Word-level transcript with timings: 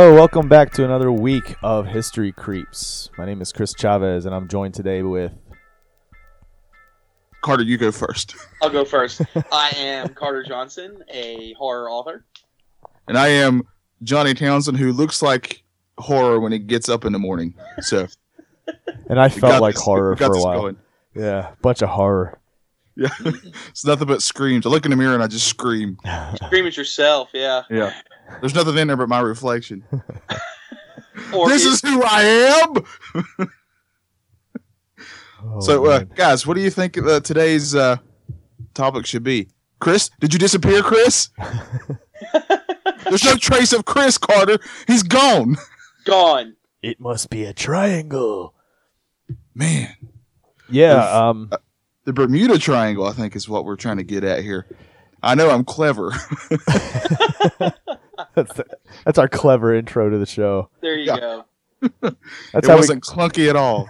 Hello, 0.00 0.14
welcome 0.14 0.48
back 0.48 0.72
to 0.74 0.84
another 0.84 1.10
week 1.10 1.56
of 1.60 1.84
History 1.84 2.30
Creeps. 2.30 3.10
My 3.18 3.26
name 3.26 3.42
is 3.42 3.52
Chris 3.52 3.74
Chavez, 3.76 4.26
and 4.26 4.32
I'm 4.32 4.46
joined 4.46 4.74
today 4.74 5.02
with. 5.02 5.32
Carter, 7.40 7.64
you 7.64 7.76
go 7.78 7.90
first. 7.90 8.36
I'll 8.62 8.70
go 8.70 8.84
first. 8.84 9.22
I 9.52 9.70
am 9.76 10.10
Carter 10.10 10.44
Johnson, 10.44 11.02
a 11.12 11.52
horror 11.54 11.90
author. 11.90 12.24
And 13.08 13.18
I 13.18 13.26
am 13.26 13.64
Johnny 14.04 14.34
Townsend, 14.34 14.78
who 14.78 14.92
looks 14.92 15.20
like 15.20 15.64
horror 15.98 16.38
when 16.38 16.52
he 16.52 16.60
gets 16.60 16.88
up 16.88 17.04
in 17.04 17.12
the 17.12 17.18
morning. 17.18 17.54
So 17.80 18.06
And 19.10 19.18
I 19.20 19.28
felt 19.28 19.60
like 19.60 19.74
this- 19.74 19.82
horror 19.82 20.14
for 20.14 20.26
a 20.26 20.40
while. 20.40 20.60
going. 20.60 20.76
Yeah, 21.16 21.54
bunch 21.60 21.82
of 21.82 21.88
horror. 21.88 22.38
Yeah, 22.94 23.08
it's 23.68 23.84
nothing 23.84 24.06
but 24.06 24.22
screams. 24.22 24.64
I 24.64 24.68
look 24.68 24.84
in 24.84 24.92
the 24.92 24.96
mirror 24.96 25.14
and 25.14 25.24
I 25.24 25.26
just 25.26 25.48
scream. 25.48 25.98
Scream 26.44 26.66
at 26.66 26.76
yourself, 26.76 27.30
yeah. 27.32 27.62
Yeah, 27.68 27.92
there's 28.40 28.54
nothing 28.54 28.76
in 28.78 28.88
there 28.88 28.96
but 28.96 29.08
my 29.08 29.20
reflection. 29.20 29.84
Or 31.34 31.48
this 31.48 31.64
is, 31.66 31.80
who 31.82 32.00
I 32.02 32.22
am. 32.62 33.48
Oh, 35.44 35.60
so, 35.60 35.84
uh, 35.86 36.00
guys, 36.00 36.46
what 36.46 36.54
do 36.54 36.60
you 36.62 36.70
think 36.70 36.96
uh, 36.96 37.20
today's 37.20 37.74
uh, 37.74 37.96
topic 38.72 39.04
should 39.04 39.24
be? 39.24 39.48
Chris, 39.78 40.10
did 40.20 40.32
you 40.32 40.38
disappear, 40.38 40.80
Chris? 40.82 41.30
There's 43.04 43.24
no 43.24 43.36
trace 43.36 43.72
of 43.72 43.84
Chris 43.84 44.16
Carter. 44.16 44.58
He's 44.86 45.02
gone. 45.02 45.56
gone. 46.04 46.56
it 46.82 46.98
must 47.00 47.30
be 47.30 47.44
a 47.44 47.52
triangle. 47.52 48.54
Man, 49.54 49.94
Yeah, 50.70 50.98
If- 51.04 51.14
um, 51.14 51.50
the 52.04 52.12
Bermuda 52.12 52.58
Triangle, 52.58 53.06
I 53.06 53.12
think, 53.12 53.36
is 53.36 53.48
what 53.48 53.64
we're 53.64 53.76
trying 53.76 53.98
to 53.98 54.04
get 54.04 54.24
at 54.24 54.42
here. 54.42 54.66
I 55.22 55.34
know 55.34 55.50
I'm 55.50 55.64
clever. 55.64 56.12
that's, 58.34 58.60
that's 59.04 59.18
our 59.18 59.28
clever 59.28 59.74
intro 59.74 60.10
to 60.10 60.18
the 60.18 60.26
show. 60.26 60.70
There 60.80 60.96
you 60.96 61.06
Yeah. 61.06 61.16
go. 61.18 61.44
That's 62.02 62.16
it 62.54 62.64
how 62.66 62.74
we 62.74 62.80
wasn't 62.80 63.04
clunky 63.04 63.48
at 63.48 63.54
all. 63.54 63.88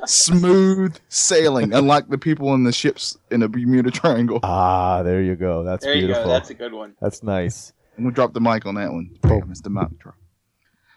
Smooth 0.06 0.96
sailing, 1.08 1.72
unlike 1.72 2.08
the 2.08 2.18
people 2.18 2.54
in 2.54 2.64
the 2.64 2.72
ships 2.72 3.16
in 3.30 3.40
the 3.40 3.48
Bermuda 3.48 3.90
Triangle. 3.90 4.40
Ah, 4.42 5.02
there 5.02 5.20
you 5.22 5.34
go. 5.36 5.64
That's 5.64 5.84
There 5.84 5.94
you 5.94 6.02
beautiful. 6.06 6.24
go. 6.24 6.28
That's 6.30 6.50
a 6.50 6.54
good 6.54 6.72
one. 6.72 6.94
That's 7.00 7.22
nice. 7.22 7.72
I'm 7.98 8.04
gonna 8.04 8.14
drop 8.14 8.32
the 8.32 8.40
mic 8.40 8.66
on 8.66 8.74
that 8.76 8.92
one. 8.92 9.10
Bam, 9.22 9.48
it's 9.50 9.60
the 9.62 9.70
mic 9.70 9.98
drop. 9.98 10.14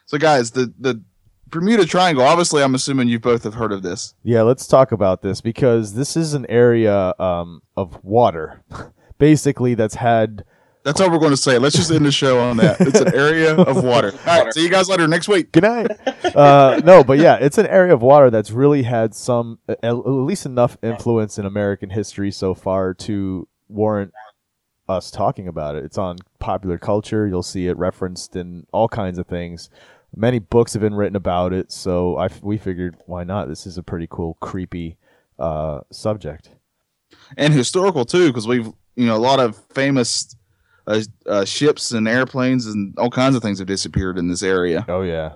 So, 0.06 0.18
guys, 0.18 0.52
the 0.52 0.72
the 0.80 1.02
Bermuda 1.48 1.86
Triangle. 1.86 2.24
Obviously, 2.24 2.62
I'm 2.62 2.76
assuming 2.76 3.08
you 3.08 3.20
both 3.20 3.44
have 3.46 3.56
heard 3.56 3.72
of 3.72 3.82
this. 3.82 4.14
Yeah, 4.24 4.44
let's 4.44 4.68
talk 4.68 4.92
about 4.92 5.22
this 5.24 5.42
because 5.42 5.96
this 5.96 6.16
is 6.16 6.34
an 6.36 6.46
area 6.48 7.14
um, 7.20 7.62
of 7.76 8.04
water, 8.04 8.64
basically 9.18 9.74
that's 9.74 9.96
had. 9.96 10.44
That's 10.84 11.02
all 11.02 11.12
we're 11.12 11.20
going 11.20 11.32
to 11.32 11.38
say. 11.38 11.58
Let's 11.58 11.76
just 11.76 11.92
end 11.92 12.06
the 12.06 12.12
show 12.12 12.40
on 12.40 12.58
that. 12.58 12.80
It's 12.80 13.00
an 13.00 13.14
area 13.14 13.54
of 13.56 13.84
water. 13.84 14.14
All 14.26 14.44
right, 14.44 14.54
see 14.54 14.64
you 14.64 14.70
guys 14.70 14.88
later 14.88 15.08
next 15.08 15.28
week. 15.28 15.52
Good 15.52 15.64
night. 15.64 15.92
uh, 16.36 16.82
no, 16.86 17.04
but 17.04 17.20
yeah, 17.20 17.36
it's 17.36 17.58
an 17.58 17.68
area 17.68 17.94
of 17.94 18.02
water 18.02 18.30
that's 18.30 18.52
really 18.52 18.84
had 18.84 19.14
some, 19.14 19.60
at 19.68 19.84
at 19.84 19.92
least 19.92 20.46
enough 20.46 20.78
influence 20.82 21.38
in 21.38 21.46
American 21.46 21.90
history 21.90 22.32
so 22.32 22.54
far 22.54 22.94
to 22.94 23.48
warrant 23.68 24.14
us 24.88 25.12
talking 25.12 25.48
about 25.48 25.76
it. 25.76 25.84
It's 25.84 25.98
on 25.98 26.18
popular 26.40 26.78
culture. 26.78 27.28
You'll 27.28 27.44
see 27.44 27.68
it 27.68 27.78
referenced 27.78 28.36
in 28.36 28.66
all 28.72 28.88
kinds 28.88 29.20
of 29.20 29.28
things. 29.28 29.70
Many 30.16 30.40
books 30.40 30.74
have 30.74 30.82
been 30.82 30.96
written 30.96 31.16
about 31.16 31.54
it, 31.54 31.72
so 31.72 32.16
I 32.16 32.26
f- 32.26 32.42
we 32.42 32.58
figured 32.58 32.98
why 33.06 33.24
not? 33.24 33.48
This 33.48 33.68
is 33.68 33.78
a 33.78 33.84
pretty 33.84 34.08
cool, 34.10 34.38
creepy 34.40 34.98
uh, 35.38 35.82
subject. 35.92 36.50
and 37.38 37.54
historical 37.54 38.06
too, 38.06 38.28
because 38.28 38.48
we've 38.48 38.72
you 38.96 39.06
know 39.06 39.16
a 39.16 39.20
lot 39.20 39.40
of 39.40 39.56
famous 39.74 40.36
uh, 40.90 41.02
uh, 41.26 41.46
ships 41.46 41.92
and 41.92 42.08
airplanes 42.08 42.66
and 42.66 42.94
all 42.98 43.10
kinds 43.10 43.36
of 43.36 43.42
things 43.42 43.60
have 43.60 43.68
disappeared 43.68 44.18
in 44.18 44.28
this 44.28 44.44
area. 44.44 44.84
Oh 44.90 45.02
yeah, 45.04 45.36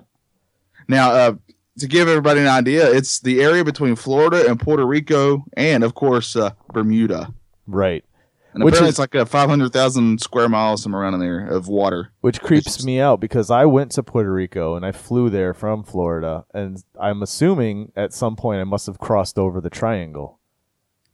Now, 0.88 1.10
uh, 1.12 1.32
to 1.78 1.88
give 1.88 2.06
everybody 2.08 2.40
an 2.40 2.46
idea, 2.48 2.90
it's 2.92 3.20
the 3.20 3.40
area 3.42 3.64
between 3.64 3.96
Florida 3.96 4.44
and 4.48 4.60
Puerto 4.60 4.84
Rico, 4.86 5.44
and 5.56 5.82
of 5.82 5.94
course 5.94 6.36
uh, 6.36 6.50
Bermuda. 6.72 7.32
right. 7.66 8.04
And 8.52 8.62
Which 8.62 8.74
apparently, 8.74 8.88
is- 8.90 8.92
it's 8.92 8.98
like 9.00 9.14
a 9.16 9.26
five 9.26 9.48
hundred 9.48 9.72
thousand 9.72 10.20
square 10.20 10.48
miles 10.48 10.80
somewhere 10.84 11.02
around 11.02 11.14
in 11.14 11.20
there 11.20 11.44
of 11.48 11.66
water. 11.66 12.12
Which 12.20 12.40
creeps 12.40 12.66
It's- 12.68 12.84
me 12.84 13.00
out 13.00 13.18
because 13.18 13.50
I 13.50 13.64
went 13.64 13.90
to 13.92 14.04
Puerto 14.04 14.32
Rico 14.32 14.76
and 14.76 14.86
I 14.86 14.92
flew 14.92 15.28
there 15.28 15.52
from 15.54 15.82
Florida, 15.82 16.44
and 16.54 16.80
I'm 17.00 17.20
assuming 17.24 17.90
at 17.96 18.12
some 18.12 18.36
point 18.36 18.60
I 18.60 18.64
must 18.64 18.86
have 18.86 18.98
crossed 19.00 19.40
over 19.40 19.60
the 19.60 19.70
triangle. 19.70 20.38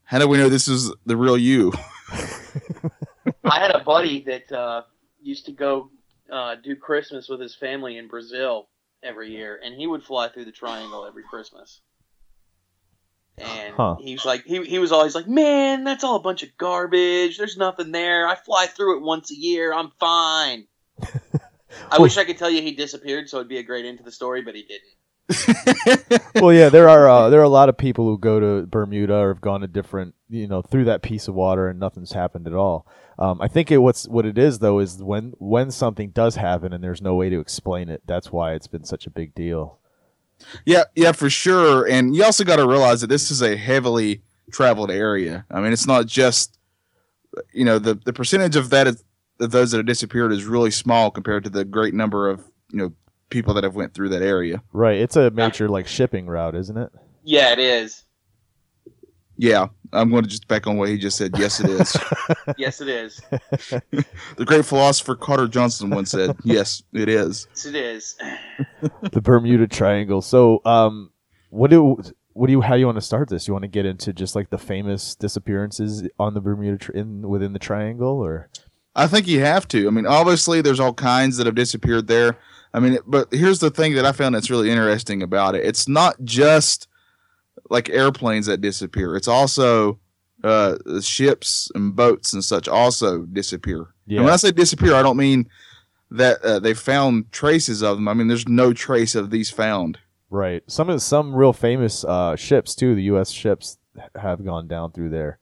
How 0.04 0.18
do 0.18 0.28
we 0.28 0.36
know 0.36 0.50
this 0.50 0.68
is 0.68 0.92
the 1.06 1.16
real 1.16 1.38
you? 1.38 1.72
I 3.50 3.58
had 3.60 3.72
a 3.72 3.82
buddy 3.84 4.22
that 4.22 4.52
uh, 4.52 4.82
used 5.20 5.46
to 5.46 5.52
go 5.52 5.90
uh, 6.30 6.56
do 6.62 6.76
Christmas 6.76 7.28
with 7.28 7.40
his 7.40 7.54
family 7.54 7.98
in 7.98 8.08
Brazil 8.08 8.68
every 9.02 9.30
year, 9.32 9.58
and 9.62 9.74
he 9.74 9.86
would 9.86 10.04
fly 10.04 10.28
through 10.28 10.44
the 10.44 10.52
triangle 10.52 11.06
every 11.06 11.24
Christmas. 11.24 11.80
And 13.38 13.74
Huh. 13.74 13.96
he 13.98 14.12
was 14.12 14.24
like, 14.24 14.44
he, 14.44 14.62
he 14.64 14.78
was 14.78 14.92
always 14.92 15.14
like, 15.14 15.26
man, 15.26 15.84
that's 15.84 16.04
all 16.04 16.16
a 16.16 16.20
bunch 16.22 16.42
of 16.42 16.56
garbage. 16.58 17.38
There's 17.38 17.56
nothing 17.56 17.90
there. 17.90 18.28
I 18.28 18.34
fly 18.34 18.66
through 18.66 18.98
it 18.98 19.02
once 19.02 19.30
a 19.30 19.36
year. 19.36 19.72
I'm 19.72 19.90
fine. 19.98 20.66
I 21.90 21.98
wish 21.98 22.18
I 22.18 22.24
could 22.24 22.38
tell 22.38 22.50
you 22.50 22.60
he 22.62 22.72
disappeared, 22.72 23.28
so 23.28 23.38
it'd 23.38 23.48
be 23.48 23.58
a 23.58 23.62
great 23.62 23.86
end 23.86 23.98
to 23.98 24.04
the 24.04 24.12
story, 24.12 24.42
but 24.42 24.54
he 24.54 24.62
didn't. 24.64 26.22
well, 26.34 26.52
yeah, 26.52 26.68
there 26.68 26.88
are 26.88 27.08
uh, 27.08 27.30
there 27.30 27.40
are 27.40 27.44
a 27.44 27.48
lot 27.48 27.68
of 27.68 27.78
people 27.78 28.04
who 28.04 28.18
go 28.18 28.40
to 28.40 28.66
Bermuda 28.66 29.14
or 29.14 29.28
have 29.28 29.40
gone 29.40 29.60
to 29.60 29.68
different, 29.68 30.14
you 30.30 30.46
know, 30.46 30.62
through 30.62 30.84
that 30.84 31.02
piece 31.02 31.28
of 31.28 31.34
water 31.34 31.68
and 31.68 31.78
nothing's 31.78 32.12
happened 32.12 32.46
at 32.46 32.54
all. 32.54 32.86
Um, 33.18 33.40
I 33.40 33.48
think 33.48 33.70
it 33.70 33.78
what's 33.78 34.08
what 34.08 34.24
it 34.24 34.38
is 34.38 34.60
though 34.60 34.78
is 34.78 35.02
when 35.02 35.34
when 35.38 35.70
something 35.70 36.10
does 36.10 36.36
happen 36.36 36.72
and 36.72 36.82
there's 36.82 37.02
no 37.02 37.14
way 37.14 37.28
to 37.28 37.40
explain 37.40 37.88
it. 37.88 38.02
That's 38.06 38.32
why 38.32 38.54
it's 38.54 38.66
been 38.66 38.84
such 38.84 39.06
a 39.06 39.10
big 39.10 39.34
deal. 39.34 39.78
yeah, 40.64 40.84
yeah, 40.94 41.12
for 41.12 41.28
sure. 41.28 41.86
And 41.86 42.14
you 42.14 42.24
also 42.24 42.44
got 42.44 42.56
to 42.56 42.66
realize 42.66 43.02
that 43.02 43.08
this 43.08 43.30
is 43.30 43.42
a 43.42 43.56
heavily 43.56 44.22
traveled 44.50 44.90
area. 44.90 45.44
I 45.50 45.60
mean, 45.60 45.72
it's 45.72 45.86
not 45.86 46.06
just 46.06 46.58
you 47.52 47.64
know 47.64 47.78
the 47.78 47.94
the 47.94 48.12
percentage 48.12 48.56
of 48.56 48.70
that 48.70 48.86
is, 48.86 49.04
of 49.40 49.50
those 49.50 49.70
that 49.72 49.78
have 49.78 49.86
disappeared 49.86 50.32
is 50.32 50.44
really 50.44 50.70
small 50.70 51.10
compared 51.10 51.44
to 51.44 51.50
the 51.50 51.64
great 51.64 51.94
number 51.94 52.28
of 52.28 52.44
you 52.70 52.78
know 52.78 52.92
people 53.30 53.54
that 53.54 53.64
have 53.64 53.74
went 53.76 53.94
through 53.94 54.10
that 54.10 54.22
area. 54.22 54.62
Right. 54.72 54.98
It's 54.98 55.16
a 55.16 55.30
major 55.30 55.68
like 55.68 55.86
shipping 55.86 56.26
route, 56.26 56.54
isn't 56.54 56.76
it? 56.76 56.90
Yeah, 57.22 57.52
it 57.52 57.58
is. 57.58 58.04
Yeah, 59.40 59.68
I'm 59.94 60.10
going 60.10 60.22
to 60.22 60.28
just 60.28 60.48
back 60.48 60.66
on 60.66 60.76
what 60.76 60.90
he 60.90 60.98
just 60.98 61.16
said. 61.16 61.32
Yes, 61.38 61.60
it 61.60 61.70
is. 61.70 61.96
Yes, 62.58 62.82
it 62.82 62.88
is. 62.88 63.22
the 64.36 64.44
great 64.44 64.66
philosopher 64.66 65.14
Carter 65.14 65.48
Johnson 65.48 65.88
once 65.88 66.10
said, 66.10 66.36
"Yes, 66.44 66.82
it 66.92 67.08
is." 67.08 67.46
Yes, 67.48 67.64
it 67.64 67.74
is. 67.74 68.16
the 69.12 69.22
Bermuda 69.22 69.66
Triangle. 69.66 70.20
So, 70.20 70.60
um, 70.66 71.10
what 71.48 71.70
do 71.70 72.02
what 72.34 72.48
do 72.48 72.52
you 72.52 72.60
how 72.60 72.74
do 72.74 72.80
you 72.80 72.86
want 72.86 72.98
to 72.98 73.02
start 73.02 73.30
this? 73.30 73.48
You 73.48 73.54
want 73.54 73.62
to 73.62 73.68
get 73.68 73.86
into 73.86 74.12
just 74.12 74.34
like 74.34 74.50
the 74.50 74.58
famous 74.58 75.14
disappearances 75.14 76.06
on 76.18 76.34
the 76.34 76.42
Bermuda 76.42 76.76
tri- 76.76 77.00
in 77.00 77.26
within 77.26 77.54
the 77.54 77.58
triangle, 77.58 78.22
or 78.22 78.50
I 78.94 79.06
think 79.06 79.26
you 79.26 79.40
have 79.40 79.66
to. 79.68 79.86
I 79.86 79.90
mean, 79.90 80.06
obviously, 80.06 80.60
there's 80.60 80.80
all 80.80 80.92
kinds 80.92 81.38
that 81.38 81.46
have 81.46 81.54
disappeared 81.54 82.08
there. 82.08 82.36
I 82.74 82.80
mean, 82.80 82.98
but 83.06 83.32
here's 83.32 83.60
the 83.60 83.70
thing 83.70 83.94
that 83.94 84.04
I 84.04 84.12
found 84.12 84.34
that's 84.34 84.50
really 84.50 84.70
interesting 84.70 85.22
about 85.22 85.54
it. 85.54 85.64
It's 85.64 85.88
not 85.88 86.16
just 86.24 86.88
like 87.70 87.88
airplanes 87.88 88.46
that 88.46 88.60
disappear. 88.60 89.16
It's 89.16 89.28
also 89.28 89.98
uh, 90.44 90.76
ships 91.00 91.70
and 91.74 91.96
boats 91.96 92.32
and 92.32 92.44
such 92.44 92.68
also 92.68 93.22
disappear. 93.22 93.86
And 94.18 94.24
when 94.24 94.32
I 94.32 94.36
say 94.36 94.50
disappear, 94.50 94.94
I 94.94 95.02
don't 95.02 95.16
mean 95.16 95.48
that 96.10 96.42
uh, 96.42 96.58
they 96.58 96.74
found 96.74 97.30
traces 97.32 97.82
of 97.82 97.96
them. 97.96 98.08
I 98.08 98.14
mean, 98.14 98.28
there's 98.28 98.48
no 98.48 98.72
trace 98.72 99.14
of 99.14 99.30
these 99.30 99.50
found. 99.50 99.98
right. 100.28 100.62
Some 100.66 100.90
of 100.90 101.00
some 101.02 101.34
real 101.34 101.52
famous 101.52 102.04
uh, 102.04 102.36
ships 102.36 102.74
too. 102.74 102.94
The 102.94 103.04
U.S. 103.04 103.30
ships 103.30 103.78
have 104.16 104.44
gone 104.44 104.66
down 104.66 104.92
through 104.92 105.10
there. 105.10 105.38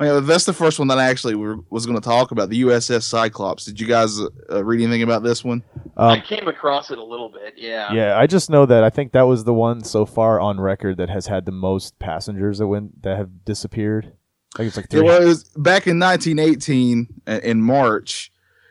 I 0.00 0.04
mean, 0.10 0.26
that's 0.26 0.44
the 0.44 0.52
first 0.52 0.78
one 0.78 0.88
that 0.88 0.98
I 0.98 1.04
actually 1.06 1.34
were, 1.34 1.58
was 1.70 1.86
going 1.86 1.98
to 1.98 2.04
talk 2.04 2.30
about. 2.32 2.48
The 2.48 2.62
USS 2.62 3.02
Cyclops. 3.02 3.64
Did 3.64 3.78
you 3.80 3.86
guys 3.86 4.18
uh, 4.50 4.64
read 4.64 4.80
anything 4.82 5.02
about 5.02 5.22
this 5.22 5.44
one? 5.44 5.62
I 5.96 6.14
Um, 6.14 6.20
came 6.22 6.48
across 6.48 6.90
it 6.90 6.98
a 6.98 7.04
little 7.04 7.28
bit. 7.28 7.54
Yeah. 7.56 7.92
yeah, 7.92 8.18
I 8.18 8.26
just 8.26 8.50
know 8.50 8.66
that 8.66 8.82
I 8.82 8.90
think 8.90 9.12
that 9.12 9.22
was 9.22 9.44
the 9.44 9.54
one 9.54 9.84
so 9.84 10.04
far 10.04 10.40
on 10.40 10.58
record 10.60 10.96
that 10.96 11.10
has 11.10 11.26
had 11.28 11.44
the 11.46 11.52
most 11.52 11.98
passengers 11.98 12.58
that 12.58 12.66
went 12.66 13.02
that 13.02 13.16
have 13.16 13.44
disappeared. 13.44 14.12
I 14.54 14.58
think 14.58 14.68
it's 14.68 14.76
like 14.76 14.88
three. 14.90 15.00
It 15.08 15.24
was 15.24 15.44
back 15.56 15.86
in 15.86 15.98
1918 15.98 17.06
uh, 17.26 17.40
in 17.42 17.62
March. 17.62 18.30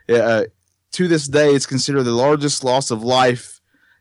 Uh, 0.10 0.44
to 0.94 1.08
this 1.08 1.28
day, 1.28 1.52
it's 1.54 1.66
considered 1.66 2.04
the 2.04 2.12
largest 2.12 2.64
loss 2.64 2.92
of 2.92 3.04
life 3.04 3.53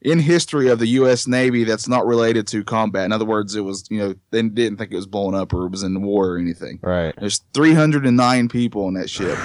in 0.02 0.18
history 0.18 0.68
of 0.68 0.78
the 0.78 0.86
U.S. 0.88 1.26
Navy 1.26 1.64
that's 1.64 1.88
not 1.88 2.06
related 2.06 2.46
to 2.48 2.62
combat. 2.64 3.04
In 3.04 3.12
other 3.12 3.24
words, 3.24 3.54
it 3.56 3.60
was 3.62 3.84
you 3.90 3.98
know 3.98 4.14
they 4.30 4.42
didn't 4.42 4.76
think 4.78 4.92
it 4.92 4.96
was 4.96 5.06
blown 5.06 5.34
up 5.34 5.52
or 5.54 5.66
it 5.66 5.70
was 5.70 5.82
in 5.82 5.94
the 5.94 6.00
war 6.00 6.30
or 6.30 6.38
anything. 6.38 6.78
Right. 6.82 7.14
There's 7.18 7.42
309 7.54 8.48
people 8.48 8.84
on 8.86 8.94
that 8.94 9.08
ship, 9.08 9.38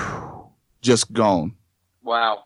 just 0.81 1.13
gone, 1.13 1.55
Wow. 2.03 2.43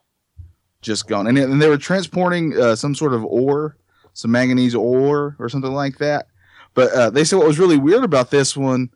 just 0.82 1.08
gone, 1.08 1.28
and, 1.28 1.38
and 1.38 1.62
they 1.62 1.70
were 1.70 1.78
transporting 1.78 2.58
uh, 2.60 2.76
some 2.76 2.96
sort 2.96 3.14
of 3.14 3.24
ore, 3.26 3.78
some 4.14 4.32
manganese 4.32 4.76
ore 4.76 5.36
or 5.40 5.50
something 5.50 5.72
like 5.74 5.98
that. 6.00 6.28
But 6.74 6.92
uh, 6.94 7.10
they 7.10 7.24
said 7.24 7.38
what 7.38 7.48
was 7.48 7.60
really 7.60 7.78
weird 7.78 8.04
about 8.04 8.32
this 8.32 8.56
one 8.56 8.90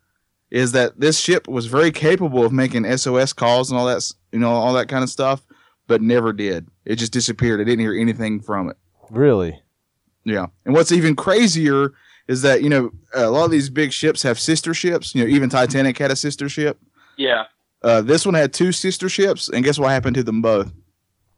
is 0.52 0.72
that 0.74 1.00
this 1.00 1.20
ship 1.20 1.48
was 1.48 1.66
very 1.66 1.92
capable 1.92 2.46
of 2.46 2.54
making 2.54 2.86
SOS 2.98 3.34
calls 3.34 3.70
and 3.72 3.80
all 3.80 3.86
that, 3.88 4.10
you 4.32 4.40
know, 4.40 4.50
all 4.52 4.74
that 4.74 4.88
kind 4.88 5.04
of 5.04 5.10
stuff. 5.10 5.42
but 5.88 6.02
never 6.02 6.32
did. 6.34 6.68
It 6.86 6.96
just 6.96 7.12
disappeared. 7.12 7.60
I 7.60 7.64
didn't 7.64 7.80
hear 7.82 7.94
anything 7.94 8.40
from 8.42 8.70
it. 8.70 8.78
Really? 9.10 9.62
Yeah. 10.24 10.48
And 10.66 10.74
what's 10.74 10.92
even 10.92 11.16
crazier 11.16 11.94
is 12.28 12.42
that, 12.42 12.64
you 12.64 12.70
know, 12.70 12.92
a 13.14 13.30
lot 13.30 13.46
of 13.46 13.52
these 13.52 13.70
big 13.70 13.92
ships 13.94 14.24
have 14.24 14.40
sister 14.40 14.74
ships. 14.74 15.14
You 15.14 15.24
know, 15.24 15.30
even 15.30 15.50
Titanic 15.50 15.98
had 15.98 16.12
a 16.12 16.16
sister 16.16 16.50
ship. 16.50 16.80
Yeah. 17.18 17.46
Uh, 17.84 18.02
this 18.02 18.26
one 18.26 18.34
had 18.34 18.52
two 18.52 18.72
sister 18.72 19.08
ships, 19.10 19.48
and 19.48 19.64
guess 19.64 19.78
what 19.78 19.90
happened 19.90 20.16
to 20.16 20.24
them 20.24 20.42
both? 20.42 20.74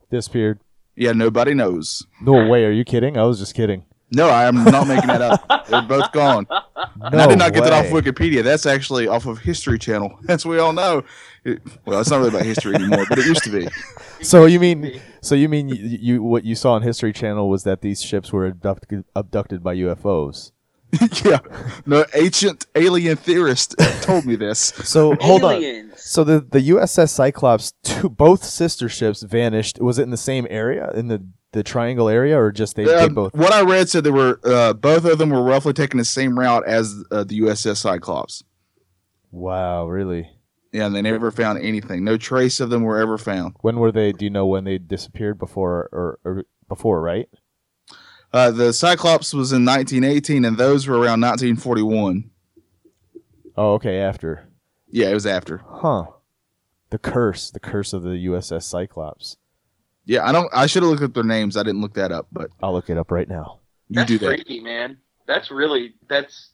Disappeared. 0.09 0.59
Yeah, 0.95 1.11
nobody 1.11 1.53
knows. 1.53 2.07
No 2.21 2.47
way. 2.47 2.63
Are 2.63 2.71
you 2.71 2.85
kidding? 2.85 3.17
I 3.17 3.23
was 3.23 3.39
just 3.39 3.53
kidding. 3.53 3.83
No, 4.11 4.29
I 4.29 4.45
am 4.45 4.63
not 4.63 4.87
making 4.87 5.07
that 5.07 5.21
up. 5.21 5.67
They're 5.67 5.81
both 5.81 6.11
gone. 6.13 6.47
No 6.49 6.61
and 7.01 7.21
I 7.21 7.27
did 7.27 7.37
not 7.37 7.53
get 7.53 7.63
that 7.65 7.73
off. 7.73 7.87
Wikipedia. 7.87 8.41
That's 8.41 8.65
actually 8.65 9.07
off 9.07 9.25
of 9.25 9.39
History 9.39 9.77
Channel. 9.77 10.17
As 10.29 10.45
we 10.45 10.59
all 10.59 10.71
know. 10.73 11.03
It- 11.43 11.61
well, 11.85 11.99
it's 11.99 12.09
not 12.09 12.17
really 12.17 12.29
about 12.29 12.43
history 12.45 12.75
anymore, 12.75 13.05
but 13.07 13.19
it 13.19 13.25
used 13.25 13.43
to 13.43 13.49
be. 13.51 13.67
So 14.19 14.45
you 14.45 14.59
mean 14.59 14.99
so 15.21 15.35
you 15.35 15.47
mean 15.47 15.69
you, 15.69 15.75
you 15.75 16.23
what 16.23 16.43
you 16.43 16.55
saw 16.55 16.73
on 16.73 16.81
History 16.81 17.13
Channel 17.13 17.47
was 17.47 17.63
that 17.65 17.81
these 17.81 18.01
ships 18.01 18.33
were 18.33 18.47
abducted, 18.47 19.05
abducted 19.15 19.61
by 19.61 19.75
UFOs? 19.75 20.53
yeah. 21.23 21.37
No 21.85 22.03
ancient 22.15 22.65
alien 22.75 23.15
theorist 23.15 23.75
told 24.01 24.25
me 24.25 24.35
this. 24.35 24.59
So 24.59 25.15
hold 25.21 25.43
on. 25.43 25.91
So 25.97 26.23
the 26.23 26.39
the 26.39 26.69
USS 26.69 27.09
Cyclops, 27.11 27.73
two, 27.83 28.09
both 28.09 28.43
sister 28.43 28.89
ships 28.89 29.21
vanished. 29.21 29.79
Was 29.79 29.99
it 29.99 30.03
in 30.03 30.09
the 30.09 30.17
same 30.17 30.47
area 30.49 30.89
in 30.95 31.09
the 31.09 31.23
the 31.53 31.63
triangle 31.63 32.09
area, 32.09 32.37
or 32.39 32.51
just 32.51 32.75
they, 32.75 32.85
they 32.85 32.93
Um, 32.95 33.13
both? 33.13 33.33
What 33.33 33.53
I 33.53 33.61
read 33.61 33.89
said 33.89 34.03
they 34.03 34.11
were 34.11 34.39
uh, 34.43 34.73
both 34.73 35.05
of 35.05 35.17
them 35.17 35.29
were 35.29 35.43
roughly 35.43 35.73
taking 35.73 35.97
the 35.97 36.05
same 36.05 36.37
route 36.37 36.63
as 36.67 37.03
uh, 37.11 37.23
the 37.23 37.39
USS 37.41 37.77
Cyclops. 37.77 38.43
Wow, 39.31 39.87
really? 39.87 40.29
Yeah, 40.73 40.85
and 40.87 40.95
they 40.95 41.01
never 41.01 41.31
found 41.31 41.59
anything. 41.63 42.03
No 42.03 42.17
trace 42.17 42.59
of 42.59 42.69
them 42.69 42.83
were 42.83 42.99
ever 42.99 43.17
found. 43.17 43.55
When 43.61 43.77
were 43.77 43.91
they? 43.91 44.11
Do 44.11 44.25
you 44.25 44.29
know 44.31 44.45
when 44.45 44.65
they 44.65 44.77
disappeared? 44.77 45.39
Before 45.39 45.89
or, 45.91 46.19
or 46.23 46.43
before? 46.67 47.01
Right? 47.01 47.29
Uh, 48.33 48.51
the 48.51 48.73
Cyclops 48.73 49.33
was 49.33 49.53
in 49.53 49.63
1918, 49.63 50.43
and 50.43 50.57
those 50.57 50.85
were 50.85 50.95
around 50.95 51.21
1941. 51.21 52.29
Oh, 53.55 53.73
okay. 53.75 53.97
After. 53.99 54.49
Yeah, 54.91 55.09
it 55.09 55.13
was 55.13 55.25
after. 55.25 55.61
Huh. 55.65 56.07
The 56.89 56.97
curse, 56.97 57.49
the 57.49 57.59
curse 57.59 57.93
of 57.93 58.03
the 58.03 58.25
USS 58.27 58.63
Cyclops. 58.63 59.37
Yeah, 60.07 60.25
I 60.27 60.31
don't. 60.31 60.49
I 60.53 60.65
should 60.65 60.81
have 60.83 60.89
looked 60.89 61.03
up 61.03 61.13
their 61.13 61.23
names. 61.23 61.55
I 61.57 61.63
didn't 61.63 61.81
look 61.81 61.93
that 61.95 62.11
up, 62.11 62.27
but 62.31 62.49
I'll 62.63 62.73
look 62.73 62.89
it 62.89 62.97
up 62.97 63.11
right 63.11 63.27
now. 63.27 63.59
you 63.89 63.95
That's 63.97 64.07
do 64.07 64.17
that. 64.19 64.25
freaky, 64.25 64.59
man. 64.61 64.97
That's 65.27 65.51
really 65.51 65.93
that's. 66.09 66.51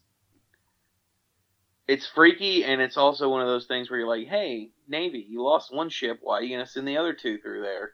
It's 1.87 2.07
freaky, 2.07 2.63
and 2.63 2.81
it's 2.81 2.95
also 2.97 3.29
one 3.29 3.41
of 3.41 3.47
those 3.47 3.65
things 3.67 3.89
where 3.89 3.99
you're 3.99 4.07
like, 4.07 4.27
"Hey, 4.27 4.71
Navy, 4.87 5.25
you 5.29 5.43
lost 5.43 5.73
one 5.73 5.89
ship. 5.89 6.19
Why 6.21 6.35
are 6.39 6.41
you 6.41 6.55
gonna 6.55 6.65
send 6.65 6.87
the 6.87 6.97
other 6.97 7.13
two 7.13 7.37
through 7.39 7.61
there?" 7.61 7.91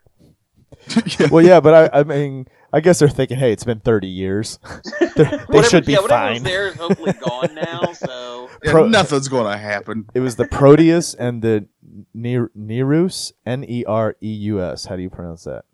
yeah. 1.20 1.28
Well, 1.32 1.44
yeah, 1.44 1.60
but 1.60 1.92
I, 1.94 2.00
I 2.00 2.04
mean, 2.04 2.48
I 2.72 2.80
guess 2.80 3.00
they're 3.00 3.10
thinking, 3.10 3.38
hey, 3.38 3.52
it's 3.52 3.64
been 3.66 3.80
30 3.82 4.08
years. 4.08 4.60
They're- 5.16 5.40
Whatever- 5.48 5.64
should 5.68 5.86
be 5.86 5.94
yeah, 5.94 6.08
fine. 6.08 6.44
there 6.44 6.68
is 6.68 6.76
hopefully 6.76 7.12
gone 7.14 7.54
now. 7.56 7.92
So 7.94 8.39
Yeah, 8.64 8.72
Pro- 8.72 8.88
nothing's 8.88 9.28
going 9.28 9.52
to 9.52 9.58
happen. 9.58 10.06
It 10.14 10.20
was 10.20 10.36
the 10.36 10.46
Proteus 10.46 11.14
and 11.14 11.42
the 11.42 11.68
Ner- 12.14 12.52
Nerus, 12.58 13.32
N 13.46 13.64
E 13.68 13.86
R 13.86 14.16
E 14.22 14.32
U 14.32 14.62
S. 14.62 14.86
How 14.86 14.96
do 14.96 15.02
you 15.02 15.10
pronounce 15.10 15.44
that? 15.44 15.66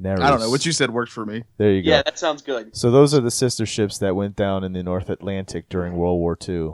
Nerus. 0.00 0.20
I 0.20 0.30
don't 0.30 0.40
know. 0.40 0.50
What 0.50 0.64
you 0.66 0.72
said 0.72 0.90
worked 0.90 1.12
for 1.12 1.24
me. 1.26 1.44
There 1.56 1.72
you 1.72 1.82
go. 1.82 1.90
yeah, 1.90 2.02
that 2.02 2.18
sounds 2.18 2.42
good. 2.42 2.76
So 2.76 2.90
those 2.90 3.14
are 3.14 3.20
the 3.20 3.30
sister 3.30 3.66
ships 3.66 3.98
that 3.98 4.14
went 4.14 4.36
down 4.36 4.64
in 4.64 4.72
the 4.72 4.82
North 4.82 5.10
Atlantic 5.10 5.68
during 5.68 5.94
World 5.96 6.18
War 6.18 6.36
II. 6.48 6.72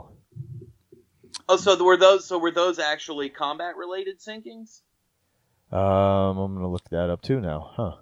Oh, 1.47 1.57
so 1.57 1.83
were 1.83 1.97
those? 1.97 2.25
So 2.25 2.37
were 2.39 2.51
those 2.51 2.79
actually 2.79 3.29
combat 3.29 3.77
related 3.77 4.19
sinkings? 4.19 4.81
Um, 5.71 6.37
I'm 6.37 6.53
gonna 6.55 6.69
look 6.69 6.89
that 6.89 7.09
up 7.09 7.21
too 7.21 7.39
now. 7.39 7.71
Huh? 7.75 7.95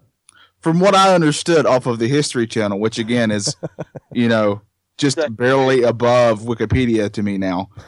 From 0.59 0.79
what 0.79 0.95
I 0.95 1.13
understood 1.13 1.65
off 1.65 1.85
of 1.85 1.99
the 1.99 2.07
History 2.07 2.47
Channel, 2.47 2.79
which 2.79 2.97
again 2.99 3.31
is, 3.31 3.55
you 4.13 4.29
know, 4.29 4.61
just 4.97 5.17
That- 5.17 5.35
barely 5.35 5.83
above 5.83 6.41
Wikipedia 6.41 7.11
to 7.13 7.23
me 7.23 7.37
now. 7.37 7.69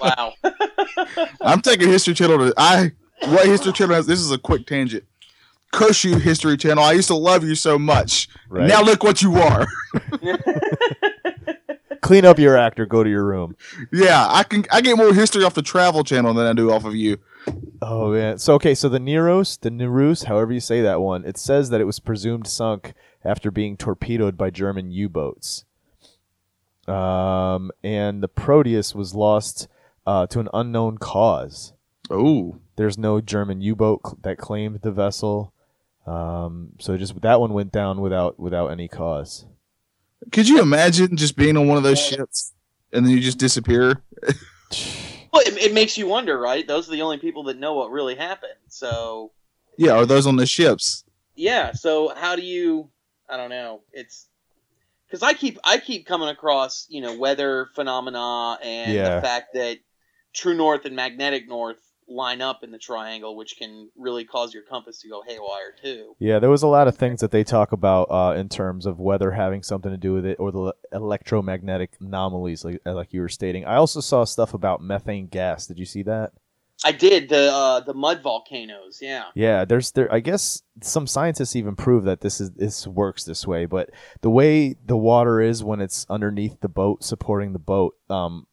Wow. 0.00 0.32
I'm 1.40 1.60
taking 1.60 1.88
History 1.88 2.14
Channel 2.14 2.38
to 2.38 2.54
I 2.56 2.92
what 3.24 3.46
History 3.46 3.72
Channel 3.72 3.94
has. 3.96 4.06
This 4.06 4.18
is 4.20 4.30
a 4.32 4.38
quick 4.38 4.66
tangent. 4.66 5.04
Curse 5.72 6.04
you, 6.04 6.18
History 6.18 6.56
Channel. 6.56 6.82
I 6.82 6.92
used 6.92 7.08
to 7.08 7.14
love 7.14 7.44
you 7.44 7.54
so 7.54 7.78
much. 7.78 8.28
Right. 8.48 8.66
Now 8.68 8.82
look 8.82 9.02
what 9.02 9.22
you 9.22 9.36
are. 9.36 9.66
Clean 12.02 12.24
up 12.24 12.38
your 12.38 12.56
act 12.56 12.80
or 12.80 12.86
go 12.86 13.04
to 13.04 13.08
your 13.10 13.24
room. 13.24 13.56
yeah, 13.92 14.26
I 14.28 14.42
can. 14.42 14.64
I 14.72 14.80
get 14.80 14.96
more 14.96 15.14
history 15.14 15.44
off 15.44 15.54
the 15.54 15.62
Travel 15.62 16.02
Channel 16.02 16.34
than 16.34 16.46
I 16.46 16.52
do 16.52 16.72
off 16.72 16.84
of 16.84 16.96
you. 16.96 17.18
Oh 17.80 18.10
man. 18.12 18.38
So 18.38 18.54
okay, 18.54 18.74
so 18.74 18.88
the 18.88 18.98
Neros, 18.98 19.56
the 19.60 19.70
Nerus, 19.70 20.24
however 20.24 20.52
you 20.52 20.58
say 20.60 20.82
that 20.82 21.00
one, 21.00 21.24
it 21.24 21.38
says 21.38 21.70
that 21.70 21.80
it 21.80 21.84
was 21.84 22.00
presumed 22.00 22.48
sunk 22.48 22.92
after 23.24 23.50
being 23.50 23.76
torpedoed 23.76 24.36
by 24.36 24.50
German 24.50 24.90
U-boats. 24.90 25.64
Um, 26.88 27.70
and 27.84 28.22
the 28.22 28.28
Proteus 28.28 28.94
was 28.94 29.14
lost 29.14 29.68
uh, 30.06 30.26
to 30.28 30.40
an 30.40 30.48
unknown 30.52 30.98
cause. 30.98 31.72
Oh, 32.10 32.58
There's 32.76 32.98
no 32.98 33.20
German 33.20 33.60
U-boat 33.60 34.00
cl- 34.04 34.18
that 34.22 34.38
claimed 34.38 34.80
the 34.82 34.90
vessel. 34.90 35.52
Um, 36.06 36.70
so 36.80 36.96
just 36.96 37.20
that 37.22 37.40
one 37.40 37.52
went 37.52 37.70
down 37.70 38.00
without 38.00 38.38
without 38.40 38.68
any 38.68 38.88
cause. 38.88 39.46
could 40.32 40.48
you 40.48 40.60
imagine 40.60 41.16
just 41.16 41.36
being 41.36 41.56
on 41.56 41.68
one 41.68 41.76
of 41.76 41.84
those 41.84 42.00
ships 42.00 42.52
and 42.92 43.06
then 43.06 43.12
you 43.12 43.20
just 43.20 43.38
disappear? 43.38 44.02
well, 45.32 45.42
it, 45.46 45.56
it 45.58 45.72
makes 45.72 45.96
you 45.96 46.08
wonder, 46.08 46.36
right? 46.40 46.66
Those 46.66 46.88
are 46.88 46.92
the 46.92 47.02
only 47.02 47.18
people 47.18 47.44
that 47.44 47.58
know 47.60 47.74
what 47.74 47.92
really 47.92 48.16
happened. 48.16 48.54
So 48.68 49.30
Yeah, 49.78 49.92
are 49.92 50.04
those 50.06 50.26
on 50.26 50.34
the 50.34 50.46
ships. 50.46 51.04
yeah. 51.36 51.70
So 51.72 52.12
how 52.16 52.34
do 52.34 52.42
you? 52.42 52.90
I 53.32 53.38
don't 53.38 53.50
know. 53.50 53.80
It's 53.92 54.28
because 55.08 55.22
I 55.22 55.32
keep 55.32 55.58
I 55.64 55.78
keep 55.78 56.06
coming 56.06 56.28
across 56.28 56.86
you 56.90 57.00
know 57.00 57.16
weather 57.16 57.68
phenomena 57.74 58.58
and 58.62 58.94
Yeah. 58.94 59.16
the 59.16 59.22
fact 59.22 59.54
that 59.54 59.78
true 60.34 60.54
north 60.54 60.84
and 60.84 60.94
magnetic 60.94 61.48
north 61.48 61.78
line 62.08 62.42
up 62.42 62.62
in 62.62 62.70
the 62.70 62.78
triangle, 62.78 63.34
which 63.34 63.56
can 63.56 63.88
really 63.96 64.24
cause 64.24 64.52
your 64.52 64.64
compass 64.64 65.00
to 65.00 65.08
go 65.08 65.22
haywire 65.26 65.72
too. 65.82 66.14
Yeah, 66.18 66.40
there 66.40 66.50
was 66.50 66.62
a 66.62 66.66
lot 66.68 66.88
of 66.88 66.96
things 66.96 67.20
that 67.20 67.30
they 67.30 67.42
talk 67.42 67.72
about 67.72 68.04
uh, 68.10 68.34
in 68.36 68.50
terms 68.50 68.84
of 68.84 69.00
weather 69.00 69.30
having 69.30 69.62
something 69.62 69.90
to 69.90 69.96
do 69.96 70.12
with 70.12 70.26
it, 70.26 70.38
or 70.38 70.52
the 70.52 70.74
electromagnetic 70.92 71.92
anomalies, 72.00 72.64
like, 72.64 72.80
like 72.84 73.14
you 73.14 73.22
were 73.22 73.30
stating. 73.30 73.64
I 73.64 73.76
also 73.76 74.00
saw 74.00 74.24
stuff 74.24 74.52
about 74.52 74.82
methane 74.82 75.28
gas. 75.28 75.66
Did 75.66 75.78
you 75.78 75.86
see 75.86 76.02
that? 76.02 76.32
I 76.84 76.92
did 76.92 77.28
the 77.28 77.52
uh, 77.52 77.80
the 77.80 77.94
mud 77.94 78.22
volcanoes. 78.22 78.98
Yeah. 79.00 79.24
Yeah, 79.34 79.64
there's 79.64 79.92
there. 79.92 80.12
I 80.12 80.20
guess 80.20 80.62
some 80.80 81.06
scientists 81.06 81.56
even 81.56 81.76
prove 81.76 82.04
that 82.04 82.20
this 82.20 82.40
is 82.40 82.50
this 82.52 82.86
works 82.86 83.24
this 83.24 83.46
way. 83.46 83.66
But 83.66 83.90
the 84.20 84.30
way 84.30 84.74
the 84.84 84.96
water 84.96 85.40
is 85.40 85.62
when 85.62 85.80
it's 85.80 86.06
underneath 86.08 86.60
the 86.60 86.68
boat, 86.68 87.04
supporting 87.04 87.52
the 87.52 87.58
boat, 87.58 87.94
um, 88.10 88.46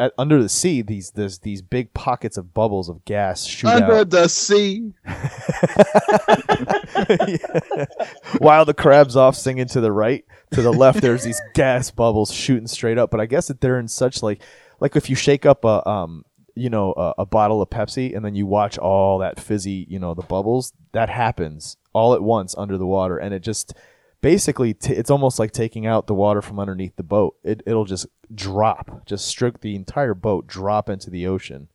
at, 0.00 0.12
under 0.18 0.42
the 0.42 0.48
sea, 0.48 0.82
these 0.82 1.12
there's 1.12 1.38
these 1.40 1.62
big 1.62 1.92
pockets 1.94 2.36
of 2.36 2.54
bubbles 2.54 2.88
of 2.88 3.04
gas 3.04 3.44
shoot 3.44 3.68
Under 3.68 3.96
out. 3.96 4.10
the 4.10 4.28
sea. 4.28 4.92
While 8.38 8.64
the 8.64 8.74
crab's 8.74 9.16
off 9.16 9.36
singing 9.36 9.68
to 9.68 9.80
the 9.80 9.92
right, 9.92 10.24
to 10.52 10.62
the 10.62 10.72
left, 10.72 11.02
there's 11.02 11.24
these 11.24 11.40
gas 11.54 11.90
bubbles 11.90 12.32
shooting 12.32 12.66
straight 12.66 12.98
up. 12.98 13.10
But 13.10 13.20
I 13.20 13.26
guess 13.26 13.48
that 13.48 13.60
they're 13.60 13.78
in 13.78 13.88
such 13.88 14.22
like, 14.22 14.42
like 14.80 14.96
if 14.96 15.10
you 15.10 15.16
shake 15.16 15.44
up 15.44 15.64
a 15.64 15.86
um, 15.88 16.24
you 16.54 16.70
know, 16.70 16.92
a, 16.96 17.14
a 17.22 17.26
bottle 17.26 17.60
of 17.62 17.70
Pepsi 17.70 18.14
and 18.16 18.24
then 18.24 18.34
you 18.34 18.46
watch 18.46 18.78
all 18.78 19.18
that 19.18 19.38
fizzy, 19.40 19.86
you 19.88 19.98
know, 19.98 20.14
the 20.14 20.22
bubbles 20.22 20.72
that 20.92 21.08
happens 21.08 21.76
all 21.92 22.14
at 22.14 22.22
once 22.22 22.54
under 22.58 22.76
the 22.78 22.86
water, 22.86 23.16
and 23.18 23.34
it 23.34 23.40
just 23.42 23.72
basically 24.20 24.74
t- 24.74 24.92
it's 24.94 25.10
almost 25.10 25.38
like 25.38 25.50
taking 25.52 25.86
out 25.86 26.06
the 26.06 26.14
water 26.14 26.42
from 26.42 26.60
underneath 26.60 26.96
the 26.96 27.02
boat. 27.02 27.36
It 27.42 27.62
it'll 27.66 27.84
just 27.84 28.06
drop, 28.34 29.06
just 29.06 29.26
strip 29.26 29.60
the 29.60 29.74
entire 29.74 30.14
boat, 30.14 30.46
drop 30.46 30.88
into 30.88 31.10
the 31.10 31.26
ocean. 31.26 31.68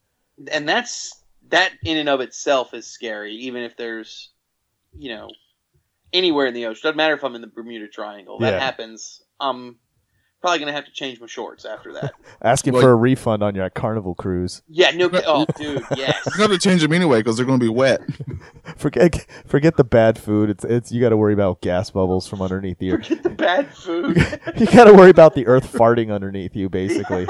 and 0.51 0.67
that's 0.67 1.22
that 1.50 1.72
in 1.84 1.98
and 1.98 2.10
of 2.10 2.22
itself 2.22 2.74
is 2.74 2.88
scary 2.88 3.34
even 3.36 3.62
if 3.62 3.77
there's 3.77 4.32
you 4.98 5.10
know 5.10 5.29
anywhere 6.12 6.48
in 6.48 6.53
the 6.55 6.65
ocean 6.65 6.79
doesn't 6.84 6.98
matter 6.98 7.13
if 7.13 7.24
i'm 7.24 7.36
in 7.36 7.41
the 7.41 7.48
bermuda 7.48 7.88
triangle 7.88 8.39
that 8.39 8.53
Yeah. 8.53 8.60
happens 8.60 9.22
i'm 9.39 9.77
probably 10.42 10.60
gonna 10.60 10.72
have 10.74 10.86
to 10.86 10.92
change 10.92 11.20
my 11.20 11.25
shorts 11.27 11.65
after 11.65 11.92
that 11.94 12.13
Asking 12.42 12.74
Well- 12.74 12.82
for 12.84 12.92
a 12.92 12.96
refund 12.96 13.42
on 13.44 13.56
your 13.56 13.70
carnival 13.70 14.13
cruise. 14.15 14.62
yeah 14.68 14.92
no 14.92 15.10
oh 15.25 15.46
dude 15.58 15.82
yes 15.98 16.22
You're 16.25 16.48
going 16.48 16.58
to 16.58 16.60
change 16.60 16.82
them 16.82 16.94
anyway 16.94 17.20
because 17.20 17.38
they're 17.38 17.46
going 17.46 17.60
to 17.60 17.65
be 17.65 17.70
wet. 17.70 18.01
Forget 18.77 19.25
forget 19.48 19.75
the 19.77 19.84
bad 19.84 20.18
food. 20.20 20.50
It's 20.50 20.63
it's 20.63 20.92
you 20.92 21.01
got 21.01 21.10
to 21.10 21.18
worry 21.18 21.34
about 21.34 21.62
gas 21.62 21.89
bubbles 21.89 22.27
from 22.27 22.42
underneath 22.42 22.82
you. 22.82 22.92
forget 22.98 23.24
the 23.24 23.30
bad 23.30 23.74
food 23.75 24.18
you 24.58 24.65
got 24.68 24.84
to 24.86 24.94
worry 24.94 25.10
about 25.10 25.34
the 25.36 25.48
earth 25.48 25.72
farting 25.72 26.13
underneath 26.13 26.56
you, 26.56 26.70
basically. 26.70 27.27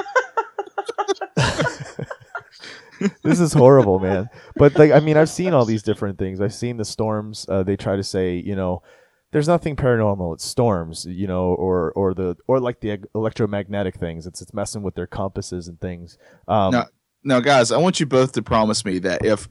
this 3.24 3.40
is 3.40 3.54
horrible, 3.54 4.00
man. 4.00 4.30
But 4.56 4.78
like, 4.78 4.92
I 4.92 5.00
mean, 5.00 5.18
I've 5.18 5.30
seen 5.30 5.54
all 5.54 5.66
these 5.66 5.84
different 5.84 6.18
things. 6.18 6.40
I've 6.42 6.54
seen 6.54 6.78
the 6.78 6.86
storms. 6.86 7.46
Uh, 7.50 7.64
they 7.64 7.76
try 7.76 7.96
to 7.96 8.04
say, 8.04 8.36
you 8.38 8.56
know, 8.56 8.82
there's 9.36 9.50
nothing 9.50 9.76
paranormal. 9.76 10.36
It's 10.36 10.46
storms, 10.46 11.06
you 11.06 11.28
know, 11.28 11.48
or 11.48 11.92
or 11.92 12.14
the 12.14 12.38
or 12.48 12.62
like 12.62 12.80
the 12.80 13.02
electromagnetic 13.14 13.98
things. 13.98 14.26
It's 14.26 14.42
it's 14.42 14.54
messing 14.54 14.82
with 14.82 14.96
their 14.96 15.08
compasses 15.08 15.68
and 15.68 15.78
things. 15.82 16.18
Um, 16.48 16.72
No. 16.72 16.86
Now, 17.26 17.42
guys, 17.42 17.74
I 17.74 17.78
want 17.78 18.00
you 18.00 18.06
both 18.06 18.32
to 18.34 18.42
promise 18.42 18.86
me 18.86 18.98
that 19.00 19.26
if 19.26 19.50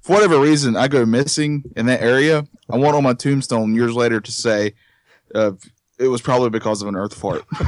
for 0.00 0.14
whatever 0.14 0.40
reason 0.40 0.74
I 0.74 0.88
go 0.88 1.06
missing 1.06 1.62
in 1.76 1.86
that 1.86 2.02
area, 2.02 2.44
I 2.68 2.76
want 2.76 2.96
on 2.96 3.04
my 3.04 3.14
tombstone 3.14 3.72
years 3.72 3.94
later 3.94 4.20
to 4.20 4.32
say, 4.32 4.74
uh, 5.32 5.52
it 6.00 6.08
was 6.08 6.20
probably 6.20 6.50
because 6.50 6.82
of 6.82 6.88
an 6.88 6.96
earth 6.96 7.14
fart. 7.14 7.44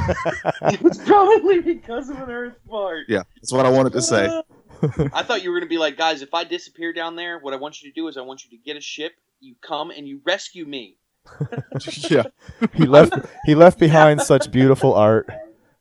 it 0.63 0.81
was 0.81 0.97
probably 0.97 1.61
because 1.61 2.09
of 2.09 2.17
an 2.17 2.29
earth 2.29 2.57
fart. 2.67 3.05
yeah, 3.07 3.23
that's 3.35 3.53
what 3.53 3.65
I 3.65 3.69
wanted 3.69 3.93
to 3.93 4.01
say. 4.01 4.41
I 5.13 5.23
thought 5.23 5.43
you 5.43 5.49
were 5.49 5.59
going 5.59 5.69
to 5.69 5.73
be 5.73 5.77
like, 5.77 5.95
guys, 5.95 6.21
if 6.21 6.33
I 6.33 6.43
disappear 6.43 6.91
down 6.91 7.15
there, 7.15 7.39
what 7.39 7.53
I 7.53 7.57
want 7.57 7.81
you 7.81 7.89
to 7.89 7.95
do 7.95 8.09
is 8.09 8.17
I 8.17 8.21
want 8.21 8.43
you 8.43 8.49
to 8.49 8.61
get 8.61 8.75
a 8.75 8.81
ship, 8.81 9.13
you 9.39 9.55
come 9.61 9.91
and 9.91 10.05
you 10.05 10.19
rescue 10.25 10.65
me. 10.65 10.97
yeah, 12.09 12.23
He 12.73 12.85
left 12.85 13.13
he 13.45 13.55
left 13.55 13.79
behind 13.79 14.21
such 14.21 14.51
beautiful 14.51 14.93
art, 14.93 15.29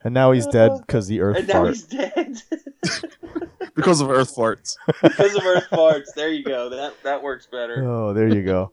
and 0.04 0.14
now 0.14 0.32
he's 0.32 0.46
dead 0.46 0.72
because 0.86 1.06
the 1.08 1.20
earth 1.20 1.36
and 1.38 1.48
now 1.48 1.54
fart. 1.54 1.68
he's 1.68 1.82
dead 1.84 2.36
because 3.74 4.00
of 4.00 4.10
earth 4.10 4.34
farts. 4.34 4.76
because 5.02 5.34
of 5.34 5.44
earth 5.44 5.68
farts. 5.70 6.14
There 6.14 6.28
you 6.30 6.44
go. 6.44 6.68
That 6.70 6.94
that 7.02 7.22
works 7.22 7.46
better. 7.46 7.84
Oh, 7.84 8.12
there 8.12 8.28
you 8.28 8.42
go. 8.42 8.72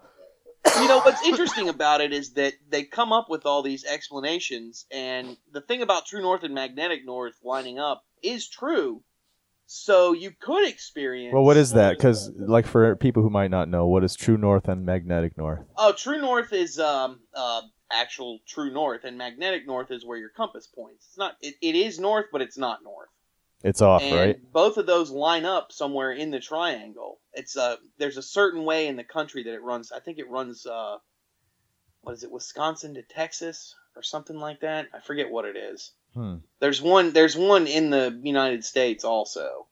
you 0.78 0.88
know 0.88 1.00
what's 1.00 1.24
interesting 1.26 1.70
about 1.70 2.02
it 2.02 2.12
is 2.14 2.32
that 2.34 2.54
they 2.70 2.84
come 2.84 3.12
up 3.14 3.30
with 3.30 3.46
all 3.46 3.62
these 3.64 3.86
explanations 3.86 4.86
and 4.92 5.38
the 5.52 5.62
thing 5.62 5.82
about 5.82 6.06
true 6.06 6.22
north 6.22 6.44
and 6.44 6.54
magnetic 6.54 7.06
north 7.06 7.36
lining 7.44 7.80
up 7.80 8.04
is 8.22 8.48
true 8.48 9.02
so 9.72 10.14
you 10.14 10.32
could 10.40 10.68
experience 10.68 11.32
Well, 11.32 11.44
what 11.44 11.56
is 11.56 11.72
that? 11.74 11.96
Because 11.96 12.32
like 12.36 12.66
for 12.66 12.96
people 12.96 13.22
who 13.22 13.30
might 13.30 13.52
not 13.52 13.70
know, 13.70 13.86
what 13.86 14.04
is 14.04 14.16
true 14.16 14.36
north 14.36 14.68
and 14.68 14.84
magnetic 14.84 15.38
north? 15.38 15.60
oh 15.78 15.92
true 15.94 16.20
north 16.20 16.52
is 16.54 16.80
um 16.80 17.20
uh 17.36 17.62
actual 17.92 18.40
true 18.48 18.72
north 18.74 19.04
and 19.04 19.16
magnetic 19.18 19.68
north 19.68 19.92
is 19.92 20.04
where 20.06 20.18
your 20.18 20.30
compass 20.30 20.68
points 20.68 21.06
it's 21.08 21.18
not 21.18 21.36
it, 21.42 21.56
it 21.62 21.76
is 21.76 22.00
north 22.00 22.26
but 22.32 22.42
it's 22.42 22.58
not 22.58 22.84
north 22.84 23.10
It's 23.64 23.82
off, 23.82 24.02
and 24.02 24.16
right? 24.16 24.54
both 24.54 24.78
of 24.78 24.86
those 24.88 25.12
line 25.12 25.46
up 25.46 25.72
somewhere 25.72 26.12
in 26.12 26.32
the 26.32 26.40
triangle. 26.40 27.20
It's 27.34 27.56
uh 27.56 27.76
there's 28.00 28.18
a 28.18 28.24
certain 28.24 28.64
way 28.66 28.88
in 28.88 28.96
the 28.96 29.04
country 29.04 29.44
that 29.44 29.54
it 29.54 29.62
runs. 29.62 29.92
I 29.92 30.00
think 30.00 30.18
it 30.18 30.30
runs 30.30 30.66
uh 30.66 30.98
what 32.02 32.14
is 32.14 32.24
it, 32.24 32.32
Wisconsin 32.32 32.94
to 32.96 33.04
Texas 33.04 33.76
or 34.00 34.04
something 34.04 34.38
like 34.38 34.62
that. 34.62 34.88
I 34.94 35.00
forget 35.00 35.30
what 35.30 35.44
it 35.44 35.58
is. 35.58 35.92
Hmm. 36.14 36.38
There's 36.60 36.82
one 36.82 37.12
there's 37.12 37.36
one 37.36 37.68
in 37.68 37.90
the 37.90 38.18
United 38.24 38.64
States 38.64 39.04
also. 39.04 39.68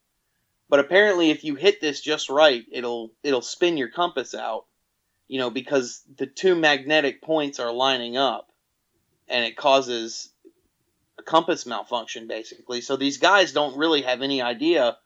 But 0.70 0.82
apparently 0.82 1.32
if 1.32 1.46
you 1.46 1.56
hit 1.56 1.80
this 1.80 2.02
just 2.02 2.30
right, 2.30 2.66
it'll 2.70 3.14
it'll 3.24 3.42
spin 3.42 3.78
your 3.78 3.88
compass 3.88 4.36
out. 4.36 4.66
You 5.30 5.40
know, 5.40 5.50
because 5.50 6.04
the 6.18 6.28
two 6.28 6.56
magnetic 6.56 7.22
points 7.22 7.60
are 7.60 7.72
lining 7.72 8.18
up 8.18 8.50
and 9.28 9.46
it 9.46 9.56
causes 9.56 10.30
a 11.18 11.24
compass 11.24 11.66
malfunction 11.66 12.28
basically. 12.28 12.82
So 12.82 12.98
these 12.98 13.18
guys 13.18 13.54
don't 13.54 13.78
really 13.78 14.02
have 14.02 14.22
any 14.22 14.42
idea 14.42 14.98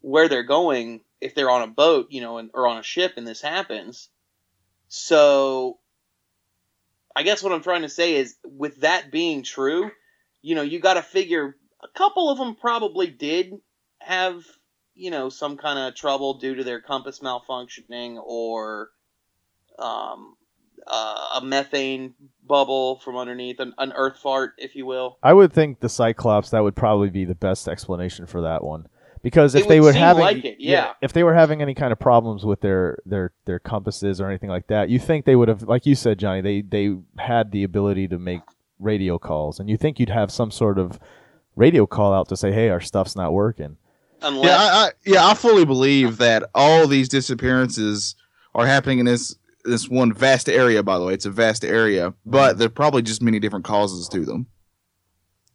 where 0.00 0.28
they're 0.28 0.42
going 0.42 1.00
if 1.20 1.34
they're 1.34 1.50
on 1.50 1.62
a 1.62 1.68
boat, 1.68 2.08
you 2.10 2.20
know, 2.20 2.38
and, 2.38 2.50
or 2.52 2.66
on 2.66 2.78
a 2.78 2.82
ship 2.82 3.14
and 3.16 3.26
this 3.26 3.40
happens. 3.40 4.08
So 4.88 5.78
I 7.16 7.22
guess 7.22 7.42
what 7.42 7.52
I'm 7.52 7.62
trying 7.62 7.82
to 7.82 7.88
say 7.88 8.16
is 8.16 8.36
with 8.44 8.80
that 8.80 9.10
being 9.10 9.42
true, 9.42 9.90
you 10.42 10.54
know, 10.54 10.62
you 10.62 10.80
got 10.80 10.94
to 10.94 11.02
figure 11.02 11.56
a 11.82 11.88
couple 11.88 12.30
of 12.30 12.38
them 12.38 12.56
probably 12.56 13.06
did 13.06 13.52
have, 14.00 14.44
you 14.94 15.10
know, 15.10 15.28
some 15.28 15.56
kind 15.56 15.78
of 15.78 15.94
trouble 15.94 16.38
due 16.38 16.56
to 16.56 16.64
their 16.64 16.80
compass 16.80 17.20
malfunctioning 17.20 18.16
or 18.24 18.90
um, 19.78 20.36
uh, 20.86 21.40
a 21.40 21.44
methane 21.44 22.14
bubble 22.46 23.00
from 23.00 23.16
underneath, 23.16 23.60
an, 23.60 23.74
an 23.78 23.92
earth 23.94 24.18
fart, 24.18 24.54
if 24.58 24.74
you 24.74 24.86
will. 24.86 25.18
I 25.22 25.32
would 25.32 25.52
think 25.52 25.80
the 25.80 25.88
Cyclops 25.88 26.50
that 26.50 26.62
would 26.62 26.76
probably 26.76 27.10
be 27.10 27.24
the 27.24 27.34
best 27.34 27.68
explanation 27.68 28.26
for 28.26 28.42
that 28.42 28.64
one. 28.64 28.88
Because 29.24 29.54
if 29.54 29.66
they 29.66 29.80
would 29.80 29.94
were 29.94 29.98
having 29.98 30.22
like 30.22 30.44
it, 30.44 30.56
yeah. 30.60 30.92
if 31.00 31.14
they 31.14 31.24
were 31.24 31.32
having 31.32 31.62
any 31.62 31.74
kind 31.74 31.92
of 31.92 31.98
problems 31.98 32.44
with 32.44 32.60
their 32.60 32.98
their 33.06 33.32
their 33.46 33.58
compasses 33.58 34.20
or 34.20 34.28
anything 34.28 34.50
like 34.50 34.66
that, 34.66 34.90
you 34.90 34.98
think 34.98 35.24
they 35.24 35.34
would 35.34 35.48
have 35.48 35.62
like 35.62 35.86
you 35.86 35.94
said, 35.94 36.18
Johnny, 36.18 36.42
they 36.42 36.60
they 36.60 36.94
had 37.18 37.50
the 37.50 37.64
ability 37.64 38.06
to 38.08 38.18
make 38.18 38.42
radio 38.78 39.18
calls 39.18 39.58
and 39.58 39.70
you 39.70 39.78
think 39.78 39.98
you'd 39.98 40.10
have 40.10 40.30
some 40.30 40.50
sort 40.50 40.78
of 40.78 41.00
radio 41.56 41.86
call 41.86 42.12
out 42.12 42.28
to 42.28 42.36
say, 42.36 42.52
"Hey, 42.52 42.68
our 42.68 42.82
stuff's 42.82 43.16
not 43.16 43.32
working." 43.32 43.78
Unless 44.20 44.44
Yeah, 44.44 44.56
I, 44.56 44.66
I, 44.66 44.90
yeah, 45.06 45.26
I 45.26 45.32
fully 45.32 45.64
believe 45.64 46.18
that 46.18 46.44
all 46.54 46.86
these 46.86 47.08
disappearances 47.08 48.16
are 48.54 48.66
happening 48.66 48.98
in 48.98 49.06
this 49.06 49.34
this 49.64 49.88
one 49.88 50.12
vast 50.12 50.50
area. 50.50 50.82
By 50.82 50.98
the 50.98 51.04
way, 51.06 51.14
it's 51.14 51.24
a 51.24 51.30
vast 51.30 51.64
area, 51.64 52.12
but 52.26 52.50
mm-hmm. 52.50 52.58
there 52.58 52.66
are 52.66 52.70
probably 52.70 53.00
just 53.00 53.22
many 53.22 53.38
different 53.38 53.64
causes 53.64 54.06
to 54.10 54.26
them. 54.26 54.48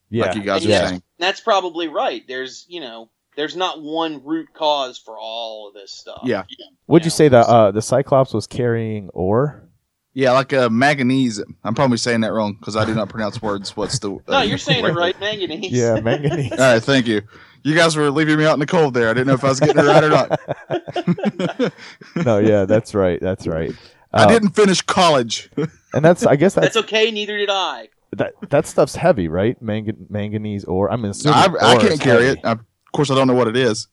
Yeah. 0.10 0.26
like 0.26 0.36
you 0.36 0.42
guys 0.42 0.64
And 0.64 0.72
are 0.72 0.76
yeah. 0.76 0.88
saying. 0.88 1.04
that's 1.20 1.40
probably 1.40 1.88
right. 1.88 2.24
There's, 2.28 2.66
you 2.68 2.80
know, 2.82 3.12
there's 3.40 3.56
not 3.56 3.82
one 3.82 4.22
root 4.26 4.54
cause 4.54 4.98
for 4.98 5.18
all 5.18 5.70
of 5.70 5.74
this 5.74 5.92
stuff. 5.92 6.20
Yeah. 6.26 6.44
Would 6.88 7.04
you 7.04 7.06
know, 7.06 7.10
say 7.10 7.30
that 7.30 7.46
uh, 7.48 7.72
the 7.72 7.82
Cyclops 7.82 8.34
was 8.34 8.46
carrying 8.46 9.08
ore? 9.14 9.64
Yeah, 10.14 10.34
like 10.34 10.52
uh, 10.52 10.70
manganese. 10.70 11.42
I'm 11.64 11.74
probably 11.74 11.96
saying 11.96 12.20
that 12.22 12.34
wrong 12.34 12.58
because 12.60 12.76
I 12.76 12.84
do 12.84 12.94
not 12.94 13.08
pronounce 13.14 13.42
words. 13.42 13.78
What's 13.78 13.98
the? 14.00 14.10
No, 14.28 14.40
uh, 14.40 14.42
you're 14.42 14.58
saying 14.58 14.86
it 14.86 14.94
right, 14.94 15.18
manganese. 15.22 15.72
Yeah, 15.72 16.00
manganese. 16.04 16.52
All 16.52 16.58
right, 16.58 16.84
thank 16.84 17.08
you. 17.08 17.22
You 17.64 17.76
guys 17.76 17.96
were 17.96 18.12
leaving 18.12 18.38
me 18.38 18.46
out 18.46 18.56
in 18.56 18.60
the 18.60 18.66
cold 18.66 18.94
there. 18.94 19.10
I 19.10 19.14
didn't 19.14 19.28
know 19.28 19.34
if 19.36 19.44
I 19.46 19.50
was 19.50 19.60
getting 19.62 19.78
it 19.78 19.88
right 19.88 20.04
or 20.04 20.10
not. 20.10 20.40
no, 22.26 22.40
yeah, 22.40 22.66
that's 22.66 22.94
right. 22.94 23.20
That's 23.22 23.48
right. 23.48 23.72
I 24.12 24.24
Uh, 24.24 24.28
didn't 24.28 24.50
finish 24.50 24.82
college. 24.82 25.50
and 25.94 26.04
that's 26.04 26.26
I 26.26 26.36
guess 26.36 26.56
that's 26.56 26.74
That's 26.74 26.86
okay. 26.86 27.12
Neither 27.12 27.38
did 27.38 27.50
I. 27.50 27.88
that 28.18 28.34
that 28.50 28.66
stuff's 28.68 28.96
heavy, 28.96 29.28
right? 29.30 29.62
Mangan- 29.62 30.08
manganese 30.10 30.66
ore. 30.66 30.92
I'm 30.92 31.06
assuming 31.06 31.38
I, 31.38 31.46
I 31.62 31.74
ore 31.76 31.82
is 31.84 31.88
can't 31.90 32.02
carry 32.02 32.26
heavy. 32.26 32.40
it. 32.40 32.46
I, 32.46 32.58
of 32.90 32.92
course, 32.94 33.12
I 33.12 33.16
don't 33.16 33.28
know 33.28 33.36
what 33.36 33.48
it 33.48 33.56
is. 33.56 33.88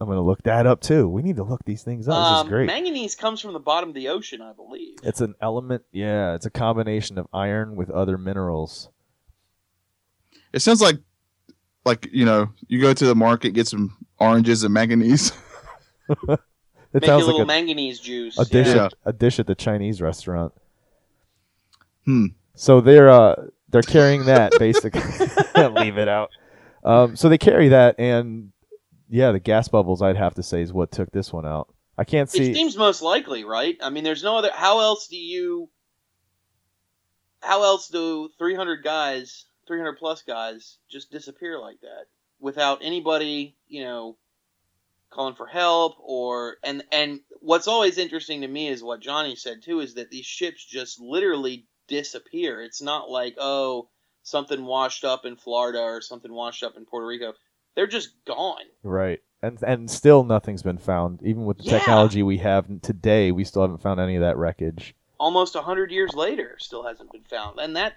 I'm 0.00 0.06
gonna 0.08 0.20
look 0.22 0.42
that 0.44 0.66
up 0.66 0.80
too. 0.80 1.08
We 1.08 1.22
need 1.22 1.36
to 1.36 1.42
look 1.44 1.64
these 1.64 1.82
things 1.82 2.06
up. 2.08 2.14
this 2.14 2.40
Um, 2.40 2.46
is 2.46 2.50
great. 2.50 2.66
manganese 2.66 3.14
comes 3.14 3.40
from 3.40 3.52
the 3.52 3.58
bottom 3.60 3.88
of 3.90 3.94
the 3.94 4.08
ocean, 4.08 4.40
I 4.40 4.52
believe. 4.52 4.96
It's 5.02 5.20
an 5.20 5.34
element. 5.40 5.82
Yeah, 5.92 6.34
it's 6.34 6.46
a 6.46 6.50
combination 6.50 7.18
of 7.18 7.26
iron 7.32 7.74
with 7.76 7.90
other 7.90 8.16
minerals. 8.18 8.90
It 10.52 10.60
sounds 10.60 10.80
like, 10.80 10.96
like 11.84 12.08
you 12.12 12.24
know, 12.24 12.50
you 12.68 12.80
go 12.80 12.92
to 12.94 13.06
the 13.06 13.14
market, 13.14 13.50
get 13.54 13.66
some 13.66 13.96
oranges 14.18 14.62
and 14.64 14.72
manganese. 14.74 15.32
It 16.90 16.94
Make 16.94 17.02
a 17.02 17.06
sounds 17.06 17.26
little 17.26 17.40
like 17.40 17.48
manganese 17.48 18.00
juice. 18.00 18.38
a, 18.38 18.42
a 18.42 18.44
dish 18.46 18.68
Yeah. 18.68 18.86
at, 18.86 18.94
a 19.04 19.12
dish 19.12 19.38
at 19.38 19.46
the 19.46 19.54
Chinese 19.54 20.00
restaurant. 20.00 20.54
Hmm. 22.06 22.26
So 22.54 22.80
they're 22.80 23.10
uh 23.10 23.34
they're 23.68 23.82
carrying 23.82 24.24
that 24.24 24.52
basically. 24.58 25.02
Leave 25.82 25.98
it 25.98 26.08
out. 26.08 26.30
Um, 26.84 27.16
so 27.16 27.28
they 27.28 27.38
carry 27.38 27.68
that, 27.68 27.96
and 27.98 28.52
yeah, 29.08 29.32
the 29.32 29.40
gas 29.40 29.68
bubbles. 29.68 30.02
I'd 30.02 30.16
have 30.16 30.34
to 30.34 30.42
say 30.42 30.62
is 30.62 30.72
what 30.72 30.90
took 30.90 31.10
this 31.10 31.32
one 31.32 31.46
out. 31.46 31.72
I 31.96 32.04
can't 32.04 32.30
see. 32.30 32.50
It 32.50 32.54
seems 32.54 32.76
most 32.76 33.02
likely, 33.02 33.44
right? 33.44 33.76
I 33.82 33.90
mean, 33.90 34.04
there's 34.04 34.22
no 34.22 34.38
other. 34.38 34.50
How 34.52 34.80
else 34.80 35.08
do 35.08 35.16
you? 35.16 35.68
How 37.40 37.62
else 37.62 37.88
do 37.88 38.30
300 38.38 38.82
guys, 38.82 39.46
300 39.66 39.98
plus 39.98 40.22
guys, 40.22 40.78
just 40.90 41.10
disappear 41.10 41.58
like 41.60 41.80
that 41.82 42.06
without 42.40 42.80
anybody, 42.82 43.56
you 43.66 43.84
know, 43.84 44.16
calling 45.10 45.34
for 45.34 45.46
help 45.46 45.94
or 46.00 46.56
and 46.62 46.84
and 46.92 47.20
what's 47.40 47.68
always 47.68 47.98
interesting 47.98 48.42
to 48.42 48.48
me 48.48 48.68
is 48.68 48.82
what 48.82 49.00
Johnny 49.00 49.36
said 49.36 49.62
too 49.62 49.80
is 49.80 49.94
that 49.94 50.10
these 50.10 50.26
ships 50.26 50.64
just 50.64 51.00
literally 51.00 51.66
disappear. 51.86 52.60
It's 52.62 52.82
not 52.82 53.10
like 53.10 53.34
oh 53.38 53.88
something 54.28 54.64
washed 54.64 55.04
up 55.04 55.24
in 55.24 55.36
Florida 55.36 55.80
or 55.80 56.00
something 56.00 56.32
washed 56.32 56.62
up 56.62 56.76
in 56.76 56.84
Puerto 56.84 57.06
Rico. 57.06 57.32
They're 57.74 57.86
just 57.86 58.10
gone. 58.26 58.64
Right. 58.82 59.20
And 59.42 59.58
and 59.62 59.90
still 59.90 60.24
nothing's 60.24 60.62
been 60.62 60.78
found. 60.78 61.20
Even 61.22 61.44
with 61.44 61.58
the 61.58 61.64
Yeah. 61.64 61.78
technology 61.78 62.22
we 62.22 62.38
have 62.38 62.66
today, 62.82 63.30
we 63.32 63.44
still 63.44 63.62
haven't 63.62 63.82
found 63.82 64.00
any 64.00 64.16
of 64.16 64.22
that 64.22 64.36
wreckage. 64.36 64.94
almost 65.20 65.54
a 65.56 65.62
hundred 65.62 65.90
years 65.90 66.14
later 66.14 66.56
still 66.60 66.84
hasn't 66.84 67.10
been 67.12 67.24
found, 67.24 67.58
and 67.60 67.74
that 67.76 67.94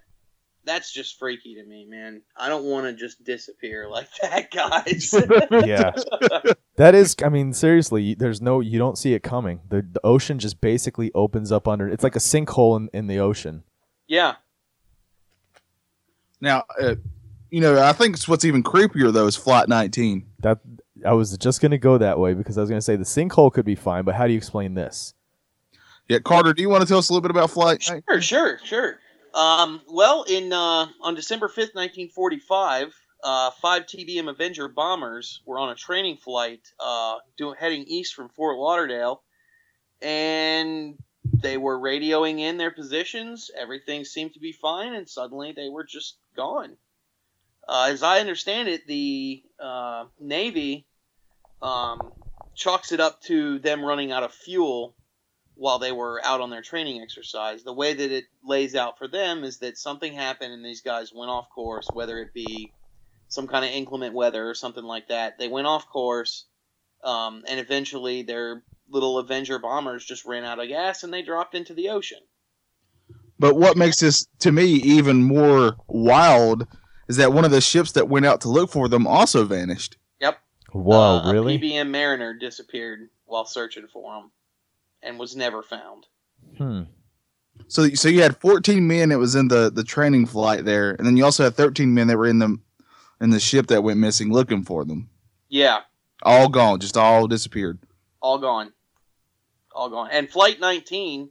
that's 0.64 0.92
just 0.94 1.18
freaky 1.18 1.56
to 1.56 1.64
me, 1.66 1.86
man. 1.86 2.22
I 2.38 2.48
don't 2.48 2.66
want 2.66 2.86
to 2.86 2.94
just 2.94 3.24
disappear 3.24 3.90
like 3.90 4.08
that, 4.22 4.52
guys. 4.52 5.14
Yeah. 5.66 5.92
that 6.78 6.94
is 6.94 7.16
I 7.24 7.30
mean 7.30 7.54
seriously, 7.54 8.14
there's 8.14 8.42
no 8.42 8.60
you 8.60 8.78
don't 8.78 8.98
see 8.98 9.14
it 9.16 9.24
coming. 9.24 9.62
The 9.70 9.82
the 9.82 10.02
ocean 10.04 10.38
just 10.38 10.62
basically 10.62 11.12
opens 11.16 11.52
up 11.52 11.68
under 11.68 11.88
it's 11.90 12.04
like 12.04 12.16
a 12.16 12.20
sinkhole 12.20 12.78
in, 12.78 12.90
in 12.94 13.08
the 13.08 13.20
ocean. 13.20 13.64
yeah, 14.08 14.36
Now, 16.42 16.64
uh, 16.80 16.96
you 17.50 17.62
know, 17.62 17.82
I 17.82 17.94
think 17.94 18.16
it's 18.16 18.28
what's 18.28 18.46
even 18.46 18.64
creepier 18.64 19.14
though 19.14 19.28
is 19.28 19.36
Flight 19.36 19.70
19. 19.70 20.26
That 20.40 20.60
I 21.06 21.14
was 21.14 21.38
just 21.38 21.62
going 21.62 21.72
to 21.72 21.78
go 21.78 21.98
that 21.98 22.20
way 22.20 22.34
because 22.34 22.58
I 22.58 22.62
was 22.62 22.70
going 22.70 22.80
to 22.80 22.84
say 22.84 22.96
the 22.96 23.04
sinkhole 23.04 23.54
could 23.54 23.66
be 23.66 23.76
fine, 23.76 24.04
but 24.04 24.16
how 24.16 24.26
do 24.26 24.34
you 24.34 24.38
explain 24.38 24.74
this? 24.74 25.14
Yeah, 26.08 26.20
Carter, 26.20 26.54
do 26.54 26.62
you 26.62 26.70
want 26.70 26.82
to 26.82 26.88
tell 26.88 26.98
us 26.98 27.10
a 27.10 27.14
little 27.14 27.22
bit 27.22 27.32
about 27.32 27.52
Flight? 27.52 27.84
sure, 27.84 28.22
sure, 28.22 28.60
sure. 28.64 29.00
Um, 29.34 29.82
well, 29.88 30.24
in 30.24 30.52
uh, 30.52 30.88
on 31.02 31.16
December 31.16 31.48
fifth, 31.48 31.72
nineteen 31.74 32.10
forty-five, 32.10 32.94
uh, 33.24 33.52
five 33.62 33.86
TBM 33.86 34.30
Avenger 34.30 34.68
bombers 34.68 35.42
were 35.46 35.58
on 35.58 35.70
a 35.70 35.76
training 35.76 36.18
flight, 36.18 36.68
uh, 36.80 37.18
doing 37.38 37.56
heading 37.58 37.84
east 37.88 38.14
from 38.14 38.30
Fort 38.30 38.58
Lauderdale, 38.58 39.24
and 40.02 40.98
they 41.24 41.58
were 41.58 41.80
radioing 41.80 42.40
in 42.40 42.58
their 42.58 42.72
positions. 42.72 43.50
Everything 43.58 44.04
seemed 44.04 44.34
to 44.34 44.40
be 44.40 44.52
fine, 44.52 44.94
and 44.94 45.08
suddenly 45.08 45.54
they 45.56 45.70
were 45.70 45.86
just 45.86 46.18
gone. 46.36 46.78
Uh, 47.68 47.90
as 47.90 48.04
I 48.04 48.20
understand 48.20 48.70
it, 48.70 48.88
the 48.88 49.44
uh, 49.60 50.06
Navy 50.20 50.86
um, 51.62 52.12
chalks 52.56 52.92
it 52.92 53.00
up 53.00 53.22
to 53.24 53.60
them 53.60 53.84
running 53.84 54.12
out 54.12 54.24
of 54.24 54.34
fuel 54.34 54.96
while 55.56 55.80
they 55.80 55.92
were 55.92 56.20
out 56.24 56.42
on 56.42 56.50
their 56.50 56.62
training 56.62 57.02
exercise. 57.02 57.64
The 57.64 57.74
way 57.74 57.94
that 57.94 58.12
it 58.12 58.26
lays 58.44 58.76
out 58.76 58.98
for 58.98 59.08
them 59.08 59.44
is 59.44 59.60
that 59.60 59.78
something 59.78 60.14
happened 60.14 60.54
and 60.54 60.66
these 60.66 60.82
guys 60.82 61.14
went 61.14 61.30
off 61.30 61.50
course, 61.54 61.88
whether 61.94 62.20
it 62.20 62.34
be 62.34 62.74
some 63.28 63.48
kind 63.48 63.64
of 63.64 63.72
inclement 63.72 64.14
weather 64.14 64.50
or 64.50 64.56
something 64.56 64.84
like 64.84 65.08
that. 65.10 65.38
They 65.38 65.48
went 65.48 65.68
off 65.68 65.88
course, 65.88 66.46
um, 67.04 67.44
and 67.48 67.60
eventually 67.60 68.24
their 68.24 68.64
little 68.90 69.20
Avenger 69.20 69.60
bombers 69.60 70.06
just 70.06 70.26
ran 70.26 70.44
out 70.44 70.60
of 70.60 70.68
gas 70.68 71.04
and 71.04 71.14
they 71.14 71.22
dropped 71.22 71.56
into 71.56 71.74
the 71.74 71.90
ocean. 71.90 72.20
But 73.42 73.56
what 73.56 73.76
makes 73.76 74.00
this 74.00 74.28
to 74.40 74.52
me 74.52 74.66
even 74.66 75.24
more 75.24 75.76
wild 75.88 76.68
is 77.10 77.18
that 77.18 77.34
one 77.34 77.44
of 77.44 77.50
the 77.52 77.60
ships 77.60 77.92
that 77.94 78.08
went 78.08 78.26
out 78.28 78.40
to 78.42 78.50
look 78.50 78.70
for 78.70 78.88
them 78.88 79.08
also 79.08 79.44
vanished. 79.46 79.98
Yep. 80.22 80.38
Whoa, 80.72 81.22
Uh, 81.26 81.34
really? 81.34 81.56
A 81.56 81.60
PBM 81.60 81.90
Mariner 81.90 82.34
disappeared 82.36 83.10
while 83.26 83.46
searching 83.46 83.88
for 83.92 84.14
them 84.14 84.32
and 85.02 85.18
was 85.18 85.36
never 85.36 85.64
found. 85.64 86.06
Hmm. 86.58 86.84
So, 87.68 87.90
so 87.90 88.08
you 88.10 88.22
had 88.22 88.38
14 88.38 88.86
men 88.88 89.10
that 89.10 89.18
was 89.18 89.34
in 89.36 89.48
the 89.48 89.72
the 89.72 89.84
training 89.84 90.28
flight 90.28 90.64
there, 90.64 90.92
and 90.92 91.06
then 91.08 91.18
you 91.18 91.26
also 91.26 91.44
had 91.44 91.56
13 91.56 91.94
men 91.94 92.08
that 92.08 92.18
were 92.18 92.28
in 92.28 92.40
the 92.40 92.58
in 93.20 93.32
the 93.32 93.40
ship 93.40 93.68
that 93.68 93.84
went 93.84 94.00
missing 94.00 94.32
looking 94.32 94.64
for 94.64 94.86
them. 94.86 95.10
Yeah, 95.50 95.82
All 96.24 96.48
gone, 96.48 96.80
just 96.80 96.96
all 96.96 97.28
disappeared. 97.28 97.80
all 98.22 98.38
gone. 98.38 98.72
All 99.74 99.90
gone. 99.90 100.10
And 100.12 100.30
Flight 100.30 100.60
19 100.60 101.30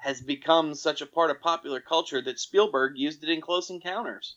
has 0.00 0.20
become 0.20 0.74
such 0.74 1.00
a 1.00 1.06
part 1.06 1.30
of 1.30 1.40
popular 1.40 1.80
culture 1.80 2.20
that 2.22 2.38
Spielberg 2.38 2.92
used 2.96 3.22
it 3.22 3.28
in 3.30 3.40
Close 3.40 3.70
Encounters. 3.70 4.36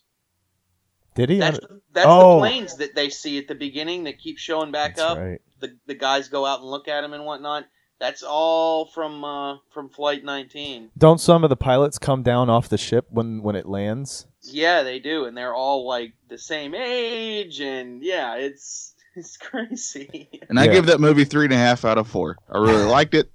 Did 1.14 1.30
he? 1.30 1.38
That's, 1.38 1.58
that's 1.92 2.06
Oh. 2.08 2.34
the 2.36 2.40
planes 2.40 2.76
that 2.78 2.94
they 2.94 3.08
see 3.08 3.38
at 3.38 3.46
the 3.48 3.54
beginning 3.54 4.04
that 4.04 4.18
keep 4.18 4.38
showing 4.38 4.72
back 4.72 4.96
That's 4.96 5.10
up. 5.12 5.18
right. 5.18 5.40
The, 5.60 5.76
the 5.86 5.94
guys 5.94 6.28
go 6.28 6.44
out 6.44 6.60
and 6.60 6.68
look 6.68 6.88
at 6.88 7.00
them 7.02 7.12
and 7.12 7.24
whatnot. 7.24 7.64
That's 8.00 8.22
all 8.24 8.86
from 8.86 9.24
uh, 9.24 9.58
from 9.72 9.88
Flight 9.88 10.24
19. 10.24 10.90
Don't 10.98 11.20
some 11.20 11.44
of 11.44 11.48
the 11.50 11.56
pilots 11.56 11.98
come 11.98 12.22
down 12.24 12.50
off 12.50 12.68
the 12.68 12.76
ship 12.76 13.06
when 13.08 13.40
when 13.42 13.54
it 13.54 13.66
lands? 13.66 14.26
Yeah, 14.42 14.82
they 14.82 14.98
do, 14.98 15.24
and 15.24 15.36
they're 15.36 15.54
all 15.54 15.86
like 15.86 16.12
the 16.28 16.36
same 16.36 16.74
age, 16.74 17.60
and 17.60 18.02
yeah, 18.02 18.34
it's 18.34 18.94
it's 19.14 19.36
crazy. 19.36 20.28
And 20.48 20.58
I 20.58 20.64
Yeah. 20.64 20.72
give 20.72 20.86
that 20.86 21.00
movie 21.00 21.24
three 21.24 21.44
and 21.44 21.54
a 21.54 21.56
half 21.56 21.84
out 21.84 21.96
of 21.96 22.08
four. 22.08 22.36
I 22.50 22.58
really 22.58 22.82
liked 22.90 23.14
it. 23.14 23.30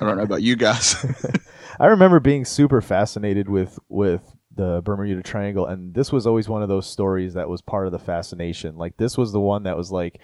I 0.00 0.06
don't 0.06 0.16
know 0.16 0.22
about 0.22 0.42
you 0.42 0.56
guys. 0.56 1.04
I 1.80 1.86
remember 1.86 2.20
being 2.20 2.44
super 2.44 2.80
fascinated 2.80 3.48
with 3.48 3.78
with 3.88 4.22
the 4.54 4.82
Bermuda 4.84 5.22
Triangle, 5.22 5.66
and 5.66 5.94
this 5.94 6.12
was 6.12 6.26
always 6.26 6.48
one 6.48 6.62
of 6.62 6.68
those 6.68 6.86
stories 6.86 7.34
that 7.34 7.48
was 7.48 7.62
part 7.62 7.86
of 7.86 7.92
the 7.92 7.98
fascination. 7.98 8.76
Like 8.76 8.96
this 8.96 9.16
was 9.16 9.32
the 9.32 9.40
one 9.40 9.62
that 9.62 9.76
was 9.76 9.90
like 9.90 10.20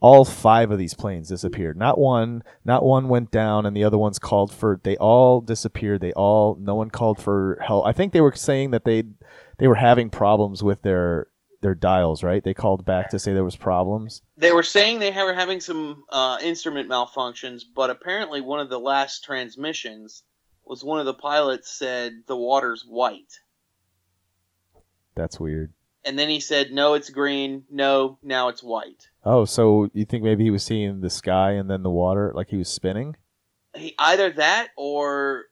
all 0.00 0.24
five 0.24 0.70
of 0.70 0.78
these 0.78 0.94
planes 0.94 1.28
disappeared. 1.28 1.76
Not 1.76 1.98
one, 1.98 2.42
not 2.64 2.84
one 2.84 3.08
went 3.08 3.30
down, 3.30 3.66
and 3.66 3.76
the 3.76 3.84
other 3.84 3.98
ones 3.98 4.18
called 4.18 4.52
for. 4.52 4.80
They 4.82 4.96
all 4.96 5.40
disappeared. 5.40 6.00
They 6.00 6.12
all, 6.12 6.56
no 6.60 6.74
one 6.74 6.90
called 6.90 7.20
for 7.20 7.58
help. 7.64 7.86
I 7.86 7.92
think 7.92 8.12
they 8.12 8.20
were 8.20 8.34
saying 8.34 8.70
that 8.70 8.84
they 8.84 9.04
they 9.58 9.68
were 9.68 9.74
having 9.74 10.10
problems 10.10 10.62
with 10.62 10.82
their 10.82 11.26
their 11.60 11.74
dials. 11.74 12.22
Right? 12.22 12.42
They 12.42 12.54
called 12.54 12.84
back 12.84 13.10
to 13.10 13.18
say 13.18 13.32
there 13.32 13.44
was 13.44 13.56
problems. 13.56 14.22
They 14.36 14.52
were 14.52 14.62
saying 14.62 14.98
they 14.98 15.12
were 15.12 15.34
having 15.34 15.60
some 15.60 16.04
uh, 16.08 16.38
instrument 16.42 16.88
malfunctions, 16.88 17.62
but 17.74 17.90
apparently 17.90 18.40
one 18.40 18.60
of 18.60 18.70
the 18.70 18.80
last 18.80 19.24
transmissions 19.24 20.22
was 20.64 20.84
one 20.84 21.00
of 21.00 21.06
the 21.06 21.14
pilots 21.14 21.70
said 21.70 22.22
the 22.26 22.36
water's 22.36 22.84
white. 22.86 23.40
That's 25.14 25.40
weird. 25.40 25.72
And 26.04 26.18
then 26.18 26.28
he 26.28 26.40
said, 26.40 26.70
no, 26.70 26.94
it's 26.94 27.10
green. 27.10 27.64
No, 27.70 28.18
now 28.22 28.48
it's 28.48 28.62
white. 28.62 29.08
Oh, 29.24 29.44
so 29.44 29.90
you 29.92 30.04
think 30.04 30.22
maybe 30.22 30.44
he 30.44 30.50
was 30.50 30.64
seeing 30.64 31.00
the 31.00 31.10
sky 31.10 31.52
and 31.52 31.68
then 31.68 31.82
the 31.82 31.90
water, 31.90 32.32
like 32.34 32.48
he 32.48 32.56
was 32.56 32.68
spinning? 32.68 33.16
He, 33.74 33.94
either 33.98 34.30
that 34.32 34.68
or, 34.76 35.44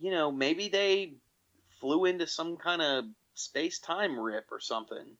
you 0.00 0.10
know, 0.10 0.32
maybe 0.32 0.68
they 0.68 1.14
flew 1.80 2.04
into 2.04 2.26
some 2.26 2.56
kind 2.56 2.82
of 2.82 3.04
space 3.34 3.78
time 3.78 4.18
rip 4.18 4.46
or 4.50 4.60
something. 4.60 5.16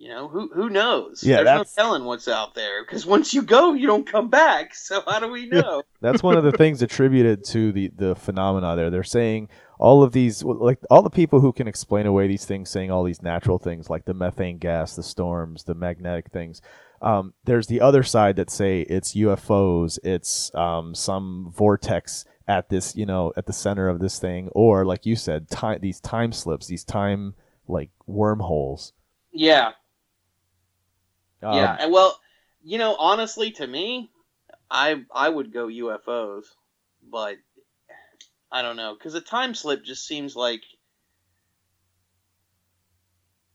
You 0.00 0.10
know, 0.10 0.28
who 0.28 0.48
who 0.54 0.70
knows? 0.70 1.24
Yeah, 1.24 1.36
There's 1.36 1.46
that's- 1.46 1.76
no 1.76 1.82
telling 1.82 2.04
what's 2.04 2.28
out 2.28 2.54
there 2.54 2.84
because 2.84 3.04
once 3.04 3.34
you 3.34 3.42
go, 3.42 3.72
you 3.74 3.88
don't 3.88 4.06
come 4.06 4.28
back. 4.30 4.74
So 4.76 5.02
how 5.04 5.18
do 5.18 5.28
we 5.28 5.46
know? 5.46 5.82
That's 6.00 6.22
one 6.22 6.36
of 6.36 6.44
the 6.44 6.52
things 6.52 6.82
attributed 6.82 7.42
to 7.46 7.72
the 7.72 7.90
the 7.96 8.14
phenomena 8.14 8.76
there. 8.76 8.90
They're 8.90 9.02
saying 9.02 9.48
all 9.80 10.04
of 10.04 10.12
these 10.12 10.44
like 10.44 10.78
all 10.88 11.02
the 11.02 11.10
people 11.10 11.40
who 11.40 11.52
can 11.52 11.66
explain 11.66 12.06
away 12.06 12.28
these 12.28 12.44
things 12.44 12.70
saying 12.70 12.92
all 12.92 13.02
these 13.02 13.22
natural 13.22 13.58
things 13.58 13.90
like 13.90 14.04
the 14.04 14.14
methane 14.14 14.58
gas, 14.58 14.94
the 14.94 15.02
storms, 15.02 15.64
the 15.64 15.74
magnetic 15.74 16.30
things. 16.30 16.62
Um, 17.02 17.34
there's 17.44 17.66
the 17.66 17.80
other 17.80 18.04
side 18.04 18.36
that 18.36 18.50
say 18.50 18.82
it's 18.82 19.14
UFOs, 19.16 19.98
it's 20.04 20.54
um, 20.54 20.94
some 20.94 21.52
vortex 21.56 22.24
at 22.46 22.68
this, 22.70 22.94
you 22.96 23.04
know, 23.06 23.32
at 23.36 23.46
the 23.46 23.52
center 23.52 23.88
of 23.88 23.98
this 23.98 24.18
thing, 24.20 24.48
or 24.52 24.84
like 24.84 25.06
you 25.06 25.16
said, 25.16 25.50
time 25.50 25.80
these 25.82 26.00
time 26.00 26.30
slips, 26.32 26.66
these 26.68 26.84
time 26.84 27.34
like 27.66 27.90
wormholes. 28.06 28.92
yeah, 29.32 29.72
Um, 31.42 31.54
yeah. 31.54 31.76
And 31.78 31.92
well, 31.92 32.18
you 32.62 32.78
know, 32.78 32.94
honestly, 32.96 33.52
to 33.52 33.66
me, 33.66 34.10
I 34.70 35.04
I 35.12 35.28
would 35.28 35.52
go 35.52 35.68
UFOs, 35.68 36.46
but 37.02 37.36
I 38.50 38.62
don't 38.62 38.76
know 38.76 38.94
because 38.94 39.14
a 39.14 39.20
time 39.22 39.54
slip 39.54 39.84
just 39.84 40.06
seems 40.06 40.36
like 40.36 40.62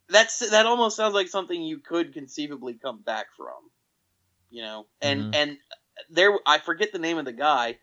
that's 0.10 0.40
that 0.52 0.66
almost 0.66 0.96
sounds 0.96 1.14
like 1.14 1.28
something 1.28 1.62
you 1.62 1.80
could 1.80 2.14
conceivably 2.14 2.74
come 2.76 3.02
back 3.02 3.28
from, 3.36 3.72
you 4.50 4.62
know. 4.64 4.88
And 5.02 5.22
Mhm. 5.22 5.34
and 5.34 5.58
there, 6.10 6.40
I 6.46 6.60
forget 6.60 6.92
the 6.92 7.00
name 7.00 7.18
of 7.18 7.26
the 7.26 7.34
guy 7.34 7.80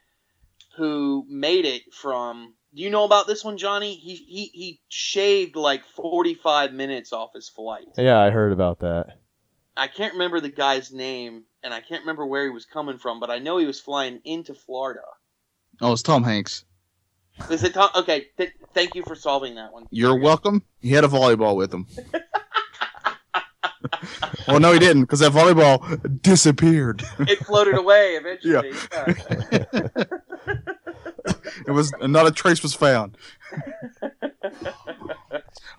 who 0.76 1.26
made 1.28 1.64
it 1.66 1.92
from. 1.92 2.54
Do 2.74 2.82
you 2.82 2.90
know 2.90 3.04
about 3.04 3.26
this 3.26 3.44
one, 3.44 3.58
Johnny? 3.58 3.94
He 3.96 4.14
he 4.16 4.44
he 4.46 4.80
shaved 4.88 5.56
like 5.56 5.84
forty 5.84 6.34
five 6.34 6.72
minutes 6.72 7.12
off 7.12 7.34
his 7.34 7.48
flight. 7.48 7.88
Yeah, 7.96 8.18
I 8.20 8.30
heard 8.30 8.52
about 8.52 8.80
that. 8.80 9.18
I 9.76 9.86
can't 9.88 10.12
remember 10.14 10.40
the 10.40 10.50
guy's 10.50 10.92
name, 10.92 11.44
and 11.62 11.72
I 11.72 11.80
can't 11.80 12.02
remember 12.02 12.26
where 12.26 12.44
he 12.44 12.50
was 12.50 12.66
coming 12.66 12.98
from, 12.98 13.20
but 13.20 13.30
I 13.30 13.38
know 13.38 13.58
he 13.58 13.66
was 13.66 13.80
flying 13.80 14.20
into 14.24 14.54
Florida. 14.54 15.00
oh, 15.80 15.92
it's 15.92 16.02
Tom 16.02 16.24
Hanks. 16.24 16.64
Is 17.50 17.62
it 17.64 17.72
Tom? 17.74 17.88
Okay, 17.94 18.26
th- 18.36 18.52
thank 18.74 18.94
you 18.94 19.02
for 19.06 19.14
solving 19.14 19.54
that 19.54 19.72
one. 19.72 19.86
You're 19.90 20.18
welcome. 20.20 20.62
He 20.80 20.90
had 20.90 21.04
a 21.04 21.08
volleyball 21.08 21.56
with 21.56 21.72
him. 21.72 21.86
well, 24.48 24.60
no, 24.60 24.72
he 24.72 24.78
didn't, 24.78 25.02
because 25.02 25.20
that 25.20 25.32
volleyball 25.32 26.20
disappeared. 26.20 27.02
It 27.20 27.38
floated 27.46 27.76
away 27.76 28.16
eventually. 28.20 28.72
Yeah. 28.92 29.94
It 31.66 31.72
was 31.72 31.92
not 32.00 32.26
a 32.26 32.30
trace 32.30 32.62
was 32.62 32.74
found. 32.74 33.16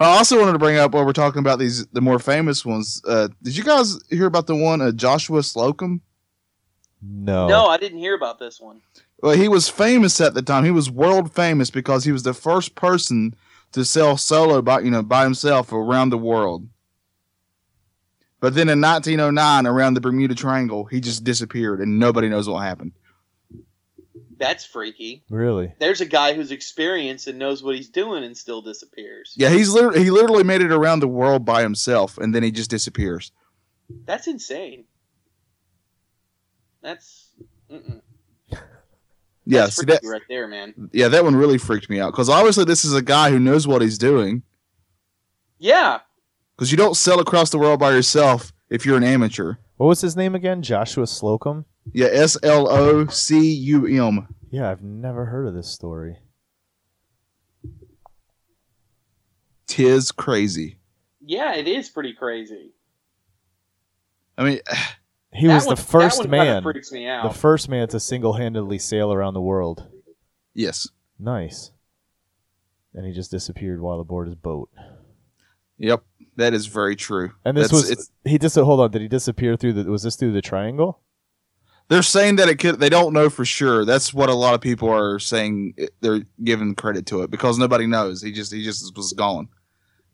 I 0.04 0.18
also 0.18 0.40
wanted 0.40 0.54
to 0.54 0.60
bring 0.60 0.78
up 0.78 0.94
while 0.94 1.06
we're 1.06 1.14
talking 1.14 1.40
about 1.40 1.60
these 1.60 1.86
the 1.88 2.02
more 2.02 2.20
famous 2.20 2.66
ones. 2.66 3.02
Uh, 3.08 3.30
did 3.44 3.56
you 3.56 3.64
guys 3.64 4.00
hear 4.10 4.26
about 4.26 4.48
the 4.48 4.56
one 4.56 4.82
uh, 4.82 4.92
Joshua 4.92 5.44
Slocum? 5.44 6.02
No. 7.02 7.48
No, 7.48 7.66
I 7.68 7.78
didn't 7.78 8.00
hear 8.00 8.16
about 8.16 8.40
this 8.40 8.60
one. 8.60 8.82
Well, 9.22 9.36
he 9.36 9.48
was 9.48 9.70
famous 9.70 10.20
at 10.22 10.34
the 10.34 10.42
time. 10.42 10.66
He 10.66 10.72
was 10.72 10.90
world 10.90 11.34
famous 11.34 11.70
because 11.70 12.04
he 12.04 12.12
was 12.12 12.24
the 12.24 12.34
first 12.34 12.76
person 12.76 13.36
to 13.72 13.86
sell 13.86 14.18
solo 14.18 14.62
by 14.62 14.80
you 14.80 14.92
know 14.92 15.04
by 15.04 15.24
himself 15.24 15.72
around 15.72 16.10
the 16.10 16.18
world. 16.18 16.68
But 18.40 18.56
then 18.56 18.70
in 18.70 18.82
1909, 18.82 19.68
around 19.68 19.94
the 19.94 20.02
Bermuda 20.02 20.34
Triangle, 20.34 20.86
he 20.86 21.00
just 21.00 21.24
disappeared, 21.24 21.80
and 21.80 22.00
nobody 22.00 22.28
knows 22.28 22.50
what 22.50 22.64
happened. 22.64 22.94
That's 24.42 24.66
freaky. 24.66 25.24
Really? 25.30 25.72
There's 25.80 26.02
a 26.02 26.06
guy 26.06 26.34
who's 26.34 26.52
experienced 26.52 27.28
and 27.28 27.38
knows 27.38 27.62
what 27.62 27.76
he's 27.76 27.90
doing 27.90 28.24
and 28.24 28.36
still 28.36 28.64
disappears. 28.64 29.36
Yeah, 29.38 29.50
he's 29.50 29.70
literally, 29.70 30.04
he 30.04 30.10
literally 30.10 30.44
made 30.44 30.62
it 30.62 30.72
around 30.72 31.00
the 31.00 31.08
world 31.08 31.46
by 31.46 31.62
himself, 31.62 32.18
and 32.18 32.34
then 32.34 32.42
he 32.42 32.50
just 32.50 32.72
disappears. 32.72 33.32
That's 34.06 34.26
insane. 34.28 34.86
That's 36.82 37.28
mm-mm. 37.72 38.02
Yeah, 39.46 39.62
That's 39.62 39.76
see 39.76 39.86
that, 39.86 40.02
right 40.04 40.22
there, 40.28 40.48
man. 40.48 40.90
yeah, 40.92 41.08
that 41.08 41.24
one 41.24 41.36
really 41.36 41.58
freaked 41.58 41.90
me 41.90 42.00
out 42.00 42.12
because 42.12 42.30
obviously 42.30 42.64
this 42.64 42.84
is 42.84 42.94
a 42.96 43.02
guy 43.02 43.30
who 43.30 43.40
knows 43.40 43.68
what 43.68 43.82
he's 43.82 43.98
doing. 43.98 44.44
Yeah, 45.60 46.00
Because 46.56 46.72
you 46.72 46.78
don't 46.78 46.98
sell 46.98 47.20
across 47.20 47.52
the 47.52 47.60
world 47.60 47.80
by 47.80 47.92
yourself 47.92 48.52
if 48.72 48.84
you're 48.86 48.98
an 48.98 49.04
amateur. 49.04 49.56
What 49.78 49.88
was 49.88 50.02
his 50.02 50.16
name 50.16 50.34
again? 50.34 50.64
Joshua 50.64 51.06
Slocum? 51.06 51.66
Yeah, 51.94 52.08
S 52.12 52.38
L 52.44 52.70
O 52.70 53.08
C 53.08 53.52
U 53.54 53.86
M. 54.08 54.28
Yeah, 54.50 54.70
I've 54.70 54.84
never 54.84 55.26
heard 55.26 55.48
of 55.48 55.54
this 55.54 55.70
story. 55.70 56.18
Tis 59.68 60.12
crazy. 60.12 60.78
yeah, 61.26 61.54
it 61.56 61.68
is 61.68 61.90
pretty 61.90 62.14
crazy. 62.14 62.72
I 64.38 64.44
mean, 64.44 64.60
He 65.34 65.48
That 65.48 65.54
was 65.56 65.66
one- 65.66 65.76
the 65.78 65.82
first 65.82 66.22
that 66.24 66.30
man, 66.30 66.62
Freaks 66.62 66.92
me 66.92 67.06
the 67.06 67.30
first 67.30 67.70
man 67.70 67.88
to 67.90 68.02
single-handedly 68.02 68.78
sail 68.80 69.14
around 69.14 69.34
the 69.34 69.42
world. 69.42 69.88
yes. 70.54 70.88
Nice. 71.18 71.72
And 72.94 73.06
he 73.06 73.14
just 73.14 73.30
disappeared 73.32 73.80
while 73.80 74.00
aboard 74.02 74.28
his 74.28 74.36
boat. 74.36 74.70
Yep, 75.78 76.04
that 76.36 76.54
is 76.54 76.66
very 76.66 76.96
true. 76.98 77.32
And 77.46 77.56
this 77.56 77.70
That's- 77.70 77.84
was 77.84 77.92
it's, 77.92 78.12
he 78.26 78.38
dis 78.38 78.56
hold 78.56 78.82
on, 78.82 78.92
did 78.92 79.02
he 79.04 79.08
disappear 79.08 79.56
through 79.56 79.74
the 79.74 79.84
was 79.90 80.04
this 80.04 80.16
through 80.18 80.34
the 80.34 80.42
triangle? 80.42 81.00
They're 81.92 82.02
saying 82.02 82.38
that 82.38 82.48
it 82.48 82.56
could. 82.56 82.80
They 82.80 82.88
don't 82.88 83.12
know 83.12 83.30
for 83.30 83.44
sure. 83.44 83.84
That's 83.84 84.14
what 84.14 84.30
a 84.30 84.34
lot 84.34 84.54
of 84.54 84.62
people 84.62 84.90
are 84.90 85.20
saying. 85.20 85.76
They're 86.00 86.22
giving 86.42 86.74
credit 86.74 87.06
to 87.08 87.22
it 87.24 87.30
because 87.30 87.58
nobody 87.58 87.86
knows. 87.86 88.22
He 88.22 88.32
just 88.32 88.54
he 88.54 88.64
just 88.64 88.96
was 88.96 89.12
gone. 89.12 89.50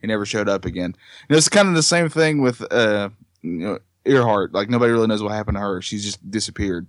He 0.01 0.07
never 0.07 0.25
showed 0.25 0.49
up 0.49 0.65
again. 0.65 0.95
And 1.29 1.37
it's 1.37 1.49
kind 1.49 1.67
of 1.67 1.75
the 1.75 1.83
same 1.83 2.09
thing 2.09 2.41
with 2.41 2.63
uh, 2.73 3.09
you 3.43 3.51
know, 3.51 3.79
Earhart. 4.05 4.55
Like 4.55 4.71
nobody 4.71 4.91
really 4.91 5.05
knows 5.05 5.21
what 5.21 5.33
happened 5.33 5.57
to 5.57 5.61
her. 5.61 5.79
She's 5.83 6.03
just 6.03 6.27
disappeared. 6.31 6.87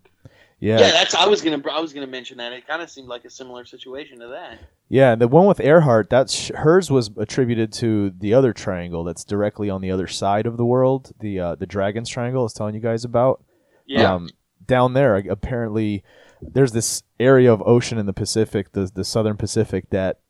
Yeah, 0.58 0.80
Yeah, 0.80 0.90
that's 0.92 1.14
I 1.14 1.26
was 1.26 1.42
gonna 1.42 1.62
I 1.70 1.80
was 1.80 1.92
gonna 1.92 2.06
mention 2.06 2.38
that. 2.38 2.54
It 2.54 2.66
kind 2.66 2.80
of 2.80 2.88
seemed 2.88 3.08
like 3.08 3.26
a 3.26 3.30
similar 3.30 3.66
situation 3.66 4.20
to 4.20 4.28
that. 4.28 4.58
Yeah, 4.88 5.16
the 5.16 5.28
one 5.28 5.44
with 5.44 5.60
Earhart, 5.60 6.08
that's 6.08 6.48
hers 6.48 6.90
was 6.90 7.10
attributed 7.18 7.74
to 7.74 8.14
the 8.18 8.32
other 8.32 8.54
triangle 8.54 9.04
that's 9.04 9.22
directly 9.22 9.68
on 9.68 9.82
the 9.82 9.90
other 9.90 10.06
side 10.06 10.46
of 10.46 10.56
the 10.56 10.64
world, 10.64 11.12
the 11.20 11.40
uh, 11.40 11.54
the 11.56 11.66
Dragon's 11.66 12.08
Triangle 12.08 12.40
I 12.40 12.44
was 12.44 12.54
telling 12.54 12.74
you 12.74 12.80
guys 12.80 13.04
about. 13.04 13.44
Yeah. 13.86 14.14
Um, 14.14 14.30
down 14.68 14.92
there, 14.92 15.16
apparently, 15.16 16.04
there's 16.40 16.70
this 16.70 17.02
area 17.18 17.52
of 17.52 17.60
ocean 17.66 17.98
in 17.98 18.06
the 18.06 18.12
Pacific, 18.12 18.72
the 18.72 18.88
the 18.94 19.04
Southern 19.04 19.36
Pacific, 19.36 19.90
that 19.90 20.20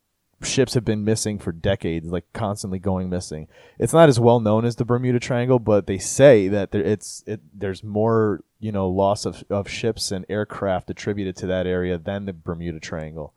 ships 0.41 0.73
have 0.73 0.85
been 0.85 1.03
missing 1.03 1.37
for 1.37 1.51
decades, 1.51 2.07
like 2.07 2.25
constantly 2.33 2.79
going 2.79 3.09
missing. 3.09 3.47
It's 3.77 3.93
not 3.93 4.09
as 4.09 4.19
well 4.19 4.39
known 4.39 4.65
as 4.65 4.77
the 4.77 4.85
Bermuda 4.85 5.19
Triangle, 5.19 5.59
but 5.59 5.85
they 5.85 5.97
say 5.97 6.47
that 6.47 6.71
there, 6.71 6.81
it's 6.81 7.23
it, 7.27 7.41
there's 7.53 7.83
more 7.83 8.43
you 8.59 8.71
know 8.71 8.89
loss 8.89 9.25
of, 9.25 9.43
of 9.49 9.69
ships 9.69 10.11
and 10.11 10.25
aircraft 10.29 10.89
attributed 10.89 11.35
to 11.37 11.47
that 11.47 11.67
area 11.67 11.97
than 11.97 12.25
the 12.25 12.33
Bermuda 12.33 12.79
Triangle. 12.79 13.33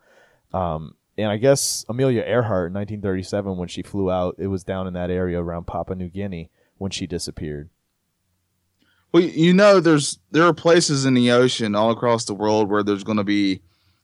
Um, 0.55 0.95
and 1.19 1.29
I 1.29 1.37
guess 1.37 1.85
Amelia 1.89 2.23
Earhart 2.23 2.69
in 2.69 2.75
1937, 2.75 3.57
when 3.57 3.69
she 3.69 3.83
flew 3.83 4.11
out, 4.11 4.37
it 4.39 4.47
was 4.47 4.65
down 4.65 4.87
in 4.87 4.95
that 4.95 5.11
area 5.11 5.43
around 5.43 5.67
Papua 5.67 5.95
New 5.95 6.09
Guinea 6.09 6.51
when 6.79 6.91
she 6.91 7.07
disappeared. 7.07 7.69
Well, 9.13 9.23
you 9.23 9.53
know, 9.53 9.79
there's 9.81 10.19
there 10.31 10.45
are 10.45 10.55
places 10.55 11.05
in 11.05 11.15
the 11.15 11.31
ocean 11.33 11.75
all 11.75 11.91
across 11.91 12.25
the 12.25 12.35
world 12.35 12.71
where 12.71 12.83
there's 12.83 13.05
going 13.05 13.19
to 13.19 13.25
be 13.25 13.61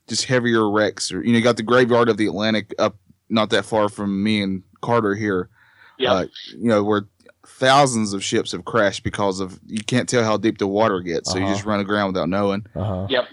just 0.07 0.25
heavier 0.25 0.69
wrecks, 0.69 1.11
or 1.11 1.23
you 1.23 1.31
know, 1.31 1.37
you 1.37 1.43
got 1.43 1.57
the 1.57 1.63
graveyard 1.63 2.09
of 2.09 2.17
the 2.17 2.27
Atlantic 2.27 2.73
up 2.79 2.95
not 3.29 3.49
that 3.51 3.65
far 3.65 3.89
from 3.89 4.23
me 4.23 4.41
and 4.41 4.63
Carter 4.81 5.15
here. 5.15 5.49
Yeah. 5.97 6.13
Uh, 6.13 6.25
you 6.49 6.67
know, 6.69 6.83
where 6.83 7.03
thousands 7.45 8.13
of 8.13 8.23
ships 8.23 8.51
have 8.51 8.65
crashed 8.65 9.03
because 9.03 9.39
of 9.39 9.59
you 9.65 9.83
can't 9.83 10.07
tell 10.07 10.23
how 10.23 10.37
deep 10.37 10.57
the 10.59 10.67
water 10.67 10.99
gets, 11.01 11.31
so 11.31 11.37
you 11.37 11.43
Uh-huh. 11.45 11.53
just 11.53 11.65
run 11.65 11.79
aground 11.79 12.13
without 12.13 12.29
knowing. 12.29 12.65
Uh 12.75 12.83
huh. 12.83 13.07
Yep. 13.09 13.25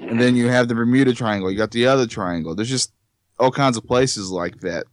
And 0.00 0.20
then 0.20 0.34
you 0.36 0.48
have 0.48 0.68
the 0.68 0.74
Bermuda 0.74 1.14
Triangle. 1.14 1.50
You 1.50 1.56
got 1.56 1.70
the 1.70 1.86
other 1.86 2.06
triangle. 2.06 2.54
There's 2.54 2.68
just 2.68 2.92
all 3.38 3.50
kinds 3.50 3.76
of 3.76 3.86
places 3.86 4.30
like 4.30 4.60
that. 4.60 4.84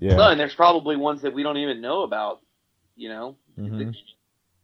Yeah. 0.00 0.16
No, 0.16 0.28
and 0.30 0.38
there's 0.40 0.54
probably 0.54 0.96
ones 0.96 1.22
that 1.22 1.32
we 1.32 1.42
don't 1.42 1.56
even 1.56 1.80
know 1.80 2.02
about. 2.02 2.40
You 2.96 3.08
know, 3.10 3.36
Mhm. 3.58 3.94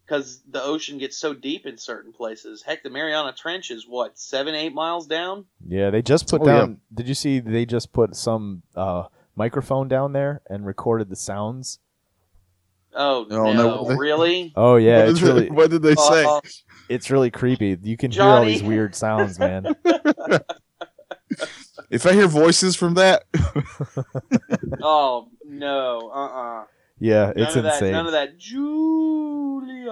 Because 0.06 0.42
the 0.50 0.62
ocean 0.62 0.98
gets 0.98 1.16
so 1.16 1.32
deep 1.34 1.66
in 1.66 1.78
certain 1.78 2.12
places. 2.12 2.62
Heck, 2.62 2.82
the 2.82 2.90
Mariana 2.90 3.32
Trench 3.32 3.70
is 3.70 3.86
what 3.88 4.18
seven, 4.18 4.54
eight 4.54 4.74
miles 4.74 5.06
down. 5.06 5.46
Yeah, 5.66 5.90
they 5.90 6.02
just 6.02 6.28
put 6.28 6.42
Oh, 6.42 6.46
yeah. 6.46 6.58
down. 6.60 6.80
Did 6.92 7.08
you 7.08 7.14
see? 7.14 7.40
They 7.40 7.64
just 7.66 7.92
put 7.92 8.14
some 8.16 8.62
uh, 8.76 9.04
microphone 9.36 9.88
down 9.88 10.12
there 10.12 10.42
and 10.50 10.66
recorded 10.66 11.08
the 11.08 11.16
sounds. 11.16 11.78
Oh 12.94 13.24
Oh, 13.30 13.52
no, 13.52 13.52
no, 13.54 13.84
they- 13.88 13.96
really? 13.96 14.52
Oh 14.54 14.76
yeah, 14.76 14.98
what, 15.00 15.08
it's 15.08 15.20
did 15.20 15.26
really 15.34 15.50
what 15.50 15.70
did 15.70 15.80
they 15.82 15.94
say? 15.94 16.24
Uh, 16.24 16.40
it's 16.90 17.10
really 17.10 17.30
creepy. 17.30 17.78
You 17.82 17.96
can 17.96 18.10
hear 18.10 18.22
all 18.22 18.44
these 18.44 18.62
weird 18.62 18.94
sounds, 18.94 19.38
man. 19.38 19.74
if 21.90 22.04
I 22.06 22.12
hear 22.12 22.26
voices 22.26 22.76
from 22.76 22.94
that, 22.94 23.24
oh 24.82 25.28
no, 25.46 26.10
uh, 26.14 26.26
uh 26.26 26.64
Yeah, 27.02 27.32
None 27.34 27.46
it's 27.46 27.56
of 27.56 27.64
that. 27.64 27.74
insane. 27.74 27.92
None 27.92 28.06
of 28.06 28.12
that, 28.12 28.38
Julia. 28.38 29.90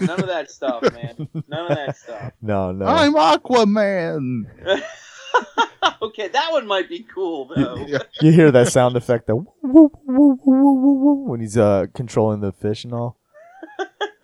None 0.00 0.20
of 0.20 0.26
that 0.26 0.50
stuff, 0.50 0.82
man. 0.92 1.28
None 1.46 1.70
of 1.70 1.76
that 1.76 1.96
stuff. 1.96 2.32
no, 2.42 2.72
no. 2.72 2.86
I'm 2.86 3.14
Aquaman. 3.14 4.46
okay, 6.02 6.26
that 6.26 6.50
one 6.50 6.66
might 6.66 6.88
be 6.88 7.06
cool 7.14 7.52
though. 7.54 7.76
Yeah. 7.86 7.98
you 8.20 8.32
hear 8.32 8.50
that 8.50 8.66
sound 8.72 8.96
effect, 8.96 9.28
woo, 9.28 9.92
when 11.28 11.40
he's 11.40 11.56
uh 11.56 11.86
controlling 11.94 12.40
the 12.40 12.50
fish 12.50 12.82
and 12.82 12.92
all. 12.94 13.16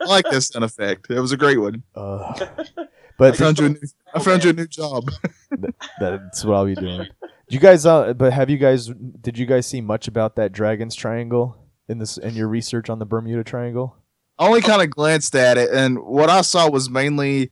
I 0.00 0.06
like 0.06 0.24
that 0.32 0.40
sound 0.42 0.64
effect. 0.64 1.06
It 1.10 1.20
was 1.20 1.30
a 1.30 1.36
great 1.36 1.60
one. 1.60 1.84
Uh, 1.94 2.34
I 2.76 2.88
but 3.16 3.36
found 3.36 3.60
you 3.60 3.66
a 3.66 3.68
new, 3.68 3.80
I 4.12 4.18
found 4.18 4.42
you 4.42 4.50
a 4.50 4.52
new 4.52 4.66
job. 4.66 5.08
that's 6.00 6.44
what 6.44 6.56
I'll 6.56 6.66
be 6.66 6.74
doing. 6.74 7.04
Do 7.04 7.54
You 7.54 7.60
guys, 7.60 7.86
uh, 7.86 8.14
but 8.14 8.32
have 8.32 8.50
you 8.50 8.58
guys? 8.58 8.88
Did 9.20 9.38
you 9.38 9.46
guys 9.46 9.66
see 9.68 9.80
much 9.80 10.08
about 10.08 10.34
that 10.34 10.50
Dragon's 10.50 10.96
Triangle 10.96 11.56
in 11.88 11.98
this 11.98 12.16
in 12.18 12.34
your 12.34 12.48
research 12.48 12.88
on 12.90 12.98
the 12.98 13.06
Bermuda 13.06 13.44
Triangle? 13.44 13.96
I 14.38 14.46
only 14.48 14.62
kind 14.62 14.82
of 14.82 14.90
glanced 14.90 15.34
at 15.36 15.58
it, 15.58 15.70
and 15.72 15.98
what 16.02 16.28
I 16.30 16.40
saw 16.40 16.68
was 16.68 16.90
mainly 16.90 17.50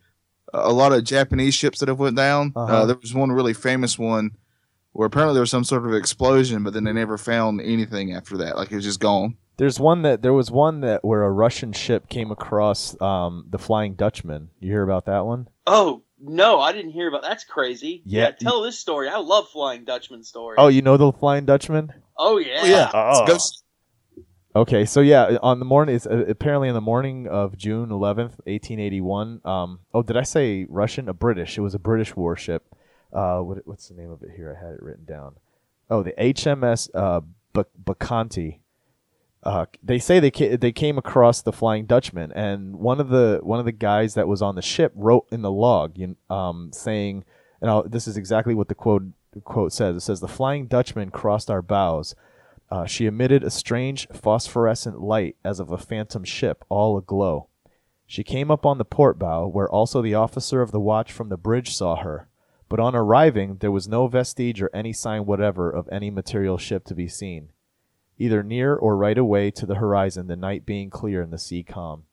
a 0.52 0.72
lot 0.72 0.92
of 0.92 1.04
Japanese 1.04 1.54
ships 1.54 1.78
that 1.80 1.88
have 1.88 1.98
went 2.00 2.16
down. 2.16 2.52
uh 2.56 2.60
Uh-huh. 2.60 2.86
there 2.86 2.96
was 3.00 3.14
one 3.14 3.32
really 3.32 3.54
famous 3.54 3.98
one 3.98 4.32
where 4.92 5.06
apparently 5.06 5.34
there 5.34 5.40
was 5.42 5.50
some 5.50 5.64
sort 5.64 5.86
of 5.86 5.94
explosion, 5.94 6.62
but 6.62 6.74
then 6.74 6.84
they 6.84 6.92
never 6.92 7.16
found 7.16 7.60
anything 7.60 8.12
after 8.12 8.36
that. 8.38 8.56
Like 8.56 8.70
it 8.70 8.74
was 8.76 8.84
just 8.84 9.00
gone. 9.00 9.36
There's 9.56 9.78
one 9.78 10.02
that 10.02 10.22
there 10.22 10.32
was 10.32 10.50
one 10.50 10.80
that 10.80 11.04
where 11.04 11.22
a 11.22 11.30
Russian 11.30 11.72
ship 11.72 12.08
came 12.08 12.30
across 12.30 13.00
um, 13.00 13.46
the 13.48 13.58
Flying 13.58 13.94
Dutchman. 13.94 14.50
You 14.60 14.70
hear 14.70 14.82
about 14.82 15.06
that 15.06 15.24
one? 15.24 15.48
Oh 15.66 16.02
no, 16.20 16.60
I 16.60 16.72
didn't 16.72 16.92
hear 16.92 17.08
about. 17.08 17.22
That's 17.22 17.44
crazy. 17.44 18.02
Yeah. 18.04 18.30
tell 18.32 18.62
this 18.62 18.78
story. 18.78 19.08
I 19.08 19.18
love 19.18 19.48
Flying 19.48 19.84
Dutchman 19.84 20.24
stories. 20.24 20.56
Oh, 20.58 20.68
you 20.68 20.82
know 20.82 20.96
the 20.96 21.12
Flying 21.12 21.44
Dutchman? 21.46 21.92
Oh 22.18 22.38
yeah. 22.38 22.60
Oh, 22.62 22.66
yeah. 22.66 22.90
Oh. 22.92 23.24
Okay, 24.54 24.84
so 24.84 25.00
yeah, 25.00 25.38
on 25.42 25.60
the 25.60 25.64
morning, 25.64 25.96
it's 25.96 26.06
uh, 26.06 26.26
apparently 26.28 26.68
in 26.68 26.74
the 26.74 26.80
morning 26.82 27.26
of 27.26 27.56
June 27.56 27.88
11th, 27.88 28.36
1881. 28.44 29.40
Um, 29.46 29.80
oh, 29.94 30.02
did 30.02 30.18
I 30.18 30.24
say 30.24 30.66
Russian? 30.68 31.08
A 31.08 31.14
British. 31.14 31.56
It 31.56 31.62
was 31.62 31.74
a 31.74 31.78
British 31.78 32.14
warship. 32.14 32.62
Uh, 33.14 33.38
what, 33.38 33.66
what's 33.66 33.88
the 33.88 33.94
name 33.94 34.10
of 34.10 34.22
it 34.22 34.32
here? 34.36 34.54
I 34.54 34.62
had 34.62 34.74
it 34.74 34.82
written 34.82 35.06
down. 35.06 35.36
Oh, 35.88 36.02
the 36.02 36.12
HMS 36.12 36.90
uh, 36.94 37.22
Bacchante. 37.54 38.60
Uh, 39.42 39.66
they 39.82 39.98
say 39.98 40.20
they 40.20 40.30
ca- 40.30 40.56
they 40.56 40.70
came 40.70 40.98
across 40.98 41.40
the 41.40 41.52
Flying 41.52 41.86
Dutchman, 41.86 42.30
and 42.32 42.76
one 42.76 43.00
of 43.00 43.08
the 43.08 43.40
one 43.42 43.58
of 43.58 43.64
the 43.64 43.72
guys 43.72 44.14
that 44.14 44.28
was 44.28 44.40
on 44.40 44.54
the 44.54 44.62
ship 44.62 44.92
wrote 44.94 45.26
in 45.32 45.42
the 45.42 45.50
log, 45.50 45.98
um, 46.30 46.70
saying, 46.72 47.24
and 47.60 47.68
I'll, 47.68 47.82
this 47.82 48.06
is 48.06 48.16
exactly 48.16 48.54
what 48.54 48.68
the 48.68 48.74
quote 48.74 49.02
the 49.32 49.40
quote 49.40 49.72
says. 49.72 49.96
It 49.96 50.00
says 50.00 50.20
the 50.20 50.28
Flying 50.28 50.66
Dutchman 50.66 51.10
crossed 51.10 51.50
our 51.50 51.62
bows. 51.62 52.14
Uh, 52.72 52.86
she 52.86 53.04
emitted 53.04 53.44
a 53.44 53.50
strange 53.50 54.08
phosphorescent 54.14 54.98
light 54.98 55.36
as 55.44 55.60
of 55.60 55.70
a 55.70 55.76
phantom 55.76 56.24
ship, 56.24 56.64
all 56.70 56.96
aglow. 56.96 57.48
She 58.06 58.24
came 58.24 58.50
up 58.50 58.64
on 58.64 58.78
the 58.78 58.84
port 58.86 59.18
bow, 59.18 59.46
where 59.46 59.68
also 59.68 60.00
the 60.00 60.14
officer 60.14 60.62
of 60.62 60.70
the 60.70 60.80
watch 60.80 61.12
from 61.12 61.28
the 61.28 61.36
bridge 61.36 61.76
saw 61.76 61.96
her. 61.96 62.30
But 62.70 62.80
on 62.80 62.96
arriving, 62.96 63.58
there 63.58 63.70
was 63.70 63.88
no 63.88 64.06
vestige 64.06 64.62
or 64.62 64.70
any 64.72 64.94
sign 64.94 65.26
whatever 65.26 65.70
of 65.70 65.86
any 65.92 66.10
material 66.10 66.56
ship 66.56 66.86
to 66.86 66.94
be 66.94 67.08
seen, 67.08 67.50
either 68.16 68.42
near 68.42 68.74
or 68.74 68.96
right 68.96 69.18
away 69.18 69.50
to 69.50 69.66
the 69.66 69.74
horizon, 69.74 70.26
the 70.26 70.34
night 70.34 70.64
being 70.64 70.88
clear 70.88 71.20
and 71.20 71.30
the 71.30 71.36
sea 71.36 71.62
calm. 71.62 72.04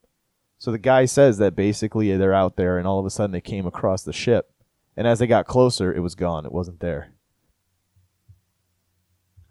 So 0.58 0.74
the 0.74 0.78
guy 0.78 1.06
says 1.06 1.38
that 1.38 1.56
basically 1.56 2.18
they're 2.18 2.34
out 2.34 2.58
there, 2.58 2.78
and 2.78 2.86
all 2.86 3.00
of 3.00 3.06
a 3.06 3.10
sudden 3.10 3.32
they 3.32 3.40
came 3.40 3.66
across 3.66 4.04
the 4.04 4.12
ship, 4.12 4.52
and 4.98 5.08
as 5.08 5.20
they 5.20 5.28
got 5.28 5.48
closer, 5.48 5.94
it 5.94 6.02
was 6.02 6.16
gone. 6.16 6.46
It 6.46 6.52
wasn't 6.52 6.82
there. 6.82 7.14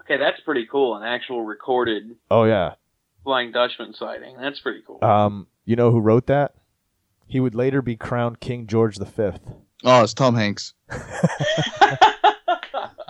Okay, 0.09 0.19
that's 0.19 0.41
pretty 0.41 0.67
cool. 0.71 0.97
An 0.97 1.03
actual 1.03 1.43
recorded 1.43 2.17
Oh 2.31 2.45
yeah, 2.45 2.75
Flying 3.25 3.53
Dutchman 3.53 3.93
sighting. 3.93 4.37
That's 4.41 4.61
pretty 4.61 4.81
cool. 4.87 5.01
Um, 5.03 5.49
you 5.67 5.77
know 5.77 5.91
who 5.91 6.01
wrote 6.01 6.27
that? 6.29 6.55
He 7.27 7.41
would 7.41 7.55
later 7.55 7.83
be 7.83 7.95
crowned 7.95 8.41
King 8.41 8.67
George 8.67 8.99
V. 8.99 9.33
Oh, 9.85 10.03
it's 10.03 10.15
Tom 10.15 10.35
Hanks. 10.35 10.73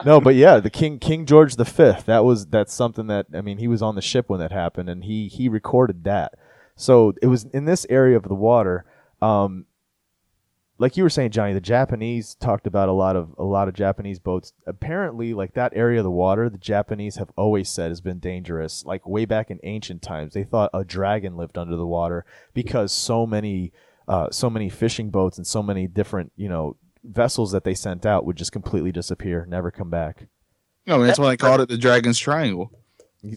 No, 0.05 0.21
but 0.21 0.37
yeah, 0.37 0.61
the 0.61 0.71
King 0.71 0.99
King 0.99 1.27
George 1.27 1.57
V. 1.57 1.65
That 2.07 2.25
was 2.25 2.47
that's 2.47 2.73
something 2.73 3.09
that 3.09 3.27
I 3.35 3.41
mean 3.41 3.59
he 3.59 3.69
was 3.69 3.83
on 3.83 3.95
the 3.95 4.03
ship 4.03 4.29
when 4.29 4.41
that 4.41 4.53
happened, 4.53 4.89
and 4.89 5.05
he 5.05 5.29
he 5.29 5.49
recorded 5.49 6.05
that. 6.05 6.35
So 6.77 7.15
it 7.21 7.27
was 7.27 7.45
in 7.45 7.65
this 7.65 7.85
area 7.91 8.17
of 8.17 8.25
the 8.25 8.35
water. 8.35 8.85
Um, 9.21 9.67
like 10.79 10.97
you 10.97 11.03
were 11.03 11.11
saying, 11.11 11.33
Johnny, 11.33 11.53
the 11.53 11.61
Japanese 11.61 12.37
talked 12.37 12.67
about 12.67 12.89
a 12.89 12.93
lot 12.93 13.17
of 13.17 13.35
a 13.37 13.43
lot 13.43 13.67
of 13.69 13.75
Japanese 13.75 14.21
boats. 14.21 14.53
Apparently, 14.67 15.35
like 15.35 15.55
that 15.55 15.73
area 15.75 15.99
of 15.99 16.05
the 16.05 16.11
water, 16.11 16.49
the 16.49 16.59
Japanese 16.59 17.17
have 17.17 17.31
always 17.37 17.69
said 17.69 17.91
has 17.91 18.01
been 18.01 18.21
dangerous. 18.21 18.85
Like 18.85 19.07
way 19.07 19.25
back 19.25 19.51
in 19.51 19.59
ancient 19.65 20.03
times, 20.03 20.35
they 20.35 20.45
thought 20.45 20.71
a 20.73 20.85
dragon 20.85 21.37
lived 21.37 21.59
under 21.59 21.77
the 21.77 21.87
water 21.87 22.25
because 22.55 22.93
so 22.93 23.27
many, 23.27 23.73
uh, 24.07 24.31
so 24.31 24.49
many 24.49 24.69
fishing 24.69 25.11
boats 25.11 25.37
and 25.37 25.47
so 25.47 25.63
many 25.63 25.89
different, 25.89 26.33
you 26.37 26.49
know, 26.49 26.77
vessels 27.03 27.51
that 27.53 27.65
they 27.65 27.75
sent 27.75 28.07
out 28.07 28.25
would 28.25 28.37
just 28.37 28.53
completely 28.53 28.93
disappear, 28.93 29.47
never 29.49 29.71
come 29.73 29.91
back. 29.91 30.29
No, 30.87 31.03
that's 31.05 31.19
why 31.19 31.31
they 31.31 31.37
called 31.37 31.61
it 31.61 31.69
the 31.69 31.77
Dragon's 31.77 32.19
Triangle. 32.19 32.73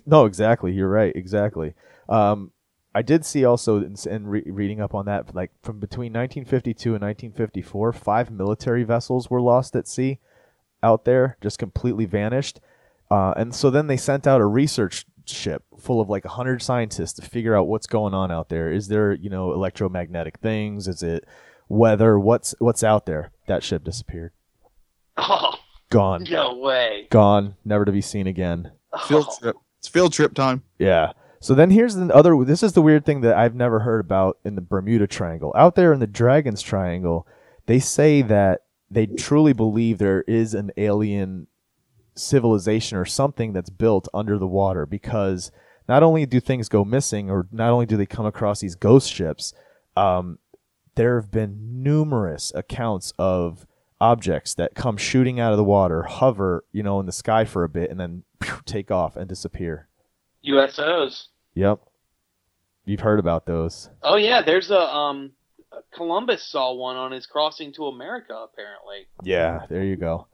No, 0.05 0.25
exactly. 0.25 0.71
You're 0.73 0.87
right. 0.87 1.13
Exactly. 1.15 1.73
Um, 2.07 2.51
I 2.93 3.01
did 3.01 3.25
see 3.25 3.45
also 3.45 3.77
in, 3.77 3.95
in 4.09 4.27
re- 4.27 4.43
reading 4.45 4.81
up 4.81 4.93
on 4.93 5.05
that, 5.05 5.33
like 5.33 5.51
from 5.61 5.79
between 5.79 6.11
1952 6.13 6.89
and 6.95 7.01
1954, 7.01 7.93
five 7.93 8.29
military 8.31 8.83
vessels 8.83 9.29
were 9.29 9.41
lost 9.41 9.75
at 9.75 9.87
sea 9.87 10.19
out 10.83 11.05
there, 11.05 11.37
just 11.41 11.57
completely 11.59 12.05
vanished. 12.05 12.59
Uh, 13.09 13.33
and 13.37 13.53
so 13.55 13.69
then 13.69 13.87
they 13.87 13.97
sent 13.97 14.27
out 14.27 14.41
a 14.41 14.45
research 14.45 15.05
ship 15.25 15.63
full 15.79 16.01
of 16.01 16.09
like 16.09 16.25
100 16.25 16.61
scientists 16.61 17.13
to 17.13 17.21
figure 17.21 17.55
out 17.55 17.67
what's 17.67 17.87
going 17.87 18.13
on 18.13 18.31
out 18.31 18.49
there. 18.49 18.71
Is 18.71 18.87
there, 18.89 19.13
you 19.13 19.29
know, 19.29 19.53
electromagnetic 19.53 20.39
things? 20.39 20.87
Is 20.87 21.01
it 21.03 21.25
weather? 21.69 22.19
What's 22.19 22.55
what's 22.59 22.83
out 22.83 23.05
there? 23.05 23.31
That 23.47 23.63
ship 23.63 23.83
disappeared. 23.83 24.31
Oh, 25.17 25.55
Gone. 25.89 26.25
no 26.29 26.55
way. 26.57 27.07
Gone, 27.09 27.55
never 27.65 27.85
to 27.85 27.91
be 27.91 28.01
seen 28.01 28.27
again. 28.27 28.71
Field 29.07 29.27
Oh, 29.29 29.37
trip. 29.39 29.55
It's 29.79 29.87
field 29.87 30.13
trip 30.13 30.33
time. 30.33 30.63
Yeah. 30.79 31.13
So 31.41 31.55
then 31.55 31.71
here's 31.71 31.95
the 31.95 32.13
other 32.13 32.37
this 32.45 32.61
is 32.61 32.73
the 32.73 32.83
weird 32.83 33.03
thing 33.03 33.21
that 33.21 33.35
I've 33.35 33.55
never 33.55 33.79
heard 33.79 33.99
about 33.99 34.37
in 34.45 34.53
the 34.53 34.61
Bermuda 34.61 35.07
Triangle. 35.07 35.51
Out 35.57 35.75
there 35.75 35.91
in 35.91 35.99
the 35.99 36.05
Dragons 36.05 36.61
Triangle, 36.61 37.27
they 37.65 37.79
say 37.79 38.21
that 38.21 38.61
they 38.91 39.07
truly 39.07 39.51
believe 39.51 39.97
there 39.97 40.21
is 40.27 40.53
an 40.53 40.71
alien 40.77 41.47
civilization 42.13 42.95
or 42.95 43.05
something 43.05 43.53
that's 43.53 43.71
built 43.71 44.07
under 44.13 44.37
the 44.37 44.47
water 44.47 44.85
because 44.85 45.51
not 45.89 46.03
only 46.03 46.27
do 46.27 46.39
things 46.39 46.69
go 46.69 46.85
missing 46.85 47.31
or 47.31 47.47
not 47.51 47.71
only 47.71 47.87
do 47.87 47.97
they 47.97 48.05
come 48.05 48.27
across 48.27 48.59
these 48.59 48.75
ghost 48.75 49.11
ships, 49.11 49.51
um, 49.97 50.37
there 50.93 51.19
have 51.19 51.31
been 51.31 51.81
numerous 51.81 52.51
accounts 52.53 53.13
of 53.17 53.65
objects 53.99 54.53
that 54.53 54.75
come 54.75 54.95
shooting 54.95 55.39
out 55.39 55.51
of 55.53 55.57
the 55.57 55.63
water, 55.63 56.03
hover, 56.03 56.65
you 56.71 56.83
know, 56.83 56.99
in 56.99 57.07
the 57.07 57.11
sky 57.11 57.45
for 57.45 57.63
a 57.63 57.69
bit, 57.69 57.89
and 57.89 57.99
then 57.99 58.23
take 58.65 58.91
off 58.91 59.15
and 59.15 59.27
disappear. 59.27 59.87
USOs. 60.45 61.27
Yep. 61.55 61.79
You've 62.85 63.01
heard 63.01 63.19
about 63.19 63.45
those. 63.45 63.89
Oh 64.01 64.15
yeah, 64.15 64.41
there's 64.41 64.71
a 64.71 64.79
um 64.79 65.31
Columbus 65.93 66.43
saw 66.43 66.73
one 66.73 66.95
on 66.97 67.11
his 67.11 67.25
crossing 67.25 67.73
to 67.73 67.85
America 67.85 68.33
apparently. 68.33 69.07
Yeah, 69.23 69.65
there 69.69 69.83
you 69.83 69.95
go. 69.95 70.27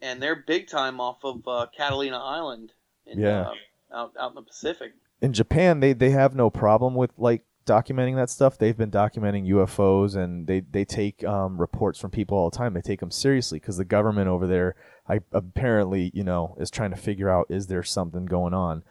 And 0.00 0.20
they're 0.20 0.36
big 0.36 0.68
time 0.68 1.00
off 1.00 1.18
of 1.22 1.46
uh, 1.46 1.66
Catalina 1.76 2.18
Island 2.18 2.72
in, 3.06 3.20
Yeah. 3.20 3.50
uh, 3.92 3.96
out 3.96 4.12
out 4.18 4.30
in 4.30 4.34
the 4.34 4.42
Pacific. 4.42 4.92
In 5.20 5.32
Japan, 5.32 5.80
they 5.80 5.92
they 5.92 6.10
have 6.10 6.34
no 6.34 6.50
problem 6.50 6.94
with 6.94 7.12
like 7.18 7.44
documenting 7.66 8.16
that 8.16 8.28
stuff. 8.30 8.58
They've 8.58 8.76
been 8.76 8.90
documenting 8.90 9.46
UFOs 9.48 10.16
and 10.16 10.46
they 10.48 10.60
they 10.60 10.84
take 10.84 11.22
um, 11.24 11.60
reports 11.60 12.00
from 12.00 12.10
people 12.10 12.36
all 12.36 12.50
the 12.50 12.56
time. 12.56 12.74
They 12.74 12.80
take 12.80 13.00
them 13.00 13.12
seriously 13.12 13.60
because 13.60 13.76
the 13.76 13.84
government 13.84 14.28
over 14.28 14.46
there, 14.48 14.74
I 15.08 15.20
apparently 15.32 16.10
you 16.14 16.24
know, 16.24 16.56
is 16.58 16.70
trying 16.70 16.90
to 16.90 16.96
figure 16.96 17.28
out 17.30 17.46
is 17.50 17.68
there 17.68 17.84
something 17.84 18.24
going 18.26 18.54
on. 18.54 18.82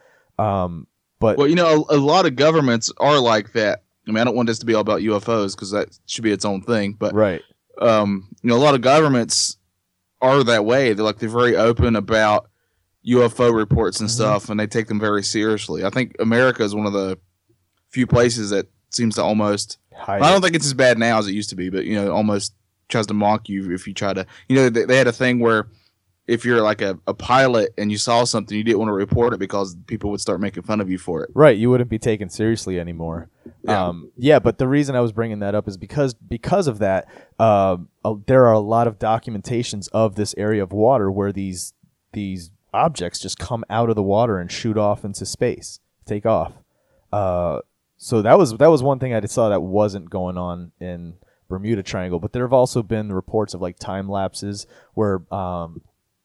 Um, 0.42 0.88
but 1.20 1.38
Well, 1.38 1.48
you 1.48 1.56
know, 1.56 1.86
a, 1.90 1.96
a 1.96 1.98
lot 1.98 2.26
of 2.26 2.36
governments 2.36 2.92
are 2.98 3.20
like 3.20 3.54
that. 3.54 3.84
I 4.08 4.12
mean, 4.12 4.18
I 4.20 4.24
don't 4.24 4.36
want 4.36 4.48
this 4.48 4.60
to 4.60 4.66
be 4.66 4.74
all 4.74 4.82
about 4.82 5.02
UFOs 5.02 5.56
because 5.56 5.72
that 5.72 5.90
should 6.08 6.24
be 6.24 6.32
its 6.32 6.46
own 6.46 6.62
thing. 6.62 6.94
But 6.94 7.14
right, 7.14 7.42
um, 7.80 8.28
you 8.42 8.50
know, 8.50 8.56
a 8.56 8.64
lot 8.64 8.74
of 8.76 8.82
governments 8.82 9.58
are 10.22 10.44
that 10.44 10.66
way. 10.66 10.94
They're 10.94 11.06
like 11.06 11.20
they're 11.20 11.30
very 11.30 11.56
open 11.56 11.96
about 11.96 12.50
UFO 13.08 13.54
reports 13.56 14.00
and 14.00 14.10
Mhm. 14.10 14.14
stuff, 14.14 14.50
and 14.50 14.60
they 14.60 14.68
take 14.68 14.88
them 14.88 15.00
very 15.00 15.24
seriously. 15.24 15.84
I 15.86 15.90
think 15.90 16.16
America 16.20 16.64
is 16.64 16.74
one 16.76 16.86
of 16.88 16.94
the 16.94 17.18
few 17.90 18.08
places 18.08 18.50
that 18.50 18.68
seems 18.90 19.16
to 19.16 19.24
almost. 19.24 19.78
hide 19.96 20.22
I 20.22 20.32
don't 20.32 20.42
think 20.42 20.56
it's 20.56 20.66
as 20.66 20.74
bad 20.74 20.98
now 20.98 21.20
as 21.20 21.28
it 21.28 21.34
used 21.34 21.50
to 21.52 21.56
be, 21.56 21.70
but 21.70 21.86
you 21.86 21.96
know, 21.96 22.12
almost 22.12 22.54
tries 22.90 23.08
to 23.08 23.14
mock 23.14 23.48
you 23.50 23.72
if 23.74 23.88
you 23.88 23.94
try 23.94 24.14
to. 24.14 24.26
You 24.50 24.56
know, 24.56 24.70
they, 24.70 24.86
they 24.86 24.98
had 24.98 25.08
a 25.08 25.12
thing 25.14 25.40
where 25.40 25.68
if 26.32 26.46
you're 26.46 26.62
like 26.62 26.82
a, 26.82 26.98
a 27.08 27.13
pilot 27.13 27.74
and 27.78 27.91
you 27.91 27.98
saw 27.98 28.24
something, 28.24 28.58
you 28.58 28.63
didn't 28.63 28.80
want 28.80 28.88
to 28.88 28.94
report 28.94 29.34
it 29.34 29.39
because 29.39 29.76
people 29.86 30.10
would 30.12 30.22
start 30.22 30.39
making 30.39 30.63
fun 30.63 30.80
of 30.80 30.89
you 30.89 30.98
for 30.98 31.24
it. 31.24 31.30
Right, 31.34 31.58
you 31.58 31.70
wouldn't 31.70 31.89
be 31.89 32.00
taken 32.00 32.30
seriously 32.30 32.80
anymore. 32.80 33.30
Yeah. 33.63 33.88
Um, 33.88 34.12
yeah, 34.15 34.39
but 34.39 34.58
the 34.58 34.67
reason 34.67 34.96
I 34.96 35.02
was 35.02 35.12
bringing 35.12 35.39
that 35.39 35.56
up 35.56 35.67
is 35.67 35.76
because 35.76 36.13
because 36.13 36.67
of 36.67 36.80
that, 36.80 37.10
um, 37.38 37.89
uh, 38.06 38.15
there 38.28 38.46
are 38.46 38.54
a 38.54 38.60
lot 38.60 38.88
of 38.88 38.98
documentations 38.98 39.89
of 39.91 40.15
this 40.15 40.34
area 40.38 40.63
of 40.63 40.72
water 40.72 41.12
where 41.12 41.34
these 41.34 41.74
these 42.13 42.50
objects 42.74 43.20
just 43.20 43.38
come 43.38 43.65
out 43.70 43.89
of 43.89 43.98
the 43.98 44.04
water 44.04 44.39
and 44.39 44.50
shoot 44.50 44.78
off 44.78 45.04
into 45.04 45.26
space, 45.26 45.82
take 46.06 46.26
off. 46.26 46.54
Uh, 47.12 47.60
so 47.98 48.22
that 48.22 48.38
was 48.38 48.58
that 48.58 48.67
was 48.67 48.82
one 48.82 49.00
thing 49.00 49.13
I 49.13 49.20
saw 49.26 49.50
that 49.50 49.62
wasn't 49.62 50.10
going 50.10 50.38
on 50.38 50.72
in 50.80 51.15
Bermuda 51.50 51.84
Triangle, 51.84 52.20
but 52.20 52.32
there 52.32 52.44
have 52.44 52.54
also 52.54 52.82
been 52.82 53.12
reports 53.12 53.54
of 53.54 53.62
like 53.62 53.78
time 53.78 54.08
lapses 54.08 54.65
where 54.94 55.22
um, 55.34 55.82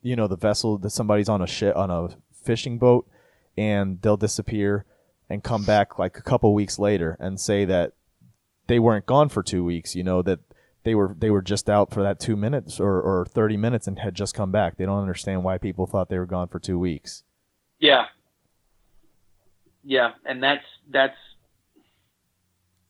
you 0.06 0.16
know 0.16 0.28
the 0.28 0.36
vessel 0.36 0.78
that 0.78 0.90
somebody's 0.90 1.28
on 1.28 1.42
a 1.42 1.46
ship 1.46 1.76
on 1.76 1.90
a 1.90 2.08
fishing 2.32 2.78
boat 2.78 3.08
and 3.58 4.00
they'll 4.02 4.16
disappear 4.16 4.84
and 5.28 5.42
come 5.42 5.64
back 5.64 5.98
like 5.98 6.16
a 6.16 6.22
couple 6.22 6.54
weeks 6.54 6.78
later 6.78 7.16
and 7.18 7.40
say 7.40 7.64
that 7.64 7.92
they 8.68 8.78
weren't 8.78 9.06
gone 9.06 9.28
for 9.28 9.42
two 9.42 9.64
weeks. 9.64 9.96
You 9.96 10.04
know 10.04 10.22
that 10.22 10.40
they 10.84 10.94
were 10.94 11.16
they 11.18 11.30
were 11.30 11.42
just 11.42 11.68
out 11.68 11.92
for 11.92 12.02
that 12.02 12.20
two 12.20 12.36
minutes 12.36 12.78
or, 12.78 13.00
or 13.00 13.26
thirty 13.26 13.56
minutes 13.56 13.88
and 13.88 13.98
had 13.98 14.14
just 14.14 14.34
come 14.34 14.52
back. 14.52 14.76
They 14.76 14.86
don't 14.86 15.00
understand 15.00 15.42
why 15.42 15.58
people 15.58 15.86
thought 15.86 16.08
they 16.08 16.18
were 16.18 16.26
gone 16.26 16.48
for 16.48 16.60
two 16.60 16.78
weeks. 16.78 17.24
Yeah. 17.80 18.06
Yeah, 19.82 20.12
and 20.24 20.42
that's 20.42 20.64
that's 20.88 21.16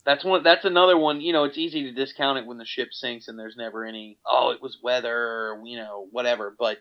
that's 0.04 0.24
one 0.24 0.42
that's 0.42 0.64
another 0.64 0.96
one, 0.96 1.20
you 1.20 1.32
know, 1.32 1.44
it's 1.44 1.58
easy 1.58 1.82
to 1.84 1.92
discount 1.92 2.38
it 2.38 2.46
when 2.46 2.58
the 2.58 2.64
ship 2.64 2.88
sinks 2.92 3.28
and 3.28 3.38
there's 3.38 3.56
never 3.56 3.84
any 3.84 4.18
oh, 4.24 4.50
it 4.50 4.62
was 4.62 4.78
weather 4.82 5.14
or 5.14 5.62
you 5.64 5.76
know, 5.76 6.06
whatever, 6.10 6.54
but 6.58 6.78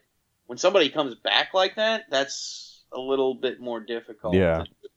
when 0.48 0.58
somebody 0.58 0.90
comes 0.90 1.16
back 1.16 1.54
like 1.54 1.76
that, 1.76 2.04
that's 2.10 2.84
a 2.92 3.00
little 3.00 3.34
bit 3.36 3.60
more 3.60 3.80
difficult 3.80 4.36
Yeah. 4.36 4.64
to 4.64 4.90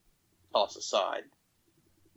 toss 0.52 0.76
aside. 0.76 1.22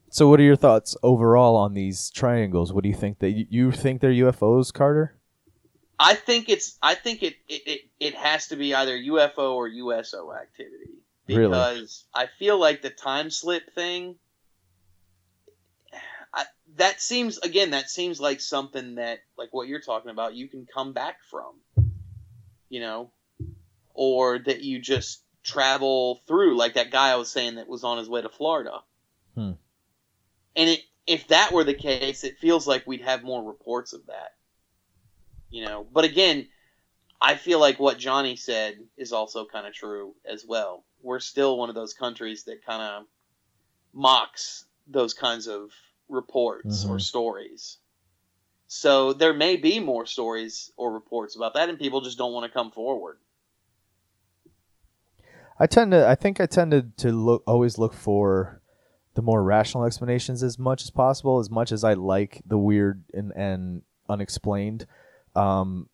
So, 0.10 0.28
what 0.28 0.40
are 0.42 0.44
your 0.44 0.58
thoughts 0.58 0.98
overall 1.04 1.56
on 1.56 1.74
these 1.74 2.10
triangles? 2.12 2.74
What 2.74 2.84
do 2.84 2.90
you 2.90 2.96
think 2.96 3.20
that 3.20 3.32
you, 3.32 3.72
think 3.72 4.02
they're 4.02 4.12
UFOs, 4.12 4.74
Carter? 4.74 5.18
I 5.98 6.16
think 6.16 6.50
it's 6.50 6.78
I 6.82 6.96
think 6.96 7.22
it 7.24 7.36
it, 7.48 7.62
it, 7.68 7.82
it 8.00 8.16
has 8.16 8.48
to 8.48 8.56
be 8.56 8.74
either 8.74 8.98
UFO 8.98 9.54
or 9.54 9.68
USO 9.68 10.34
activity 10.34 11.02
Really? 11.28 11.44
because 11.50 12.06
I 12.14 12.26
feel 12.40 12.60
like 12.60 12.82
the 12.82 12.90
time 12.90 13.30
slip 13.30 13.74
thing 13.76 14.16
I, 16.34 16.46
that 16.78 17.02
seems 17.02 17.38
again 17.38 17.72
that 17.72 17.90
seems 17.90 18.20
like 18.20 18.42
something 18.42 18.96
that 18.96 19.20
like 19.38 19.50
what 19.52 19.68
you're 19.68 19.82
talking 19.82 20.12
about 20.12 20.34
you 20.34 20.48
can 20.48 20.66
come 20.74 20.94
back 20.94 21.18
from 21.30 21.54
you 22.70 22.80
know 22.80 23.12
or 23.94 24.40
that 24.40 24.62
you 24.62 24.80
just 24.80 25.24
travel 25.44 26.22
through 26.28 26.56
like 26.56 26.76
that 26.76 26.92
guy 26.92 27.10
I 27.12 27.16
was 27.16 27.30
saying 27.32 27.56
that 27.56 27.68
was 27.68 27.84
on 27.84 27.98
his 27.98 28.10
way 28.10 28.22
to 28.22 28.30
Florida. 28.30 28.82
Hmm. 29.36 29.54
and 30.56 30.70
it 30.70 30.82
if 31.08 31.28
that 31.30 31.52
were 31.52 31.64
the 31.64 31.74
case 31.74 32.24
it 32.24 32.38
feels 32.38 32.68
like 32.68 32.86
we'd 32.86 33.02
have 33.02 33.24
more 33.24 33.44
reports 33.44 33.94
of 33.94 34.06
that 34.08 34.34
you 35.50 35.66
know. 35.66 35.86
But 35.92 36.06
again 36.06 36.48
i 37.20 37.36
feel 37.36 37.60
like 37.60 37.80
what 37.80 37.98
johnny 38.00 38.36
said 38.36 38.76
is 38.98 39.14
also 39.14 39.46
kind 39.46 39.68
of 39.68 39.74
true 39.74 40.16
as 40.26 40.46
well. 40.46 40.84
We're 41.02 41.20
still 41.20 41.58
one 41.58 41.70
of 41.70 41.76
those 41.76 41.94
countries 41.94 42.44
that 42.44 42.64
kind 42.66 42.82
of 42.82 43.04
mocks 43.94 44.66
those 44.88 45.14
kinds 45.14 45.48
of 45.48 45.72
reports 46.10 46.86
or 46.86 46.98
Mhm. 46.98 47.02
stories. 47.02 47.78
So 48.68 49.14
there 49.14 49.34
may 49.34 49.56
be 49.58 49.80
more 49.80 50.06
stories 50.06 50.72
or 50.78 50.92
reports 50.94 51.36
about 51.36 51.54
that 51.56 51.70
and 51.70 51.78
people 51.80 52.02
just 52.02 52.18
don't 52.18 52.34
want 52.34 52.46
to 52.46 52.54
come 52.54 52.72
forward 52.72 53.20
I 55.62 55.68
tend 55.68 55.92
to. 55.92 56.08
I 56.08 56.16
think 56.16 56.42
I 56.42 56.48
tend 56.48 56.72
to, 56.72 56.88
to 56.98 57.12
look 57.12 57.44
always 57.46 57.78
look 57.78 57.94
for 57.94 58.64
the 59.14 59.22
more 59.22 59.44
rational 59.44 59.84
explanations 59.86 60.42
as 60.42 60.58
much 60.58 60.82
as 60.82 60.90
possible. 60.90 61.38
As 61.38 61.52
much 61.52 61.72
as 61.72 61.84
I 61.84 61.94
like 61.94 62.42
the 62.48 62.58
weird 62.58 63.04
and, 63.14 63.32
and 63.36 63.84
unexplained. 64.10 64.88
Um, 65.36 65.88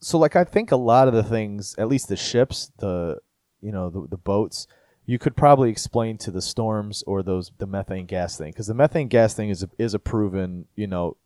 so 0.00 0.16
like 0.16 0.34
I 0.34 0.44
think 0.44 0.72
a 0.72 0.76
lot 0.76 1.08
of 1.08 1.14
the 1.14 1.22
things, 1.22 1.74
at 1.76 1.88
least 1.88 2.08
the 2.08 2.16
ships, 2.16 2.72
the 2.78 3.18
you 3.60 3.70
know 3.70 3.90
the, 3.90 4.06
the 4.08 4.16
boats, 4.16 4.66
you 5.04 5.18
could 5.18 5.36
probably 5.36 5.68
explain 5.68 6.16
to 6.18 6.30
the 6.30 6.40
storms 6.40 7.04
or 7.06 7.22
those 7.22 7.52
the 7.58 7.66
methane 7.66 8.06
gas 8.06 8.38
thing 8.38 8.50
because 8.50 8.66
the 8.66 8.74
methane 8.74 9.08
gas 9.08 9.34
thing 9.34 9.50
is 9.50 9.62
a, 9.62 9.68
is 9.78 9.92
a 9.92 9.98
proven 9.98 10.68
you 10.74 10.86
know 10.86 11.18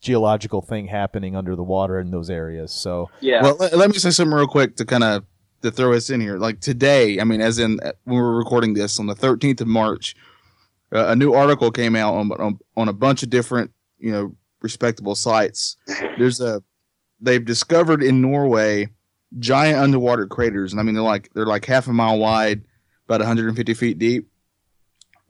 geological 0.00 0.62
thing 0.62 0.86
happening 0.86 1.36
under 1.36 1.54
the 1.54 1.62
water 1.62 2.00
in 2.00 2.10
those 2.10 2.30
areas. 2.30 2.72
So 2.72 3.10
yeah 3.20 3.42
Well, 3.42 3.56
let, 3.56 3.76
let 3.76 3.90
me 3.90 3.98
say 3.98 4.08
something 4.08 4.34
real 4.34 4.46
quick 4.46 4.76
to 4.76 4.86
kind 4.86 5.04
of 5.04 5.24
to 5.64 5.70
throw 5.70 5.92
us 5.94 6.10
in 6.10 6.20
here. 6.20 6.38
Like 6.38 6.60
today, 6.60 7.18
I 7.20 7.24
mean, 7.24 7.40
as 7.40 7.58
in 7.58 7.80
uh, 7.80 7.92
when 8.04 8.16
we're 8.16 8.36
recording 8.36 8.74
this 8.74 9.00
on 9.00 9.06
the 9.06 9.14
13th 9.14 9.60
of 9.62 9.66
March, 9.66 10.14
uh, 10.92 11.06
a 11.08 11.16
new 11.16 11.32
article 11.34 11.70
came 11.72 11.96
out 11.96 12.14
on, 12.14 12.30
on 12.32 12.58
on 12.76 12.88
a 12.88 12.92
bunch 12.92 13.22
of 13.22 13.30
different 13.30 13.72
you 13.98 14.12
know 14.12 14.36
respectable 14.62 15.14
sites. 15.14 15.76
There's 16.18 16.40
a 16.40 16.62
they've 17.20 17.44
discovered 17.44 18.02
in 18.02 18.20
Norway 18.20 18.90
giant 19.38 19.78
underwater 19.78 20.26
craters, 20.26 20.72
and 20.72 20.78
I 20.80 20.84
mean 20.84 20.94
they're 20.94 21.02
like 21.02 21.30
they're 21.34 21.46
like 21.46 21.64
half 21.64 21.88
a 21.88 21.92
mile 21.92 22.18
wide, 22.18 22.62
about 23.06 23.20
150 23.20 23.74
feet 23.74 23.98
deep. 23.98 24.28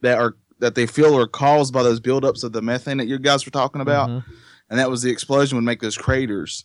That 0.02 0.18
are 0.18 0.36
that 0.58 0.74
they 0.74 0.86
feel 0.86 1.18
are 1.18 1.26
caused 1.26 1.72
by 1.72 1.82
those 1.82 2.00
buildups 2.00 2.44
of 2.44 2.52
the 2.52 2.60
methane 2.62 2.98
that 2.98 3.06
you 3.08 3.18
guys 3.18 3.44
were 3.46 3.50
talking 3.50 3.80
about 3.80 4.08
Mhm. 4.08 4.24
and 4.70 4.78
that 4.78 4.88
was 4.90 5.02
the 5.02 5.10
explosion 5.10 5.56
would 5.56 5.64
make 5.64 5.80
those 5.80 5.96
craters. 5.96 6.64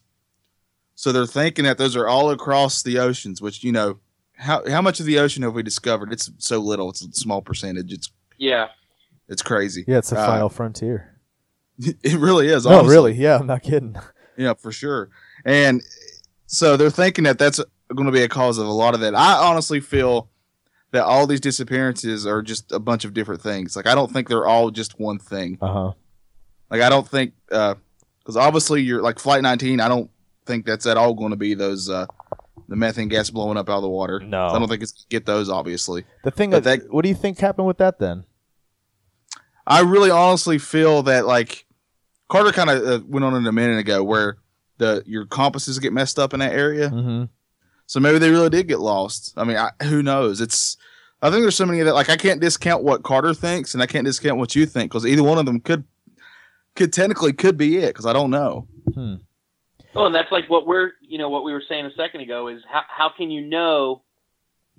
So 0.99 1.13
they're 1.13 1.25
thinking 1.25 1.63
that 1.63 1.77
those 1.77 1.95
are 1.95 2.09
all 2.09 2.29
across 2.29 2.83
the 2.83 2.99
oceans, 2.99 3.41
which 3.41 3.63
you 3.63 3.71
know, 3.71 3.99
how 4.35 4.69
how 4.69 4.81
much 4.81 4.99
of 4.99 5.05
the 5.05 5.17
ocean 5.19 5.43
have 5.43 5.53
we 5.53 5.63
discovered? 5.63 6.11
It's 6.11 6.29
so 6.39 6.59
little. 6.59 6.89
It's 6.89 7.01
a 7.01 7.09
small 7.13 7.41
percentage. 7.41 7.93
It's 7.93 8.11
yeah 8.37 8.67
it's 9.29 9.41
crazy. 9.41 9.85
yeah, 9.87 9.99
it's 9.99 10.09
the 10.09 10.19
Uh, 10.19 10.27
final 10.27 10.49
frontier. 10.49 11.17
It 12.03 12.19
really 12.19 12.49
is. 12.49 12.65
No, 12.65 12.83
really, 12.83 13.13
yeah, 13.13 13.37
I'm 13.37 13.47
not 13.47 13.63
kidding. 13.63 13.95
Yeah, 14.37 14.53
for 14.55 14.73
sure. 14.73 15.09
And 15.45 15.81
so 16.47 16.75
they're 16.75 16.89
thinking 16.89 17.23
that 17.25 17.37
that's 17.39 17.61
going 17.95 18.05
to 18.05 18.11
be 18.11 18.21
a 18.23 18.27
cause 18.29 18.57
of 18.57 18.67
a 18.67 18.71
lot 18.71 18.93
of 18.93 18.99
that. 19.01 19.15
I 19.15 19.33
honestly 19.47 19.79
feel 19.79 20.29
that 20.91 21.03
all 21.05 21.27
these 21.27 21.39
disappearances 21.41 22.25
are 22.27 22.41
just 22.41 22.71
a 22.73 22.79
bunch 22.79 23.05
of 23.05 23.13
different 23.13 23.41
things. 23.41 23.75
Like 23.77 23.87
I 23.87 23.95
don't 23.95 24.11
think 24.11 24.27
they're 24.27 24.47
all 24.47 24.69
just 24.71 24.99
one 24.99 25.17
thing. 25.19 25.57
Uh 25.61 25.73
huh. 25.73 25.91
Like 26.69 26.81
I 26.81 26.89
don't 26.89 27.07
think 27.07 27.33
because 27.47 28.35
obviously 28.35 28.81
you're 28.81 29.01
like 29.01 29.17
Flight 29.19 29.41
19. 29.43 29.79
I 29.79 29.87
don't 29.87 30.09
think 30.49 30.65
that's 30.65 30.85
at 30.87 30.97
all 30.97 31.13
going 31.13 31.29
to 31.29 31.37
be 31.37 31.53
those 31.53 31.89
uh, 31.89 32.07
the 32.67 32.75
methane 32.75 33.07
gas 33.07 33.29
blowing 33.29 33.57
up 33.57 33.69
out 33.69 33.77
of 33.77 33.83
the 33.83 33.89
water. 33.89 34.19
No. 34.19 34.47
I 34.47 34.57
don't 34.59 34.67
think 34.67 34.81
it's 34.81 35.05
get 35.09 35.25
those 35.25 35.47
obviously. 35.49 36.05
The 36.23 36.31
thing 36.31 36.49
But 36.49 36.63
that, 36.63 36.81
that- 36.81 36.93
what 36.93 37.03
do 37.03 37.09
you 37.09 37.15
think 37.15 37.39
happened 37.39 37.67
with 37.67 37.77
that 37.77 37.99
then? 37.99 38.25
I 39.67 39.81
really 39.81 40.09
honestly 40.09 40.57
feel 40.57 41.03
that 41.03 41.27
like 41.27 41.65
Carter 42.27 42.51
kind 42.51 42.69
of 42.71 42.83
uh, 42.85 43.05
went 43.07 43.23
on 43.23 43.35
it 43.35 43.47
a 43.47 43.51
minute 43.51 43.77
ago 43.79 44.03
where 44.03 44.37
the 44.79 45.03
your 45.05 45.25
compasses 45.25 45.77
get 45.77 45.93
messed 45.93 46.17
up 46.17 46.33
in 46.33 46.39
that 46.39 46.53
area. 46.53 46.89
Mm-hmm. 46.89 47.25
So 47.85 47.99
maybe 47.99 48.17
they 48.19 48.31
really 48.31 48.49
did 48.49 48.67
get 48.67 48.79
lost. 48.79 49.33
I 49.37 49.43
mean, 49.43 49.57
I, 49.57 49.71
who 49.83 50.01
knows? 50.01 50.41
It's 50.41 50.77
I 51.21 51.29
think 51.29 51.43
there's 51.43 51.55
so 51.55 51.65
many 51.65 51.79
of 51.81 51.85
that. 51.85 51.93
Like 51.93 52.09
I 52.09 52.17
can't 52.17 52.41
discount 52.41 52.83
what 52.83 53.03
Carter 53.03 53.33
thinks, 53.33 53.73
and 53.73 53.83
I 53.83 53.85
can't 53.85 54.05
discount 54.05 54.37
what 54.37 54.55
you 54.55 54.65
think 54.65 54.91
because 54.91 55.05
either 55.05 55.23
one 55.23 55.37
of 55.37 55.45
them 55.45 55.59
could 55.59 55.83
could 56.75 56.91
technically 56.93 57.33
could 57.33 57.57
be 57.57 57.77
it 57.77 57.87
because 57.87 58.05
I 58.05 58.13
don't 58.13 58.31
know. 58.31 58.67
Hmm. 58.93 59.15
Well, 59.93 60.05
and 60.05 60.15
that's 60.15 60.31
like 60.31 60.49
what 60.49 60.67
we're, 60.67 60.91
you 61.01 61.17
know, 61.17 61.29
what 61.29 61.43
we 61.43 61.51
were 61.51 61.63
saying 61.67 61.85
a 61.85 61.93
second 61.93 62.21
ago 62.21 62.47
is 62.47 62.61
how, 62.69 62.81
how 62.87 63.09
can 63.15 63.31
you 63.31 63.41
know 63.41 64.03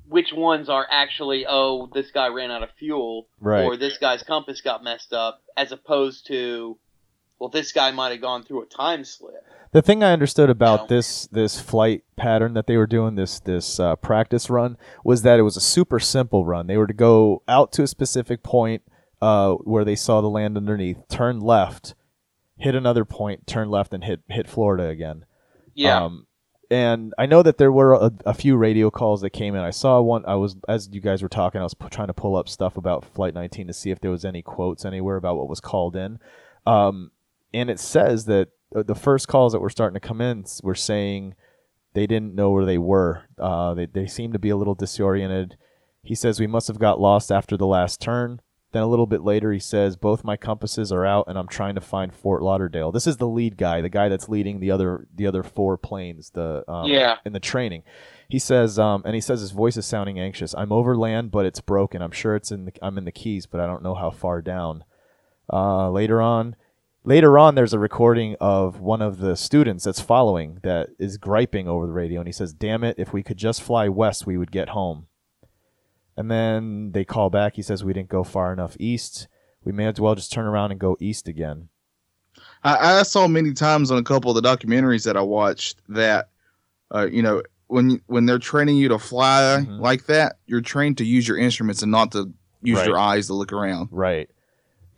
which 0.08 0.32
ones 0.32 0.68
are 0.68 0.86
actually, 0.90 1.46
oh, 1.48 1.88
this 1.92 2.10
guy 2.12 2.28
ran 2.28 2.50
out 2.50 2.62
of 2.62 2.70
fuel 2.78 3.28
Right. 3.40 3.62
or 3.64 3.76
this 3.76 3.98
guy's 3.98 4.22
compass 4.22 4.60
got 4.60 4.82
messed 4.82 5.12
up, 5.12 5.42
as 5.56 5.72
opposed 5.72 6.26
to, 6.28 6.78
well, 7.38 7.48
this 7.48 7.72
guy 7.72 7.90
might 7.90 8.10
have 8.10 8.20
gone 8.20 8.42
through 8.42 8.62
a 8.62 8.66
time 8.66 9.04
slip. 9.04 9.44
The 9.72 9.82
thing 9.82 10.02
I 10.02 10.12
understood 10.12 10.50
about 10.50 10.88
this 10.88 11.28
this 11.28 11.60
flight 11.60 12.02
pattern 12.16 12.54
that 12.54 12.66
they 12.66 12.76
were 12.76 12.88
doing 12.88 13.14
this 13.14 13.38
this 13.38 13.78
uh, 13.78 13.94
practice 13.94 14.50
run 14.50 14.76
was 15.04 15.22
that 15.22 15.38
it 15.38 15.42
was 15.42 15.56
a 15.56 15.60
super 15.60 16.00
simple 16.00 16.44
run. 16.44 16.66
They 16.66 16.76
were 16.76 16.88
to 16.88 16.92
go 16.92 17.44
out 17.46 17.70
to 17.74 17.84
a 17.84 17.86
specific 17.86 18.42
point 18.42 18.82
uh, 19.22 19.52
where 19.52 19.84
they 19.84 19.94
saw 19.94 20.20
the 20.20 20.28
land 20.28 20.56
underneath, 20.56 21.06
turn 21.08 21.38
left, 21.38 21.94
hit 22.60 22.74
another 22.74 23.04
point, 23.04 23.46
turn 23.46 23.70
left, 23.70 23.92
and 23.92 24.04
hit 24.04 24.20
hit 24.28 24.48
Florida 24.48 24.88
again. 24.88 25.24
Yeah. 25.74 26.04
Um, 26.04 26.26
and 26.70 27.12
I 27.18 27.26
know 27.26 27.42
that 27.42 27.58
there 27.58 27.72
were 27.72 27.94
a, 27.94 28.12
a 28.26 28.34
few 28.34 28.56
radio 28.56 28.90
calls 28.90 29.22
that 29.22 29.30
came 29.30 29.56
in. 29.56 29.62
I 29.62 29.70
saw 29.70 30.00
one. 30.00 30.24
I 30.26 30.36
was 30.36 30.56
as 30.68 30.88
you 30.92 31.00
guys 31.00 31.22
were 31.22 31.28
talking, 31.28 31.60
I 31.60 31.64
was 31.64 31.74
p- 31.74 31.88
trying 31.90 32.06
to 32.06 32.14
pull 32.14 32.36
up 32.36 32.48
stuff 32.48 32.76
about 32.76 33.04
Flight 33.04 33.34
19 33.34 33.66
to 33.66 33.72
see 33.72 33.90
if 33.90 34.00
there 34.00 34.10
was 34.10 34.24
any 34.24 34.42
quotes 34.42 34.84
anywhere 34.84 35.16
about 35.16 35.36
what 35.36 35.48
was 35.48 35.60
called 35.60 35.96
in. 35.96 36.20
Um, 36.66 37.10
and 37.52 37.70
it 37.70 37.80
says 37.80 38.26
that 38.26 38.50
uh, 38.74 38.84
the 38.84 38.94
first 38.94 39.26
calls 39.26 39.52
that 39.52 39.60
were 39.60 39.70
starting 39.70 40.00
to 40.00 40.06
come 40.06 40.20
in 40.20 40.44
were 40.62 40.76
saying 40.76 41.34
they 41.94 42.06
didn't 42.06 42.36
know 42.36 42.50
where 42.50 42.64
they 42.64 42.78
were. 42.78 43.24
Uh, 43.36 43.74
they 43.74 43.86
they 43.86 44.06
seemed 44.06 44.34
to 44.34 44.38
be 44.38 44.50
a 44.50 44.56
little 44.56 44.76
disoriented. 44.76 45.56
He 46.04 46.14
says 46.14 46.38
we 46.38 46.46
must 46.46 46.68
have 46.68 46.78
got 46.78 47.00
lost 47.00 47.32
after 47.32 47.56
the 47.56 47.66
last 47.66 48.00
turn. 48.00 48.40
Then 48.72 48.82
a 48.82 48.86
little 48.86 49.06
bit 49.06 49.22
later, 49.22 49.52
he 49.52 49.58
says 49.58 49.96
both 49.96 50.22
my 50.22 50.36
compasses 50.36 50.92
are 50.92 51.04
out, 51.04 51.24
and 51.26 51.36
I'm 51.36 51.48
trying 51.48 51.74
to 51.74 51.80
find 51.80 52.14
Fort 52.14 52.40
Lauderdale. 52.42 52.92
This 52.92 53.06
is 53.08 53.16
the 53.16 53.26
lead 53.26 53.56
guy, 53.56 53.80
the 53.80 53.88
guy 53.88 54.08
that's 54.08 54.28
leading 54.28 54.60
the 54.60 54.70
other 54.70 55.08
the 55.14 55.26
other 55.26 55.42
four 55.42 55.76
planes. 55.76 56.30
The 56.30 56.64
um, 56.70 56.86
Yeah. 56.88 57.16
in 57.24 57.32
the 57.32 57.40
training. 57.40 57.82
He 58.28 58.38
says, 58.38 58.78
um, 58.78 59.02
and 59.04 59.16
he 59.16 59.20
says 59.20 59.40
his 59.40 59.50
voice 59.50 59.76
is 59.76 59.86
sounding 59.86 60.20
anxious. 60.20 60.54
I'm 60.56 60.70
over 60.70 60.96
land, 60.96 61.32
but 61.32 61.46
it's 61.46 61.60
broken. 61.60 62.00
I'm 62.00 62.12
sure 62.12 62.36
it's 62.36 62.52
in. 62.52 62.66
The, 62.66 62.72
I'm 62.80 62.96
in 62.96 63.04
the 63.04 63.10
Keys, 63.10 63.46
but 63.46 63.60
I 63.60 63.66
don't 63.66 63.82
know 63.82 63.96
how 63.96 64.10
far 64.10 64.40
down. 64.40 64.84
Uh, 65.52 65.90
later 65.90 66.22
on, 66.22 66.54
later 67.02 67.36
on, 67.40 67.56
there's 67.56 67.72
a 67.72 67.78
recording 67.80 68.36
of 68.40 68.78
one 68.80 69.02
of 69.02 69.18
the 69.18 69.34
students 69.34 69.82
that's 69.82 70.00
following 70.00 70.60
that 70.62 70.90
is 70.96 71.16
griping 71.18 71.66
over 71.66 71.88
the 71.88 71.92
radio, 71.92 72.20
and 72.20 72.28
he 72.28 72.32
says, 72.32 72.52
"Damn 72.52 72.84
it! 72.84 72.94
If 72.98 73.12
we 73.12 73.24
could 73.24 73.36
just 73.36 73.62
fly 73.62 73.88
west, 73.88 74.26
we 74.26 74.38
would 74.38 74.52
get 74.52 74.68
home." 74.68 75.06
And 76.20 76.30
then 76.30 76.92
they 76.92 77.04
call 77.06 77.30
back. 77.30 77.56
He 77.56 77.62
says, 77.62 77.82
"We 77.82 77.94
didn't 77.94 78.10
go 78.10 78.24
far 78.24 78.52
enough 78.52 78.76
east. 78.78 79.26
We 79.64 79.72
may 79.72 79.86
as 79.86 79.98
well 79.98 80.14
just 80.14 80.30
turn 80.30 80.44
around 80.44 80.70
and 80.70 80.78
go 80.78 80.94
east 81.00 81.28
again." 81.28 81.70
I, 82.62 82.98
I 82.98 83.02
saw 83.04 83.26
many 83.26 83.54
times 83.54 83.90
on 83.90 83.96
a 83.96 84.02
couple 84.02 84.30
of 84.36 84.40
the 84.42 84.46
documentaries 84.46 85.04
that 85.06 85.16
I 85.16 85.22
watched 85.22 85.80
that, 85.88 86.28
uh, 86.94 87.08
you 87.10 87.22
know, 87.22 87.42
when 87.68 88.02
when 88.06 88.26
they're 88.26 88.38
training 88.38 88.76
you 88.76 88.88
to 88.88 88.98
fly 88.98 89.64
Mhm. 89.66 89.80
like 89.80 90.04
that, 90.06 90.36
you're 90.46 90.60
trained 90.60 90.98
to 90.98 91.04
use 91.06 91.26
your 91.26 91.38
instruments 91.38 91.82
and 91.82 91.90
not 91.90 92.12
to 92.12 92.30
use 92.62 92.76
Right. 92.76 92.86
your 92.88 92.98
eyes 92.98 93.28
to 93.28 93.34
look 93.34 93.52
around. 93.54 93.88
Right. 93.90 94.28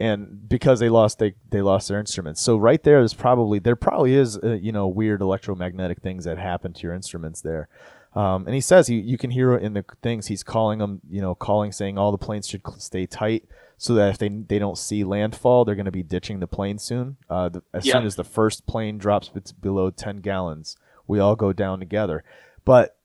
And 0.01 0.49
because 0.49 0.81
they 0.81 0.89
lost 0.89 1.21
they 1.21 1.35
they 1.51 1.63
lost 1.63 1.87
their 1.89 2.01
instruments. 2.01 2.41
So 2.41 2.57
right 2.57 2.83
there 2.83 3.01
is 3.01 3.15
probably 3.15 3.61
there 3.61 3.77
probably 3.77 4.15
is 4.17 4.37
uh, 4.39 4.55
you 4.55 4.73
know 4.73 4.89
weird 4.89 5.21
electromagnetic 5.21 6.01
things 6.03 6.25
that 6.25 6.39
happen 6.39 6.73
to 6.73 6.83
your 6.83 6.95
instruments 6.95 7.41
there. 7.43 7.69
Um, 8.15 8.45
and 8.47 8.55
he 8.55 8.61
says 8.61 8.89
he, 8.89 8.97
you 9.01 9.17
can 9.17 9.31
hear 9.31 9.55
in 9.57 9.73
the 9.73 9.85
things 10.03 10.27
he's 10.27 10.43
calling 10.43 10.79
them, 10.81 11.01
you 11.09 11.23
know, 11.23 11.35
calling 11.35 11.73
saying 11.73 11.97
all 11.97 12.13
the 12.13 12.19
planes 12.19 12.47
should 12.47 12.61
stay 12.79 13.07
tight 13.07 13.45
so 13.79 13.95
that 13.95 14.11
if 14.11 14.19
they 14.19 14.29
they 14.29 14.59
don't 14.59 14.77
see 14.77 15.03
landfall, 15.03 15.65
they're 15.65 15.75
going 15.75 15.87
to 15.87 15.91
be 15.91 16.03
ditching 16.03 16.41
the 16.41 16.47
plane 16.47 16.79
soon. 16.79 17.17
Uh, 17.31 17.49
the, 17.49 17.63
as 17.73 17.87
Yeah. 17.87 17.95
soon 17.95 18.05
as 18.07 18.17
the 18.17 18.25
first 18.25 18.67
plane 18.67 18.99
drops 18.99 19.29
below 19.61 19.91
10 19.91 20.19
gallons, 20.19 20.77
we 21.07 21.19
all 21.21 21.37
go 21.37 21.53
down 21.55 21.79
together. 21.79 22.23
But 22.65 22.97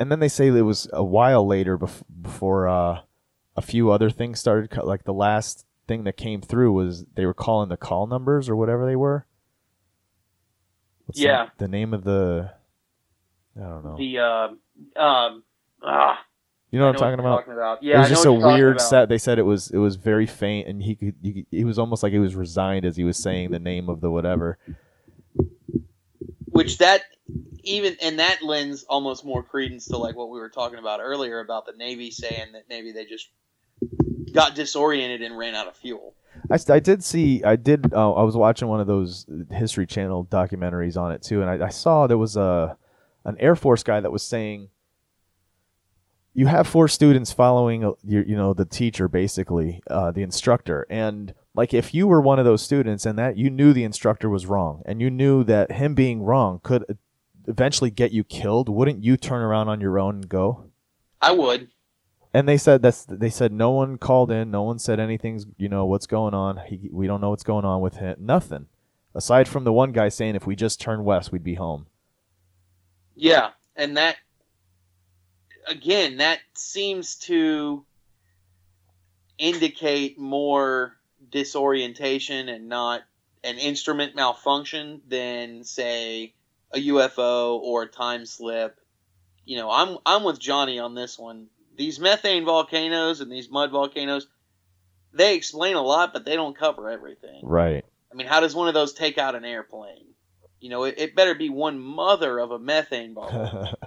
and 0.00 0.10
then 0.10 0.18
they 0.20 0.28
say 0.28 0.48
it 0.48 0.60
was 0.62 0.88
a 0.92 1.04
while 1.04 1.46
later 1.46 1.78
bef- 1.78 2.02
before 2.20 2.68
uh, 2.68 3.00
a 3.56 3.62
few 3.62 3.90
other 3.90 4.10
things 4.10 4.40
started. 4.40 4.76
Like 4.82 5.04
the 5.04 5.14
last 5.14 5.64
thing 5.86 6.02
that 6.04 6.16
came 6.16 6.42
through 6.42 6.72
was 6.72 7.04
they 7.14 7.24
were 7.24 7.32
calling 7.32 7.68
the 7.68 7.76
call 7.76 8.06
numbers 8.08 8.48
or 8.48 8.56
whatever 8.56 8.84
they 8.84 8.96
were. 8.96 9.26
What's 11.06 11.18
the- 11.20 11.26
Yeah. 11.26 11.48
The, 11.58 11.68
name 11.68 11.94
of 11.94 12.02
the. 12.04 12.50
I 13.56 13.68
don't 13.68 13.84
know. 13.84 13.96
The, 13.96 14.18
um, 14.18 14.58
um, 15.02 15.42
ah, 15.82 16.18
you 16.70 16.78
know 16.78 16.86
what 16.86 16.96
I'm 16.96 17.00
talking 17.00 17.10
you're 17.10 17.20
about? 17.20 17.36
talking 17.36 17.52
about. 17.52 17.82
it 17.82 17.96
was 17.96 18.08
just 18.08 18.26
a 18.26 18.32
what 18.32 18.54
weird 18.54 18.80
set. 18.80 19.08
They 19.08 19.18
said 19.18 19.38
it 19.38 19.44
was 19.44 19.70
it 19.70 19.78
was 19.78 19.96
very 19.96 20.26
faint, 20.26 20.68
and 20.68 20.82
he 20.82 20.94
could, 20.94 21.14
he 21.22 21.46
he 21.50 21.64
was 21.64 21.78
almost 21.78 22.02
like 22.02 22.12
he 22.12 22.18
was 22.18 22.34
resigned 22.34 22.84
as 22.84 22.96
he 22.96 23.04
was 23.04 23.16
saying 23.16 23.50
the 23.50 23.58
name 23.58 23.88
of 23.88 24.00
the 24.00 24.10
whatever. 24.10 24.58
which 26.46 26.78
that 26.78 27.02
even 27.62 27.96
and 28.02 28.18
that 28.18 28.42
lends 28.42 28.84
almost 28.84 29.24
more 29.24 29.42
credence 29.42 29.86
to 29.86 29.96
like 29.96 30.16
what 30.16 30.30
we 30.30 30.38
were 30.38 30.48
talking 30.48 30.78
about 30.78 31.00
earlier 31.00 31.40
about 31.40 31.66
the 31.66 31.72
Navy 31.72 32.10
saying 32.10 32.52
that 32.52 32.64
maybe 32.68 32.92
they 32.92 33.04
just 33.04 33.28
got 34.32 34.54
disoriented 34.54 35.22
and 35.22 35.38
ran 35.38 35.54
out 35.54 35.68
of 35.68 35.76
fuel. 35.76 36.14
I, 36.50 36.58
I 36.68 36.80
did 36.80 37.02
see 37.02 37.42
I 37.44 37.56
did 37.56 37.92
uh, 37.92 38.12
I 38.12 38.22
was 38.22 38.36
watching 38.36 38.68
one 38.68 38.80
of 38.80 38.86
those 38.86 39.26
History 39.50 39.86
Channel 39.86 40.26
documentaries 40.26 40.96
on 40.96 41.12
it 41.12 41.22
too, 41.22 41.42
and 41.42 41.50
I, 41.50 41.66
I 41.66 41.70
saw 41.70 42.06
there 42.06 42.18
was 42.18 42.36
a 42.36 42.76
an 43.26 43.36
Air 43.38 43.56
Force 43.56 43.82
guy 43.82 44.00
that 44.00 44.12
was 44.12 44.22
saying 44.22 44.70
you 46.32 46.46
have 46.46 46.66
four 46.66 46.86
students 46.86 47.32
following 47.32 47.84
uh, 47.84 47.92
your 48.04 48.24
you 48.24 48.36
know 48.36 48.54
the 48.54 48.64
teacher 48.64 49.08
basically 49.08 49.82
uh, 49.90 50.10
the 50.12 50.22
instructor 50.22 50.86
and 50.88 51.34
like 51.54 51.74
if 51.74 51.92
you 51.92 52.06
were 52.06 52.20
one 52.20 52.38
of 52.38 52.44
those 52.44 52.62
students 52.62 53.04
and 53.04 53.18
that 53.18 53.36
you 53.36 53.50
knew 53.50 53.72
the 53.72 53.84
instructor 53.84 54.28
was 54.30 54.46
wrong 54.46 54.82
and 54.86 55.00
you 55.00 55.10
knew 55.10 55.42
that 55.44 55.72
him 55.72 55.94
being 55.94 56.22
wrong 56.22 56.60
could 56.62 56.84
eventually 57.46 57.90
get 57.90 58.12
you 58.12 58.22
killed 58.22 58.68
wouldn't 58.68 59.02
you 59.02 59.16
turn 59.16 59.42
around 59.42 59.68
on 59.68 59.80
your 59.80 59.98
own 59.98 60.16
and 60.16 60.28
go 60.28 60.66
I 61.20 61.32
would. 61.32 61.68
and 62.34 62.48
they 62.48 62.58
said 62.58 62.82
that's 62.82 63.04
they 63.06 63.30
said 63.30 63.52
no 63.52 63.70
one 63.70 63.98
called 63.98 64.30
in, 64.30 64.50
no 64.50 64.62
one 64.62 64.78
said 64.78 65.00
anything's 65.00 65.46
you 65.56 65.68
know 65.68 65.86
what's 65.86 66.06
going 66.06 66.34
on. 66.34 66.60
He, 66.66 66.88
we 66.92 67.06
don't 67.06 67.20
know 67.20 67.30
what's 67.30 67.42
going 67.42 67.64
on 67.64 67.80
with 67.80 67.96
him. 67.96 68.16
Nothing 68.20 68.66
aside 69.14 69.48
from 69.48 69.64
the 69.64 69.72
one 69.72 69.92
guy 69.92 70.08
saying 70.10 70.36
if 70.36 70.46
we 70.46 70.54
just 70.54 70.80
turn 70.80 71.04
west, 71.04 71.32
we'd 71.32 71.42
be 71.42 71.54
home. 71.54 71.86
Yeah, 73.16 73.50
and 73.74 73.96
that 73.96 74.16
again, 75.66 76.18
that 76.18 76.38
seems 76.54 77.16
to 77.16 77.84
indicate 79.38 80.18
more 80.18 80.96
disorientation 81.30 82.48
and 82.48 82.68
not 82.68 83.02
an 83.42 83.58
instrument 83.58 84.14
malfunction 84.14 85.02
than 85.08 85.64
say 85.64 86.34
a 86.72 86.88
UFO 86.88 87.58
or 87.60 87.82
a 87.82 87.88
time 87.88 88.26
slip. 88.26 88.78
You 89.44 89.56
know, 89.56 89.70
I'm 89.70 89.98
I'm 90.04 90.24
with 90.24 90.38
Johnny 90.38 90.78
on 90.78 90.94
this 90.94 91.18
one. 91.18 91.46
These 91.76 92.00
methane 92.00 92.44
volcanoes 92.44 93.20
and 93.20 93.30
these 93.30 93.50
mud 93.50 93.70
volcanoes, 93.70 94.26
they 95.12 95.36
explain 95.36 95.76
a 95.76 95.82
lot, 95.82 96.12
but 96.12 96.24
they 96.24 96.34
don't 96.34 96.56
cover 96.56 96.90
everything. 96.90 97.40
Right. 97.42 97.84
I 98.10 98.14
mean, 98.14 98.26
how 98.26 98.40
does 98.40 98.54
one 98.54 98.68
of 98.68 98.74
those 98.74 98.94
take 98.94 99.18
out 99.18 99.34
an 99.34 99.44
airplane? 99.44 100.06
You 100.60 100.70
know, 100.70 100.84
it, 100.84 100.94
it 100.98 101.14
better 101.16 101.34
be 101.34 101.48
one 101.50 101.78
mother 101.78 102.38
of 102.38 102.50
a 102.50 102.58
methane 102.58 103.14
ball. 103.14 103.68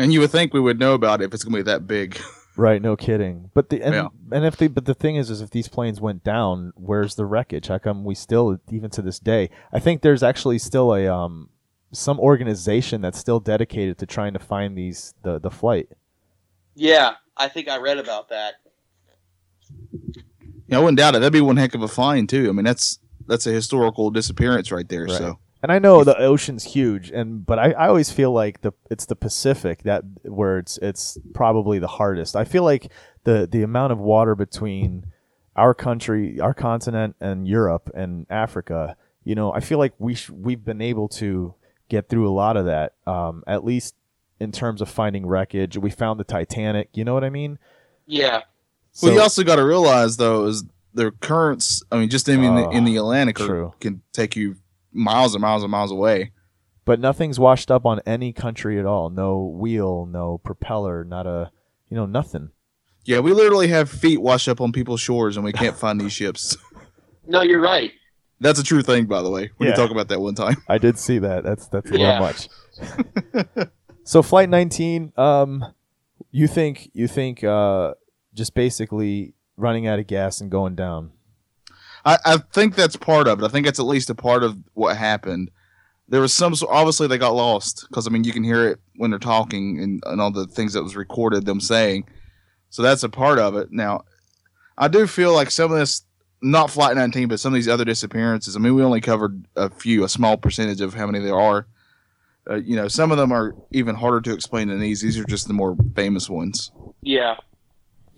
And 0.00 0.12
you 0.12 0.20
would 0.20 0.30
think 0.30 0.54
we 0.54 0.60
would 0.60 0.78
know 0.78 0.94
about 0.94 1.20
it 1.20 1.24
if 1.24 1.34
it's 1.34 1.42
going 1.42 1.54
to 1.54 1.58
be 1.58 1.62
that 1.72 1.88
big. 1.88 2.20
right. 2.56 2.80
No 2.80 2.94
kidding. 2.94 3.50
But 3.52 3.68
the 3.68 3.82
and, 3.82 3.92
Yeah. 3.94 4.08
and 4.30 4.44
if 4.44 4.56
they 4.56 4.68
but 4.68 4.84
the 4.84 4.94
thing 4.94 5.16
is 5.16 5.28
is 5.28 5.40
if 5.40 5.50
these 5.50 5.66
planes 5.66 6.00
went 6.00 6.22
down, 6.22 6.72
where's 6.76 7.16
the 7.16 7.24
wreckage? 7.24 7.66
How 7.66 7.78
come 7.78 8.04
we 8.04 8.14
still 8.14 8.60
even 8.70 8.90
to 8.90 9.02
this 9.02 9.18
day? 9.18 9.50
I 9.72 9.80
think 9.80 10.02
there's 10.02 10.22
actually 10.22 10.60
still 10.60 10.94
a 10.94 11.08
um 11.08 11.50
some 11.90 12.20
organization 12.20 13.00
that's 13.00 13.18
still 13.18 13.40
dedicated 13.40 13.98
to 13.98 14.06
trying 14.06 14.34
to 14.34 14.38
find 14.38 14.78
these 14.78 15.14
the 15.24 15.40
the 15.40 15.50
flight. 15.50 15.88
yeah, 16.76 17.14
I 17.36 17.48
think 17.48 17.66
I 17.68 17.78
read 17.78 17.98
about 17.98 18.28
that. 18.28 18.54
Yeah, 20.68 20.76
I 20.76 20.80
wouldn't 20.80 20.98
doubt 20.98 21.16
it. 21.16 21.18
That'd 21.18 21.32
be 21.32 21.40
one 21.40 21.56
heck 21.56 21.74
of 21.74 21.82
a 21.82 21.88
find 21.88 22.28
too. 22.28 22.48
I 22.48 22.52
mean, 22.52 22.64
that's 22.64 23.00
that's 23.26 23.48
a 23.48 23.50
historical 23.50 24.10
disappearance 24.10 24.70
right 24.70 24.88
there. 24.88 25.06
Right. 25.06 25.18
So 25.18 25.38
And 25.62 25.72
I 25.72 25.78
know 25.80 26.04
the 26.04 26.16
ocean's 26.18 26.62
huge, 26.64 27.10
and 27.10 27.44
but 27.44 27.58
I, 27.58 27.72
I 27.72 27.88
always 27.88 28.12
feel 28.12 28.30
like 28.32 28.60
the 28.60 28.72
it's 28.90 29.06
the 29.06 29.16
Pacific 29.16 29.82
that 29.82 30.04
where 30.22 30.58
it's 30.58 30.78
it's 30.78 31.18
probably 31.34 31.78
the 31.80 31.88
hardest. 31.88 32.36
I 32.36 32.44
feel 32.44 32.62
like 32.62 32.92
the 33.24 33.48
the 33.50 33.62
amount 33.62 33.92
of 33.92 33.98
water 33.98 34.36
between 34.36 35.06
our 35.56 35.74
country, 35.74 36.38
our 36.38 36.54
continent, 36.54 37.16
and 37.20 37.48
Europe 37.48 37.90
and 37.92 38.26
Africa, 38.30 38.96
you 39.24 39.34
know, 39.34 39.52
I 39.52 39.58
feel 39.58 39.78
like 39.78 39.94
we 39.98 40.14
sh- 40.14 40.30
we've 40.30 40.64
been 40.64 40.80
able 40.80 41.08
to 41.08 41.54
get 41.88 42.08
through 42.08 42.28
a 42.28 42.30
lot 42.30 42.56
of 42.56 42.66
that, 42.66 42.92
um, 43.06 43.42
at 43.48 43.64
least 43.64 43.96
in 44.38 44.52
terms 44.52 44.80
of 44.80 44.88
finding 44.88 45.26
wreckage. 45.26 45.76
We 45.76 45.90
found 45.90 46.20
the 46.20 46.24
Titanic. 46.24 46.90
You 46.94 47.04
know 47.04 47.14
what 47.14 47.24
I 47.24 47.30
mean? 47.30 47.58
Yeah. 48.06 48.42
well, 49.02 49.12
you 49.12 49.20
also 49.20 49.42
got 49.42 49.56
to 49.56 49.64
realize 49.64 50.18
though 50.18 50.46
is 50.46 50.62
the 50.94 51.10
currents. 51.10 51.82
I 51.90 51.98
mean, 51.98 52.08
just 52.10 52.28
in, 52.28 52.42
the 52.42 52.48
Oh, 52.68 52.70
in 52.70 52.84
the 52.84 52.96
Atlantic 52.96 53.40
are, 53.40 53.46
true. 53.46 53.74
can 53.80 54.02
take 54.12 54.36
you 54.36 54.56
miles 54.92 55.34
and 55.34 55.42
miles 55.42 55.62
and 55.62 55.70
miles 55.70 55.90
away. 55.92 56.32
but 56.84 56.98
nothing's 57.00 57.38
washed 57.38 57.70
up 57.70 57.84
on 57.84 58.00
any 58.06 58.32
country 58.32 58.78
at 58.78 58.86
all. 58.86 59.10
No 59.10 59.42
wheel, 59.44 60.06
no 60.06 60.38
propeller, 60.38 61.04
not 61.04 61.26
a 61.26 61.50
you 61.90 61.96
know 61.96 62.06
nothing. 62.06 62.50
Yeah, 63.04 63.20
we 63.20 63.32
literally 63.32 63.68
have 63.68 63.88
feet 63.90 64.20
washed 64.20 64.48
up 64.48 64.60
on 64.60 64.72
people's 64.72 65.00
shores, 65.00 65.36
and 65.36 65.44
we 65.44 65.52
can't 65.52 65.76
find 65.84 66.00
these 66.00 66.12
ships. 66.12 66.56
No, 67.26 67.42
you're 67.42 67.60
right. 67.60 67.92
That's 68.40 68.58
a 68.60 68.62
true 68.62 68.82
thing, 68.82 69.06
by 69.06 69.20
the 69.22 69.30
way. 69.30 69.50
When 69.56 69.68
Yeah. 69.68 69.74
you 69.74 69.76
talk 69.76 69.90
about 69.90 70.08
that 70.08 70.20
one 70.20 70.34
time. 70.34 70.56
I 70.68 70.78
did 70.78 70.98
see 70.98 71.18
that. 71.18 71.42
That's 71.44 71.66
that's 71.68 71.90
a 71.90 71.98
Yeah. 71.98 72.20
little 72.20 72.26
much. 72.26 73.68
so 74.04 74.22
flight 74.22 74.48
19 74.48 75.12
um 75.16 75.64
you 76.30 76.46
think 76.46 76.90
you 76.94 77.08
think 77.08 77.42
uh 77.44 77.94
just 78.34 78.54
basically 78.54 79.34
running 79.56 79.86
out 79.86 79.98
of 79.98 80.06
gas 80.06 80.40
and 80.40 80.50
going 80.50 80.74
down. 80.74 81.10
I, 82.04 82.18
I 82.24 82.36
think 82.52 82.74
that's 82.74 82.96
part 82.96 83.28
of 83.28 83.40
it. 83.40 83.44
I 83.44 83.48
think 83.48 83.66
that's 83.66 83.80
at 83.80 83.86
least 83.86 84.10
a 84.10 84.14
part 84.14 84.42
of 84.42 84.56
what 84.74 84.96
happened. 84.96 85.50
There 86.08 86.20
was 86.20 86.32
some 86.32 86.54
obviously 86.68 87.06
they 87.06 87.18
got 87.18 87.34
lost 87.34 87.86
because 87.88 88.06
I 88.06 88.10
mean 88.10 88.24
you 88.24 88.32
can 88.32 88.44
hear 88.44 88.66
it 88.66 88.80
when 88.96 89.10
they're 89.10 89.18
talking 89.18 89.78
and, 89.80 90.02
and 90.06 90.20
all 90.20 90.30
the 90.30 90.46
things 90.46 90.72
that 90.72 90.82
was 90.82 90.96
recorded 90.96 91.44
them 91.44 91.60
saying. 91.60 92.06
So 92.70 92.82
that's 92.82 93.02
a 93.02 93.08
part 93.08 93.38
of 93.38 93.56
it. 93.56 93.72
Now, 93.72 94.04
I 94.76 94.88
do 94.88 95.06
feel 95.06 95.34
like 95.34 95.50
some 95.50 95.72
of 95.72 95.78
this, 95.78 96.02
not 96.40 96.70
Flight 96.70 96.96
19, 96.96 97.28
but 97.28 97.40
some 97.40 97.52
of 97.52 97.54
these 97.54 97.68
other 97.68 97.84
disappearances. 97.84 98.56
I 98.56 98.58
mean, 98.58 98.74
we 98.74 98.82
only 98.82 99.00
covered 99.00 99.46
a 99.56 99.70
few, 99.70 100.04
a 100.04 100.08
small 100.08 100.36
percentage 100.36 100.80
of 100.80 100.94
how 100.94 101.06
many 101.06 101.18
there 101.18 101.38
are. 101.38 101.66
Uh, 102.48 102.56
you 102.56 102.76
know, 102.76 102.88
some 102.88 103.10
of 103.10 103.18
them 103.18 103.32
are 103.32 103.54
even 103.72 103.94
harder 103.94 104.20
to 104.22 104.32
explain 104.32 104.68
than 104.68 104.80
these. 104.80 105.00
These 105.00 105.18
are 105.18 105.24
just 105.24 105.48
the 105.48 105.54
more 105.54 105.76
famous 105.94 106.30
ones. 106.30 106.70
Yeah. 107.02 107.36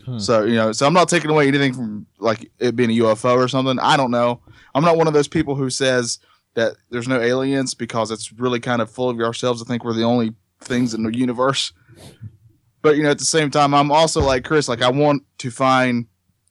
Hmm. 0.05 0.19
So 0.19 0.45
you 0.45 0.55
know, 0.55 0.73
so 0.73 0.87
I'm 0.87 0.93
not 0.93 1.09
taking 1.09 1.31
away 1.31 1.49
anything 1.49 1.75
from 1.75 2.07
like 2.19 2.51
it 2.59 2.77
being 2.77 2.91
a 2.91 3.03
UFO 3.05 3.37
or 3.37 3.49
something. 3.49 3.79
I 3.79 3.97
don't 3.97 4.11
know. 4.11 4.41
I'm 4.75 4.85
not 4.85 4.97
one 4.97 5.07
of 5.07 5.15
those 5.15 5.29
people 5.29 5.55
who 5.55 5.71
says 5.71 6.19
that 6.55 6.77
there's 6.91 7.09
no 7.09 7.21
aliens 7.21 7.75
because 7.75 8.11
it's 8.11 8.33
really 8.33 8.61
kind 8.61 8.83
of 8.83 8.91
full 8.91 9.09
of 9.09 9.19
ourselves 9.21 9.63
to 9.63 9.69
think 9.69 9.85
we're 9.85 9.93
the 9.93 10.05
only 10.05 10.35
things 10.61 10.95
in 10.95 11.03
the 11.03 11.17
universe. 11.17 11.73
But 12.83 12.97
you 12.97 13.03
know, 13.03 13.11
at 13.11 13.19
the 13.19 13.25
same 13.25 13.51
time, 13.51 13.75
I'm 13.75 13.93
also 13.93 14.21
like 14.21 14.45
Chris. 14.45 14.69
Like 14.69 14.83
I 14.83 14.91
want 14.91 15.25
to 15.39 15.51
find 15.51 16.07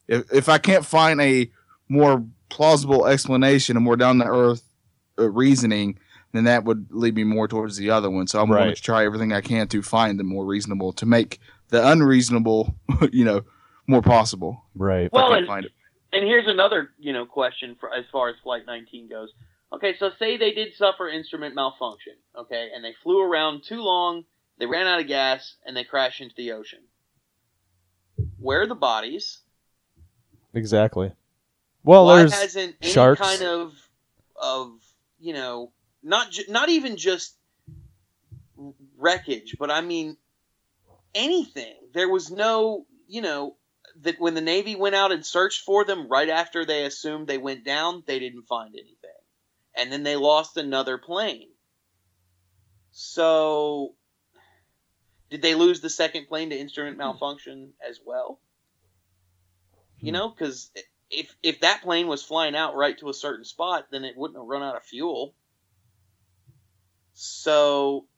if 0.08 0.32
if 0.32 0.48
I 0.48 0.58
can't 0.58 0.84
find 0.84 1.20
a 1.20 1.50
more 1.88 2.24
plausible 2.48 3.06
explanation, 3.06 3.76
a 3.76 3.80
more 3.80 3.96
down 3.96 4.18
to 4.18 4.26
earth 4.26 4.62
uh, 5.18 5.28
reasoning, 5.30 5.98
then 6.32 6.44
that 6.44 6.64
would 6.64 6.86
lead 6.90 7.14
me 7.14 7.24
more 7.24 7.48
towards 7.48 7.76
the 7.76 7.90
other 7.90 8.10
one. 8.10 8.26
So 8.26 8.40
I'm 8.40 8.48
going 8.48 8.74
to 8.74 8.80
try 8.80 9.04
everything 9.04 9.32
I 9.32 9.40
can 9.40 9.66
to 9.68 9.82
find 9.82 10.18
the 10.18 10.24
more 10.24 10.44
reasonable 10.44 10.92
to 10.94 11.06
make 11.06 11.40
the 11.70 11.86
unreasonable, 11.88 12.74
you 13.12 13.24
know, 13.24 13.42
more 13.86 14.02
possible. 14.02 14.62
Right. 14.74 15.10
Well, 15.12 15.32
and- 15.34 15.46
find 15.46 15.64
it. 15.66 15.72
And 16.12 16.24
here's 16.26 16.48
another, 16.48 16.90
you 16.98 17.12
know, 17.12 17.24
question 17.24 17.76
for 17.78 17.94
as 17.94 18.04
far 18.10 18.28
as 18.30 18.34
Flight 18.42 18.62
19 18.66 19.08
goes. 19.08 19.28
Okay, 19.72 19.94
so 19.96 20.10
say 20.18 20.36
they 20.36 20.50
did 20.50 20.74
suffer 20.76 21.08
instrument 21.08 21.54
malfunction, 21.54 22.14
okay, 22.36 22.70
and 22.74 22.84
they 22.84 22.92
flew 23.04 23.20
around 23.22 23.62
too 23.62 23.80
long, 23.80 24.24
they 24.58 24.66
ran 24.66 24.88
out 24.88 25.00
of 25.00 25.06
gas, 25.06 25.54
and 25.64 25.76
they 25.76 25.84
crashed 25.84 26.20
into 26.20 26.34
the 26.36 26.50
ocean. 26.50 26.80
Where 28.40 28.62
are 28.62 28.66
the 28.66 28.74
bodies? 28.74 29.38
Exactly. 30.52 31.12
Well, 31.84 32.06
Why 32.06 32.18
there's 32.18 32.34
hasn't 32.34 32.74
any 32.82 32.90
sharks. 32.92 33.20
kind 33.20 33.42
of 33.42 33.72
of 34.42 34.72
you 35.20 35.32
know 35.32 35.70
not 36.02 36.32
ju- 36.32 36.42
not 36.48 36.68
even 36.70 36.96
just 36.96 37.36
wreckage, 38.98 39.56
but 39.58 39.70
I 39.70 39.80
mean 39.80 40.16
anything. 41.14 41.76
There 41.92 42.08
was 42.08 42.30
no 42.30 42.86
you 43.06 43.22
know 43.22 43.56
that 44.02 44.20
when 44.20 44.34
the 44.34 44.40
Navy 44.40 44.76
went 44.76 44.94
out 44.94 45.12
and 45.12 45.24
searched 45.26 45.62
for 45.62 45.84
them 45.84 46.08
right 46.08 46.28
after 46.28 46.64
they 46.64 46.84
assumed 46.84 47.26
they 47.26 47.38
went 47.38 47.64
down, 47.64 48.04
they 48.06 48.18
didn't 48.18 48.48
find 48.48 48.74
anything, 48.74 49.10
and 49.76 49.92
then 49.92 50.02
they 50.02 50.16
lost 50.16 50.56
another 50.56 50.98
plane. 50.98 51.50
So. 52.92 53.94
Did 55.30 55.42
they 55.42 55.54
lose 55.54 55.80
the 55.80 55.90
second 55.90 56.26
plane 56.26 56.50
to 56.50 56.58
instrument 56.58 56.98
malfunction 56.98 57.72
as 57.88 58.00
well? 58.04 58.40
You 60.02 60.10
Hmm. 60.10 60.12
know, 60.12 60.28
because 60.28 60.72
if 61.10 61.36
if 61.42 61.60
that 61.60 61.82
plane 61.82 62.08
was 62.08 62.24
flying 62.24 62.56
out 62.56 62.74
right 62.76 62.98
to 62.98 63.08
a 63.08 63.14
certain 63.14 63.44
spot, 63.44 63.88
then 63.90 64.04
it 64.04 64.16
wouldn't 64.16 64.38
have 64.38 64.46
run 64.48 64.62
out 64.62 64.76
of 64.76 64.84
fuel. 64.84 65.34
So, 67.14 68.08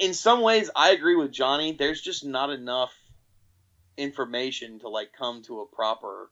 in 0.00 0.12
some 0.14 0.40
ways 0.40 0.68
I 0.74 0.90
agree 0.90 1.14
with 1.14 1.30
Johnny. 1.30 1.72
There's 1.78 2.00
just 2.00 2.24
not 2.24 2.50
enough 2.50 2.92
information 3.96 4.80
to 4.80 4.88
like 4.88 5.12
come 5.16 5.42
to 5.42 5.60
a 5.60 5.66
proper 5.66 6.30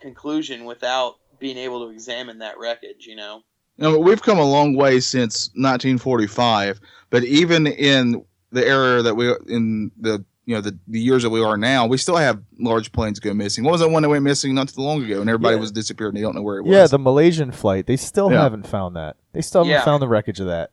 conclusion 0.00 0.64
without 0.64 1.16
being 1.38 1.56
able 1.58 1.84
to 1.86 1.92
examine 1.92 2.38
that 2.38 2.58
wreckage. 2.58 3.06
You 3.06 3.16
know. 3.16 3.42
You 3.76 3.84
know, 3.84 3.98
we've 3.98 4.22
come 4.22 4.38
a 4.38 4.44
long 4.44 4.74
way 4.74 4.98
since 4.98 5.48
1945, 5.54 6.80
but 7.10 7.22
even 7.24 7.66
in 7.66 8.24
the 8.50 8.66
era 8.66 9.02
that 9.02 9.14
we 9.14 9.32
in 9.48 9.90
the 10.00 10.24
you 10.46 10.54
know 10.54 10.60
the, 10.62 10.76
the 10.88 10.98
years 10.98 11.22
that 11.24 11.30
we 11.30 11.42
are 11.44 11.56
now, 11.58 11.86
we 11.86 11.98
still 11.98 12.16
have 12.16 12.42
large 12.58 12.90
planes 12.92 13.20
go 13.20 13.34
missing. 13.34 13.64
What 13.64 13.72
was 13.72 13.80
that 13.82 13.90
one 13.90 14.02
that 14.02 14.08
went 14.08 14.24
missing 14.24 14.54
not 14.54 14.68
too 14.68 14.80
long 14.80 15.04
ago, 15.04 15.20
and 15.20 15.28
everybody 15.28 15.56
Yeah. 15.56 15.60
was 15.60 15.70
disappeared 15.72 16.14
and 16.14 16.16
they 16.16 16.22
don't 16.22 16.34
know 16.34 16.42
where 16.42 16.58
it 16.58 16.62
was? 16.64 16.72
yeah, 16.72 16.86
the 16.86 16.98
Malaysian 16.98 17.52
flight. 17.52 17.86
They 17.86 17.96
still 17.98 18.30
Yeah. 18.32 18.42
haven't 18.42 18.66
found 18.66 18.96
that. 18.96 19.16
They 19.32 19.42
still 19.42 19.60
haven't 19.62 19.72
Yeah. 19.74 19.84
found 19.84 20.00
the 20.02 20.08
wreckage 20.08 20.40
of 20.40 20.46
that. 20.46 20.70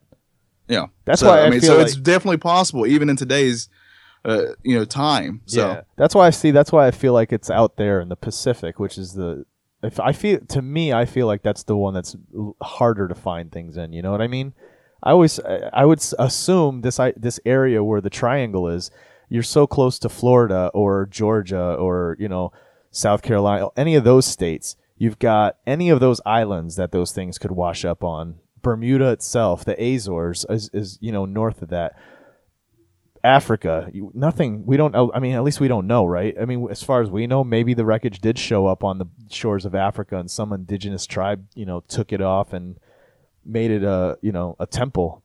Yeah. 0.68 0.86
That's 1.04 1.20
so, 1.20 1.28
why 1.28 1.42
I, 1.42 1.50
mean, 1.50 1.60
feel 1.60 1.70
so 1.70 1.76
like 1.78 1.86
it's 1.86 1.96
definitely 1.96 2.38
possible, 2.38 2.86
even 2.86 3.08
in 3.08 3.16
today's 3.16 3.68
uh, 4.24 4.54
you 4.62 4.76
know 4.76 4.84
time. 4.84 5.42
So 5.46 5.68
yeah. 5.68 5.80
That's 5.96 6.14
why 6.14 6.26
I 6.26 6.30
see. 6.30 6.50
That's 6.50 6.72
why 6.72 6.86
I 6.86 6.90
feel 6.90 7.12
like 7.12 7.32
it's 7.32 7.50
out 7.50 7.76
there 7.76 8.00
in 8.00 8.08
the 8.08 8.16
Pacific, 8.16 8.78
which 8.78 8.98
is 8.98 9.14
the. 9.14 9.46
If 9.82 10.00
I 10.00 10.12
feel 10.12 10.40
to 10.40 10.62
me, 10.62 10.92
I 10.92 11.04
feel 11.04 11.26
like 11.26 11.42
that's 11.42 11.62
the 11.62 11.76
one 11.76 11.94
that's 11.94 12.16
harder 12.60 13.08
to 13.08 13.14
find 13.14 13.52
things 13.52 13.76
in. 13.76 13.92
You 13.92 14.02
know 14.02 14.10
what 14.10 14.22
I 14.22 14.26
mean? 14.26 14.54
I 15.02 15.10
always, 15.10 15.38
I 15.40 15.70
I 15.72 15.84
would 15.84 16.04
assume 16.18 16.80
this 16.80 16.98
I, 16.98 17.12
this 17.16 17.38
area 17.46 17.84
where 17.84 18.00
the 18.00 18.10
triangle 18.10 18.68
is, 18.68 18.90
you're 19.28 19.42
so 19.42 19.66
close 19.66 19.98
to 20.00 20.08
Florida 20.08 20.70
or 20.74 21.06
Georgia 21.06 21.74
or 21.74 22.16
you 22.18 22.28
know 22.28 22.52
South 22.90 23.22
Carolina, 23.22 23.68
any 23.76 23.94
of 23.94 24.04
those 24.04 24.26
states. 24.26 24.76
You've 24.98 25.18
got 25.18 25.58
any 25.66 25.90
of 25.90 26.00
those 26.00 26.22
islands 26.24 26.76
that 26.76 26.90
those 26.90 27.12
things 27.12 27.38
could 27.38 27.52
wash 27.52 27.84
up 27.84 28.02
on. 28.02 28.36
Bermuda 28.66 29.12
itself, 29.12 29.64
the 29.64 29.80
Azores, 29.80 30.44
is, 30.50 30.68
is 30.72 30.98
you 31.00 31.12
know 31.12 31.24
north 31.24 31.62
of 31.62 31.68
that. 31.68 31.94
Africa, 33.22 33.88
nothing. 34.12 34.66
We 34.66 34.76
don't. 34.76 34.92
know- 34.92 35.12
I 35.14 35.20
mean, 35.20 35.34
at 35.36 35.44
least 35.44 35.60
we 35.60 35.68
don't 35.68 35.86
know, 35.86 36.04
right? 36.04 36.34
I 36.40 36.44
mean, 36.46 36.66
as 36.68 36.82
far 36.82 37.00
as 37.00 37.08
we 37.08 37.28
know, 37.28 37.44
maybe 37.44 37.74
the 37.74 37.84
wreckage 37.84 38.20
did 38.20 38.38
show 38.40 38.66
up 38.66 38.82
on 38.82 38.98
the 38.98 39.06
shores 39.30 39.64
of 39.64 39.74
Africa, 39.76 40.16
and 40.18 40.28
some 40.28 40.52
indigenous 40.52 41.06
tribe, 41.06 41.46
you 41.54 41.64
know, 41.64 41.84
took 41.86 42.12
it 42.12 42.20
off 42.20 42.52
and 42.52 42.76
made 43.44 43.70
it 43.70 43.84
a, 43.84 44.18
you 44.20 44.32
know, 44.32 44.56
a 44.58 44.66
temple. 44.66 45.22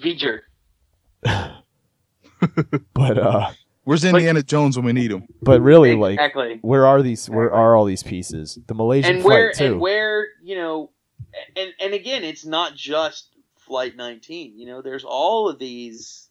V'ger. 0.00 0.40
But, 2.94 3.18
uh, 3.18 3.50
where's 3.84 4.04
Indiana 4.04 4.42
Jones 4.42 4.76
when 4.76 4.84
we 4.84 4.92
need 4.92 5.10
him? 5.10 5.26
but 5.42 5.60
really, 5.60 5.94
like, 5.96 6.14
exactly. 6.14 6.58
where 6.62 6.86
are 6.86 7.02
these? 7.02 7.28
Where 7.28 7.50
are 7.52 7.74
all 7.74 7.84
these 7.86 8.02
pieces? 8.02 8.58
The 8.66 8.74
Malaysian 8.74 9.16
and 9.16 9.24
where 9.24 9.52
flight 9.52 9.58
too. 9.58 9.72
and 9.72 9.80
where 9.80 10.26
you 10.44 10.54
know 10.54 10.90
and 11.56 11.72
and 11.80 11.94
again 11.94 12.24
it's 12.24 12.44
not 12.44 12.74
just 12.74 13.28
flight 13.58 13.96
19 13.96 14.58
you 14.58 14.66
know 14.66 14.80
there's 14.82 15.04
all 15.04 15.48
of 15.48 15.58
these 15.58 16.28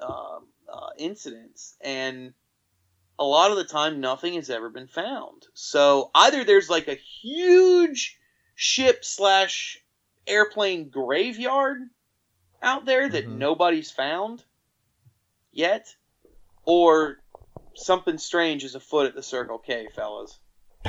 um, 0.00 0.46
uh, 0.72 0.88
incidents 0.98 1.74
and 1.80 2.32
a 3.18 3.24
lot 3.24 3.50
of 3.50 3.56
the 3.56 3.64
time 3.64 4.00
nothing 4.00 4.34
has 4.34 4.50
ever 4.50 4.68
been 4.68 4.88
found 4.88 5.46
so 5.54 6.10
either 6.14 6.44
there's 6.44 6.68
like 6.68 6.88
a 6.88 6.94
huge 7.22 8.18
ship 8.54 9.04
slash 9.04 9.78
airplane 10.26 10.88
graveyard 10.90 11.78
out 12.62 12.84
there 12.84 13.08
that 13.08 13.26
Mhm. 13.26 13.38
nobody's 13.38 13.90
found 13.90 14.44
yet 15.52 15.86
or 16.64 17.18
something 17.74 18.18
strange 18.18 18.64
is 18.64 18.74
afoot 18.74 19.06
at 19.06 19.14
the 19.14 19.22
circle 19.22 19.58
k 19.58 19.86
fellas 19.94 20.38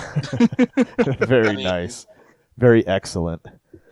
Very 0.98 1.50
I 1.50 1.54
mean- 1.56 1.64
nice. 1.66 2.08
Very 2.58 2.86
excellent. 2.88 3.46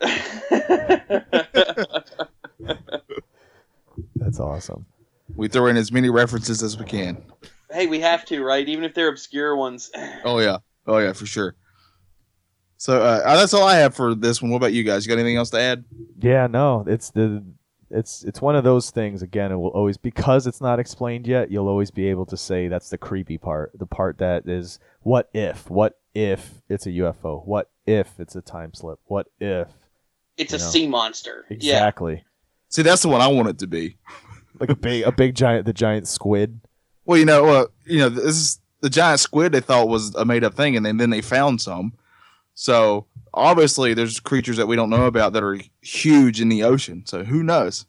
That's 4.16 4.40
awesome. 4.40 4.86
We 5.34 5.48
throw 5.48 5.66
in 5.66 5.76
as 5.76 5.92
many 5.92 6.10
references 6.10 6.62
as 6.62 6.78
we 6.78 6.84
can. 6.84 7.22
hey, 7.70 7.86
we 7.86 8.00
have 8.00 8.24
to, 8.26 8.42
right? 8.42 8.68
Even 8.68 8.84
if 8.84 8.94
they're 8.94 9.08
obscure 9.08 9.56
ones. 9.56 9.90
Oh 10.24 10.38
yeah, 10.38 10.58
oh 10.86 10.98
yeah, 10.98 11.12
for 11.12 11.26
sure. 11.26 11.54
So 12.78 13.00
uh, 13.02 13.36
that's 13.36 13.54
all 13.54 13.66
I 13.66 13.76
have 13.76 13.94
for 13.94 14.14
this 14.14 14.42
one. 14.42 14.50
What 14.50 14.58
about 14.58 14.72
you 14.72 14.82
guys? 14.82 15.06
You 15.06 15.10
got 15.10 15.18
anything 15.18 15.36
else 15.36 15.50
to 15.50 15.60
add? 15.60 15.84
Yeah, 16.18 16.46
no, 16.46 16.84
it's 16.86 17.10
the 17.10 17.44
it's 17.90 18.24
it's 18.24 18.42
one 18.42 18.56
of 18.56 18.64
those 18.64 18.90
things 18.90 19.22
again 19.22 19.52
it 19.52 19.56
will 19.56 19.68
always 19.68 19.96
because 19.96 20.46
it's 20.48 20.60
not 20.60 20.80
explained 20.80 21.24
yet 21.26 21.52
you'll 21.52 21.68
always 21.68 21.90
be 21.92 22.08
able 22.08 22.26
to 22.26 22.36
say 22.36 22.66
that's 22.66 22.90
the 22.90 22.98
creepy 22.98 23.38
part 23.38 23.70
the 23.78 23.86
part 23.86 24.18
that 24.18 24.48
is 24.48 24.80
what 25.02 25.30
if 25.32 25.70
what 25.70 25.96
if 26.12 26.62
it's 26.68 26.86
a 26.86 26.90
ufo 26.90 27.46
what 27.46 27.70
if 27.86 28.18
it's 28.18 28.34
a 28.36 28.40
time 28.42 28.74
slip 28.74 28.98
what 29.06 29.26
if 29.40 29.68
It's 30.36 30.52
a 30.52 30.58
know. 30.58 30.64
sea 30.64 30.86
monster. 30.86 31.46
Yeah. 31.50 31.56
exactly 31.56 32.24
See, 32.68 32.82
that's 32.82 33.02
the 33.02 33.08
one 33.08 33.20
I 33.20 33.28
want 33.28 33.48
it 33.48 33.58
to 33.60 33.66
be. 33.66 33.96
like 34.60 34.70
a 34.70 34.74
big 34.76 35.04
a 35.04 35.12
big 35.12 35.34
giant 35.34 35.66
the 35.66 35.72
giant 35.72 36.08
squid 36.08 36.60
Well, 37.04 37.18
you 37.18 37.24
know, 37.24 37.44
well, 37.44 37.68
you 37.84 37.98
know, 37.98 38.08
this 38.08 38.24
is 38.36 38.60
the 38.80 38.90
giant 38.90 39.20
squid 39.20 39.52
they 39.52 39.60
thought 39.60 39.88
was 39.88 40.14
a 40.16 40.24
made 40.24 40.44
up 40.44 40.54
thing, 40.54 40.76
and 40.76 40.84
then, 40.84 40.96
then 40.98 41.10
they 41.10 41.20
found 41.22 41.60
some. 41.60 41.94
So 42.54 43.06
obviously, 43.34 43.94
there's 43.94 44.20
creatures 44.20 44.56
that 44.56 44.66
we 44.66 44.76
don't 44.76 44.90
know 44.90 45.06
about 45.06 45.32
that 45.34 45.42
are 45.42 45.58
huge 45.80 46.40
in 46.40 46.48
the 46.48 46.62
ocean. 46.64 47.04
So 47.06 47.24
who 47.24 47.42
knows? 47.42 47.86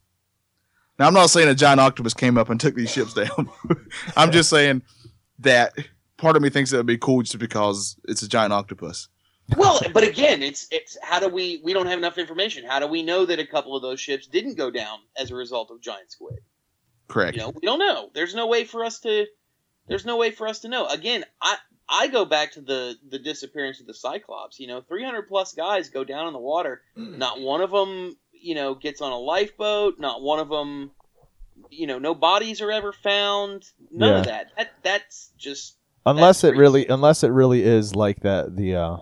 Now, 1.00 1.08
I'm 1.08 1.14
not 1.14 1.30
saying 1.30 1.48
a 1.48 1.56
giant 1.56 1.80
octopus 1.80 2.14
came 2.14 2.38
up 2.38 2.50
and 2.50 2.60
took 2.60 2.76
these 2.76 2.92
ships 2.92 3.14
down. 3.14 3.50
I'm 4.18 4.32
just 4.32 4.50
saying 4.50 4.82
that 5.40 5.74
part 6.18 6.36
of 6.36 6.42
me 6.42 6.50
thinks 6.50 6.74
it 6.74 6.78
would 6.78 6.86
be 6.86 6.98
cool 6.98 7.22
just 7.22 7.38
because 7.38 7.98
it's 8.06 8.24
a 8.24 8.28
giant 8.28 8.54
octopus. 8.54 9.08
Well, 9.56 9.80
but 9.94 10.04
again, 10.04 10.44
it's 10.44 10.68
it's 10.72 10.98
how 11.02 11.20
do 11.20 11.30
we 11.30 11.62
we 11.64 11.74
don't 11.74 11.88
have 11.88 11.98
enough 11.98 12.18
information. 12.18 12.66
How 12.66 12.80
do 12.80 12.88
we 12.88 13.04
know 13.04 13.26
that 13.26 13.40
a 13.40 13.46
couple 13.46 13.76
of 13.76 13.82
those 13.82 14.00
ships 14.00 14.28
didn't 14.28 14.56
go 14.56 14.70
down 14.70 15.00
as 15.16 15.32
a 15.32 15.36
result 15.36 15.72
of 15.72 15.82
giant 15.82 16.12
squid? 16.12 16.40
Correct. 17.08 17.38
You 17.38 17.44
know, 17.44 17.50
we 17.50 17.62
don't 17.62 17.80
know. 17.80 18.10
There's 18.14 18.36
no 18.36 18.48
way 18.48 18.66
for 18.66 18.84
us 18.84 19.00
to. 19.02 19.26
There's 19.88 20.06
no 20.06 20.18
way 20.18 20.32
for 20.32 20.48
us 20.48 20.60
to 20.60 20.68
know. 20.68 20.86
Again, 20.88 21.24
I 21.42 21.56
I 21.88 22.08
go 22.08 22.26
back 22.26 22.54
to 22.54 22.62
the 22.62 22.96
the 23.10 23.20
disappearance 23.20 23.80
of 23.80 23.88
the 23.88 23.94
Cyclops. 23.94 24.60
You 24.60 24.68
know, 24.68 24.82
300 24.82 25.28
plus 25.28 25.54
guys 25.54 25.90
go 25.90 26.04
down 26.04 26.28
in 26.28 26.34
the 26.34 26.40
water. 26.40 26.82
Not 26.96 27.40
one 27.40 27.62
of 27.62 27.72
them, 27.72 28.18
you 28.34 28.56
know, 28.56 28.76
gets 28.76 29.02
on 29.02 29.14
a 29.14 29.18
lifeboat. 29.18 29.98
Not 29.98 30.22
one 30.22 30.40
of 30.40 30.50
them, 30.50 30.92
you 31.70 31.88
know, 31.88 32.00
no 32.00 32.14
bodies 32.14 32.62
are 32.62 32.72
ever 32.72 32.92
found. 32.92 33.64
None 33.92 34.20
of 34.20 34.26
that. 34.26 34.52
That 34.58 34.74
that's 34.84 35.32
just 35.38 35.78
unless 36.06 36.42
That's 36.42 36.56
it 36.56 36.60
really 36.60 36.88
unless 36.88 37.24
it 37.24 37.30
really 37.30 37.64
is 37.64 37.96
like 37.96 38.20
that 38.22 38.56
the 38.56 38.76
uh 38.76 38.98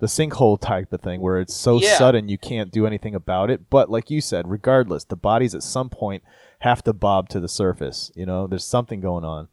the 0.00 0.06
sinkhole 0.06 0.60
type 0.60 0.92
of 0.92 1.00
thing 1.00 1.20
where 1.20 1.38
it's 1.38 1.54
so 1.54 1.78
Yeah. 1.80 1.96
sudden 1.98 2.28
you 2.28 2.38
can't 2.38 2.72
do 2.72 2.86
anything 2.86 3.14
about 3.14 3.50
it 3.50 3.70
but 3.70 3.90
like 3.90 4.10
you 4.10 4.20
said 4.20 4.50
regardless 4.50 5.04
the 5.04 5.16
bodies 5.16 5.54
at 5.54 5.62
some 5.62 5.88
point 5.88 6.22
have 6.60 6.82
to 6.84 6.92
bob 6.92 7.28
to 7.30 7.40
the 7.40 7.48
surface 7.48 8.10
you 8.14 8.26
know 8.26 8.46
there's 8.46 8.64
something 8.64 9.00
going 9.00 9.24
on 9.24 9.48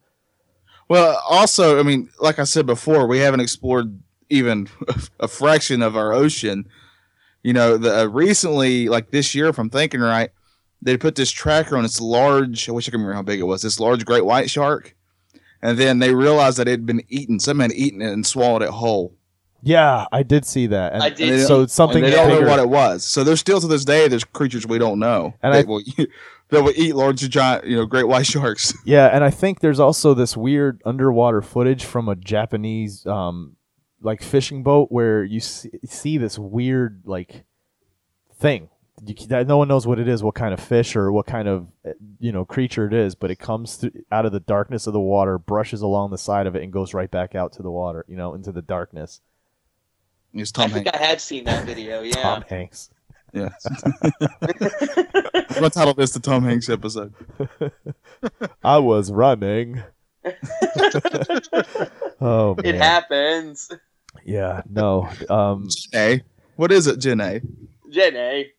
Well, 0.90 1.22
also, 1.30 1.80
I 1.80 1.84
mean, 1.84 2.10
like 2.18 2.40
I 2.40 2.46
said 2.46 2.66
before, 2.66 3.08
we 3.08 3.18
haven't 3.20 3.42
explored 3.42 4.00
even 4.30 4.70
a 5.20 5.28
fraction 5.28 5.82
of 5.82 5.98
our 5.98 6.14
ocean. 6.14 6.66
You 7.44 7.52
know, 7.52 7.76
the 7.78 8.04
uh, 8.04 8.06
recently, 8.06 8.88
like 8.88 9.12
this 9.12 9.36
year, 9.36 9.48
if 9.48 9.60
I'm 9.60 9.70
thinking 9.70 10.00
right, 10.00 10.30
they 10.82 10.96
put 10.96 11.16
this 11.16 11.30
tracker 11.30 11.76
on 11.76 11.84
this 11.84 12.00
large. 12.00 12.70
I 12.70 12.72
wish 12.72 12.88
I 12.88 12.92
could 12.92 13.00
remember 13.00 13.16
how 13.16 13.22
big 13.22 13.42
it 13.42 13.44
was. 13.44 13.64
This 13.64 13.82
large 13.82 14.06
great 14.06 14.24
white 14.24 14.50
shark, 14.50 14.96
and 15.62 15.78
then 15.78 16.00
they 16.00 16.16
realized 16.16 16.58
that 16.58 16.70
it 16.70 16.72
had 16.72 16.86
been 16.86 17.04
eaten. 17.10 17.38
Someone 17.42 17.70
had 17.70 17.78
eaten 17.78 18.02
it 18.02 18.14
and 18.14 18.26
swallowed 18.26 18.62
it 18.62 18.70
whole. 18.70 19.14
Yeah 19.64 20.06
i 20.12 20.22
did 20.24 20.46
see 20.46 20.68
that 20.68 20.94
and, 20.94 21.02
I 21.04 21.10
did 21.10 21.34
and 21.34 21.42
so 21.44 21.62
it's 21.64 21.74
something 21.74 22.04
and 22.04 22.12
they 22.14 22.16
don't 22.16 22.30
bigger. 22.30 22.42
know 22.46 22.50
what 22.50 22.60
it 22.60 22.70
was. 22.70 23.04
So 23.06 23.24
there's 23.24 23.40
still 23.40 23.60
to 23.60 23.68
this 23.68 23.84
day 23.86 24.08
there's 24.08 24.24
creatures 24.24 24.66
we 24.68 24.78
don't 24.78 25.00
know 25.00 25.34
And 25.42 25.54
that 25.54 25.66
I- 25.66 25.68
will 25.68 25.82
that 26.50 26.64
will 26.64 26.74
eat 26.76 26.96
large 26.96 27.28
giant, 27.30 27.66
you 27.66 27.76
know, 27.76 27.86
great 27.86 28.08
white 28.08 28.26
sharks. 28.26 28.74
Yeah, 28.86 29.08
and 29.08 29.22
I 29.24 29.30
think 29.32 29.60
there's 29.60 29.80
also 29.82 30.14
this 30.14 30.38
weird 30.38 30.82
underwater 30.86 31.42
footage 31.42 31.84
from 31.84 32.08
a 32.08 32.16
Japanese 32.16 33.06
um 33.06 33.56
like 34.02 34.22
fishing 34.22 34.62
boat 34.64 34.92
where 34.92 35.24
you 35.24 35.40
see, 35.40 35.72
see 35.86 36.18
this 36.18 36.38
weird 36.40 37.02
like 37.06 37.44
thing. 38.34 38.70
You, 39.06 39.14
that 39.28 39.46
no 39.48 39.58
one 39.58 39.68
knows 39.68 39.86
what 39.86 40.00
it 40.00 40.08
is, 40.08 40.24
what 40.24 40.34
kind 40.36 40.54
of 40.54 40.60
fish 40.60 40.96
or 40.96 41.12
what 41.12 41.28
kind 41.28 41.48
of 41.48 41.68
uh, 41.86 41.92
you 42.20 42.32
know 42.32 42.46
creature 42.46 42.88
it 42.88 42.94
is, 42.94 43.14
but 43.14 43.30
it 43.30 43.38
comes 43.40 43.76
through, 43.76 43.92
out 44.12 44.26
of 44.26 44.32
the 44.32 44.40
darkness 44.40 44.88
of 44.88 44.94
the 44.94 45.00
water, 45.00 45.38
brushes 45.38 45.82
along 45.82 46.10
the 46.12 46.18
side 46.18 46.48
of 46.48 46.56
it, 46.56 46.64
and 46.64 46.72
goes 46.74 46.94
right 46.94 47.12
back 47.12 47.36
out 47.36 47.52
to 47.54 47.62
the 47.64 47.70
water, 47.72 48.06
you 48.08 48.16
know, 48.16 48.34
into 48.34 48.52
the 48.52 48.62
darkness. 48.62 49.22
It's 50.34 50.52
I 50.56 50.64
Tom 50.64 50.72
think 50.72 50.94
I 50.94 50.98
had 50.98 51.22
seen 51.22 51.46
that 51.46 51.66
video. 51.66 52.02
Yeah. 52.02 52.22
Tom 52.22 52.44
Hanks. 52.48 52.90
Yeah. 53.34 53.50
I'm 54.42 55.46
gonna 55.54 55.70
title 55.70 55.94
this 55.94 56.12
the 56.12 56.20
Tom 56.22 56.44
Hanks 56.44 56.70
episode. 56.70 57.14
I 58.64 58.78
was 58.78 59.12
running. 59.12 59.84
oh 62.22 62.56
man. 62.56 62.66
It 62.66 62.76
happens. 62.76 63.72
Yeah, 64.26 64.62
no. 64.70 65.10
Um, 65.30 65.68
A. 65.94 66.22
What 66.56 66.72
is 66.72 66.88
it, 66.88 66.98
Jen 67.00 67.22
A? 67.22 67.42
Jenny. 67.90 68.52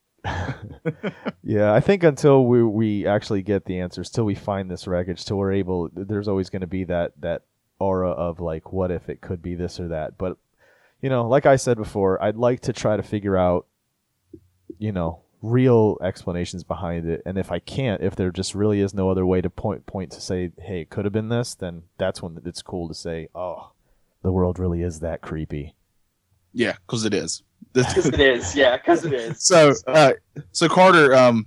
Yeah, 1.43 1.73
I 1.73 1.81
think 1.81 2.03
until 2.03 2.45
we 2.45 2.63
we 2.63 3.07
actually 3.07 3.43
get 3.43 3.65
the 3.65 3.81
answers, 3.81 4.11
till 4.11 4.25
we 4.25 4.35
find 4.35 4.71
this 4.71 4.87
wreckage, 4.87 5.25
till 5.25 5.39
we're 5.39 5.53
able, 5.53 5.89
there's 5.93 6.29
always 6.29 6.51
going 6.51 6.61
to 6.61 6.67
be 6.67 6.85
that 6.85 7.13
that 7.21 7.43
aura 7.79 8.11
of 8.11 8.41
like, 8.41 8.73
what 8.73 8.91
if 8.91 9.09
it 9.09 9.21
could 9.21 9.43
be 9.43 9.55
this 9.55 9.81
or 9.81 9.89
that. 9.89 10.19
But 10.19 10.37
you 11.01 11.09
know, 11.09 11.29
like 11.29 11.47
I 11.47 11.57
said 11.57 11.77
before, 11.77 12.23
I'd 12.23 12.37
like 12.37 12.61
to 12.61 12.73
try 12.73 12.97
to 12.97 13.03
figure 13.03 13.37
out, 13.37 13.67
you 14.79 14.93
know, 14.93 15.21
real 15.43 15.97
explanations 16.03 16.65
behind 16.65 17.09
it. 17.09 17.23
And 17.25 17.39
if 17.39 17.53
I 17.53 17.59
can't, 17.61 18.03
if 18.03 18.17
there 18.17 18.31
just 18.31 18.55
really 18.55 18.81
is 18.81 18.93
no 18.93 19.11
other 19.11 19.25
way 19.25 19.41
to 19.41 19.51
point 19.51 19.87
point 19.87 20.11
to 20.13 20.21
say, 20.21 20.51
hey, 20.59 20.83
it 20.83 20.91
could 20.91 21.05
have 21.05 21.13
been 21.13 21.29
this, 21.29 21.55
then 21.55 21.85
that's 21.97 22.23
when 22.23 22.41
it's 22.45 22.63
cool 22.63 22.89
to 22.89 22.95
say, 22.95 23.29
oh, 23.35 23.73
the 24.23 24.33
world 24.33 24.59
really 24.59 24.83
is 24.83 25.01
that 25.01 25.21
creepy. 25.21 25.75
Yeah, 26.53 26.75
because 26.87 27.05
it 27.05 27.15
is. 27.15 27.43
Because 27.75 28.07
it 28.07 28.19
is. 28.19 28.57
Yeah, 28.57 28.77
because 28.77 29.05
it 29.05 29.13
is. 29.13 29.45
so, 29.45 29.73
uh, 29.87 30.13
so 30.53 30.69
Carter, 30.69 31.15
um, 31.15 31.47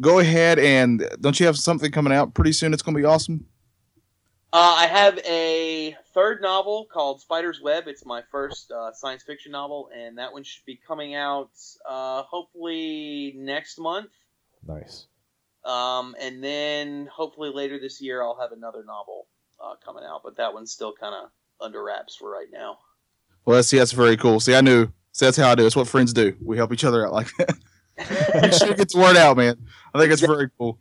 go 0.00 0.20
ahead 0.20 0.58
and 0.58 1.06
don't 1.20 1.38
you 1.38 1.44
have 1.44 1.58
something 1.58 1.90
coming 1.90 2.12
out 2.12 2.32
pretty 2.32 2.52
soon? 2.52 2.72
It's 2.72 2.82
gonna 2.82 2.96
be 2.96 3.04
awesome. 3.04 3.44
Uh, 4.54 4.74
I 4.80 4.86
have 4.86 5.18
a 5.20 5.96
third 6.12 6.42
novel 6.42 6.86
called 6.92 7.22
Spider's 7.22 7.58
Web. 7.62 7.84
It's 7.86 8.04
my 8.04 8.22
first 8.30 8.70
uh, 8.70 8.92
science 8.92 9.22
fiction 9.22 9.52
novel, 9.52 9.88
and 9.96 10.18
that 10.18 10.34
one 10.34 10.42
should 10.42 10.66
be 10.66 10.78
coming 10.86 11.14
out 11.14 11.52
uh, 11.88 12.22
hopefully 12.24 13.32
next 13.34 13.78
month. 13.78 14.10
Nice. 14.66 15.06
Um, 15.64 16.14
and 16.20 16.44
then 16.44 17.06
hopefully 17.10 17.50
later 17.50 17.78
this 17.80 18.02
year, 18.02 18.22
I'll 18.22 18.38
have 18.38 18.52
another 18.52 18.84
novel 18.84 19.26
uh, 19.58 19.76
coming 19.82 20.04
out, 20.04 20.20
but 20.22 20.36
that 20.36 20.52
one's 20.52 20.70
still 20.70 20.92
kind 20.92 21.14
of 21.14 21.30
under 21.58 21.82
wraps 21.82 22.16
for 22.16 22.30
right 22.30 22.48
now. 22.52 22.76
Well, 23.46 23.62
see, 23.62 23.78
that's 23.78 23.92
very 23.92 24.18
cool. 24.18 24.38
See, 24.38 24.54
I 24.54 24.60
knew. 24.60 24.86
See, 25.12 25.24
that's 25.24 25.38
how 25.38 25.50
I 25.50 25.54
do. 25.54 25.64
It's 25.64 25.76
what 25.76 25.88
friends 25.88 26.12
do. 26.12 26.36
We 26.44 26.58
help 26.58 26.74
each 26.74 26.84
other 26.84 27.06
out 27.06 27.14
like 27.14 27.34
that. 27.38 27.56
Make 28.42 28.52
sure 28.52 28.68
you 28.68 28.74
get 28.74 28.90
the 28.90 28.98
word 28.98 29.16
out, 29.16 29.38
man. 29.38 29.56
I 29.94 29.98
think 29.98 30.12
it's 30.12 30.20
very 30.20 30.50
cool. 30.58 30.78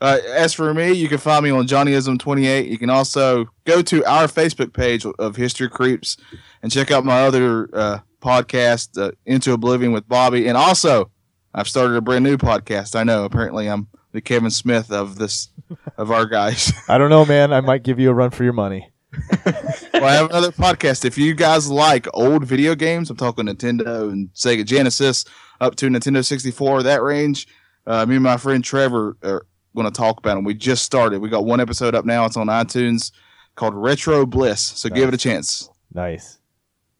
Uh, 0.00 0.18
as 0.28 0.54
for 0.54 0.72
me, 0.72 0.92
you 0.92 1.08
can 1.08 1.18
find 1.18 1.44
me 1.44 1.50
on 1.50 1.66
Johnnyism28. 1.66 2.68
You 2.68 2.78
can 2.78 2.90
also 2.90 3.46
go 3.64 3.82
to 3.82 4.04
our 4.04 4.26
Facebook 4.28 4.72
page 4.72 5.04
of 5.04 5.36
History 5.36 5.68
Creeps 5.68 6.16
and 6.62 6.70
check 6.70 6.90
out 6.90 7.04
my 7.04 7.22
other 7.22 7.68
uh, 7.72 7.98
podcast, 8.20 9.00
uh, 9.00 9.12
Into 9.26 9.52
Oblivion 9.52 9.92
with 9.92 10.08
Bobby. 10.08 10.46
And 10.46 10.56
also, 10.56 11.10
I've 11.52 11.68
started 11.68 11.96
a 11.96 12.00
brand 12.00 12.24
new 12.24 12.36
podcast. 12.36 12.94
I 12.94 13.02
know. 13.02 13.24
Apparently, 13.24 13.68
I'm 13.68 13.88
the 14.12 14.20
Kevin 14.20 14.50
Smith 14.50 14.92
of 14.92 15.18
this 15.18 15.48
of 15.96 16.10
our 16.10 16.26
guys. 16.26 16.72
I 16.88 16.98
don't 16.98 17.10
know, 17.10 17.24
man. 17.24 17.52
I 17.52 17.60
might 17.60 17.82
give 17.82 17.98
you 17.98 18.10
a 18.10 18.14
run 18.14 18.30
for 18.30 18.44
your 18.44 18.52
money. 18.52 18.92
well, 19.46 20.04
I 20.04 20.12
have 20.12 20.30
another 20.30 20.52
podcast. 20.52 21.04
If 21.04 21.18
you 21.18 21.34
guys 21.34 21.70
like 21.70 22.06
old 22.14 22.44
video 22.44 22.74
games, 22.74 23.10
I'm 23.10 23.16
talking 23.16 23.46
Nintendo 23.46 24.10
and 24.12 24.28
Sega 24.34 24.64
Genesis 24.64 25.24
up 25.60 25.76
to 25.76 25.86
Nintendo 25.88 26.24
64, 26.24 26.84
that 26.84 27.02
range. 27.02 27.48
Uh, 27.86 28.04
me 28.06 28.16
and 28.16 28.22
my 28.22 28.36
friend 28.36 28.62
Trevor 28.62 29.16
are 29.22 29.46
going 29.80 29.90
to 29.92 29.96
talk 29.96 30.18
about 30.18 30.34
them. 30.34 30.44
We 30.44 30.54
just 30.54 30.82
started. 30.84 31.20
We 31.20 31.28
got 31.28 31.44
one 31.44 31.60
episode 31.60 31.94
up 31.94 32.04
now. 32.04 32.24
It's 32.26 32.36
on 32.36 32.48
iTunes 32.48 33.12
called 33.54 33.74
Retro 33.74 34.26
Bliss. 34.26 34.60
So 34.60 34.88
give 34.88 35.08
it 35.08 35.14
a 35.14 35.18
chance. 35.18 35.70
Nice. 35.92 36.38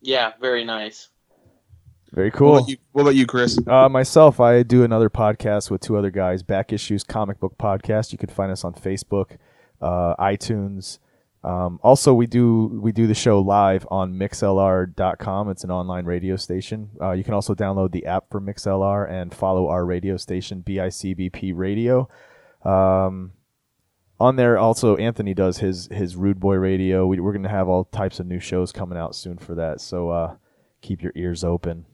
Yeah, 0.01 0.33
very 0.41 0.65
nice. 0.65 1.09
Very 2.13 2.31
What, 2.31 2.39
cool. 2.39 2.57
about 2.57 2.69
you, 2.71 2.77
what 2.93 3.03
about 3.03 3.15
you, 3.17 3.27
Chris? 3.27 3.59
Uh, 3.67 3.89
myself, 3.89 4.41
I 4.41 4.63
do 4.63 4.83
another 4.83 5.11
podcast 5.11 5.71
with 5.71 5.83
two 5.83 5.97
other 5.99 6.11
guys, 6.11 6.43
Back 6.43 6.73
Issues 6.73 7.05
Comic 7.05 7.39
Book 7.39 7.57
Podcast. 7.59 8.13
You 8.13 8.19
can 8.19 8.31
find 8.31 8.51
us 8.51 8.65
on 8.65 8.73
Facebook, 8.73 9.37
uh, 9.83 10.15
iTunes. 10.17 10.99
Um, 11.45 11.79
also, 11.83 12.15
we 12.15 12.27
do 12.27 12.81
we 12.83 12.93
do 12.93 13.07
the 13.07 13.15
show 13.15 13.41
live 13.41 13.87
on 13.91 14.15
mixlr.com. 14.15 15.51
It's 15.51 15.65
an 15.65 15.71
online 15.71 16.05
radio 16.05 16.37
station. 16.37 16.91
Uh, 17.01 17.13
you 17.13 17.23
can 17.25 17.35
also 17.35 17.55
download 17.55 17.93
the 17.93 18.07
app 18.07 18.25
for 18.31 18.41
MixLR 18.41 19.09
and 19.09 19.33
follow 19.33 19.69
our 19.69 19.85
radio 19.85 20.17
station, 20.17 20.63
BICBP 20.67 21.53
Radio. 21.55 22.09
Um, 22.65 23.33
on 24.21 24.37
there, 24.37 24.59
also 24.59 24.97
Anthony 24.97 25.33
does 25.35 25.59
his 25.59 25.89
his 25.93 26.17
Rude 26.17 26.41
Boy 26.41 26.57
Radio. 26.57 27.07
We, 27.07 27.21
we're 27.21 27.33
going 27.33 27.43
to 27.45 27.49
have 27.49 27.69
all 27.69 27.85
types 27.85 28.19
of 28.21 28.27
new 28.27 28.41
shows 28.41 28.73
coming 28.73 28.99
out 28.99 29.15
soon 29.15 29.39
for 29.39 29.55
that. 29.55 29.81
So 29.81 30.11
uh, 30.11 30.37
keep 30.81 31.03
your 31.03 31.13
ears 31.15 31.45
open. 31.45 31.87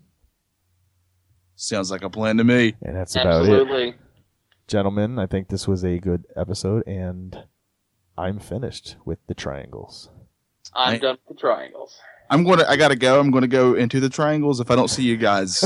Sounds 1.56 1.90
like 1.90 2.02
a 2.02 2.10
plan 2.10 2.36
to 2.38 2.44
me. 2.44 2.74
And 2.82 2.96
that's 2.96 3.14
about 3.14 3.46
it. 3.46 3.96
Gentlemen, 4.66 5.18
I 5.18 5.26
think 5.26 5.48
this 5.48 5.68
was 5.68 5.84
a 5.84 5.98
good 5.98 6.24
episode, 6.34 6.82
and 6.86 7.44
I'm 8.16 8.38
finished 8.38 8.96
with 9.04 9.18
the 9.26 9.34
triangles. 9.34 10.08
I'm 10.72 10.92
Right. 10.94 11.02
done 11.02 11.18
with 11.28 11.36
the 11.36 11.40
triangles. 11.40 11.98
I'm 12.30 12.44
going 12.44 12.58
to. 12.58 12.68
I 12.68 12.76
gotta 12.76 12.96
go. 12.96 13.20
I'm 13.20 13.30
going 13.30 13.42
to 13.42 13.48
go 13.48 13.74
into 13.74 14.00
the 14.00 14.08
triangles. 14.08 14.60
If 14.60 14.70
I 14.70 14.76
don't 14.76 14.88
see 14.88 15.02
you 15.02 15.16
guys, 15.16 15.64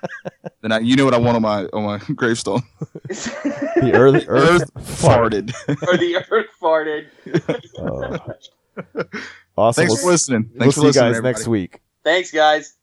then 0.60 0.72
I, 0.72 0.78
you 0.80 0.96
know 0.96 1.04
what 1.04 1.14
I 1.14 1.18
want 1.18 1.36
on 1.36 1.42
my 1.42 1.64
on 1.72 1.84
my 1.84 1.98
gravestone. 2.14 2.62
The 3.08 3.92
earth, 3.94 4.24
earth, 4.28 4.62
Earth 4.62 4.74
farted. 4.74 5.54
or 5.86 5.96
the 5.96 6.16
earth 6.30 6.46
farted. 6.60 7.06
Uh, 7.78 9.04
awesome. 9.56 9.80
Thanks 9.80 9.92
we'll, 9.92 10.02
for 10.02 10.10
listening. 10.10 10.50
we'll 10.52 10.60
Thanks 10.60 10.74
see 10.74 10.80
for 10.80 10.84
you 10.84 10.88
listening, 10.88 11.12
guys 11.12 11.22
next 11.22 11.48
week. 11.48 11.80
Thanks, 12.04 12.30
guys. 12.30 12.74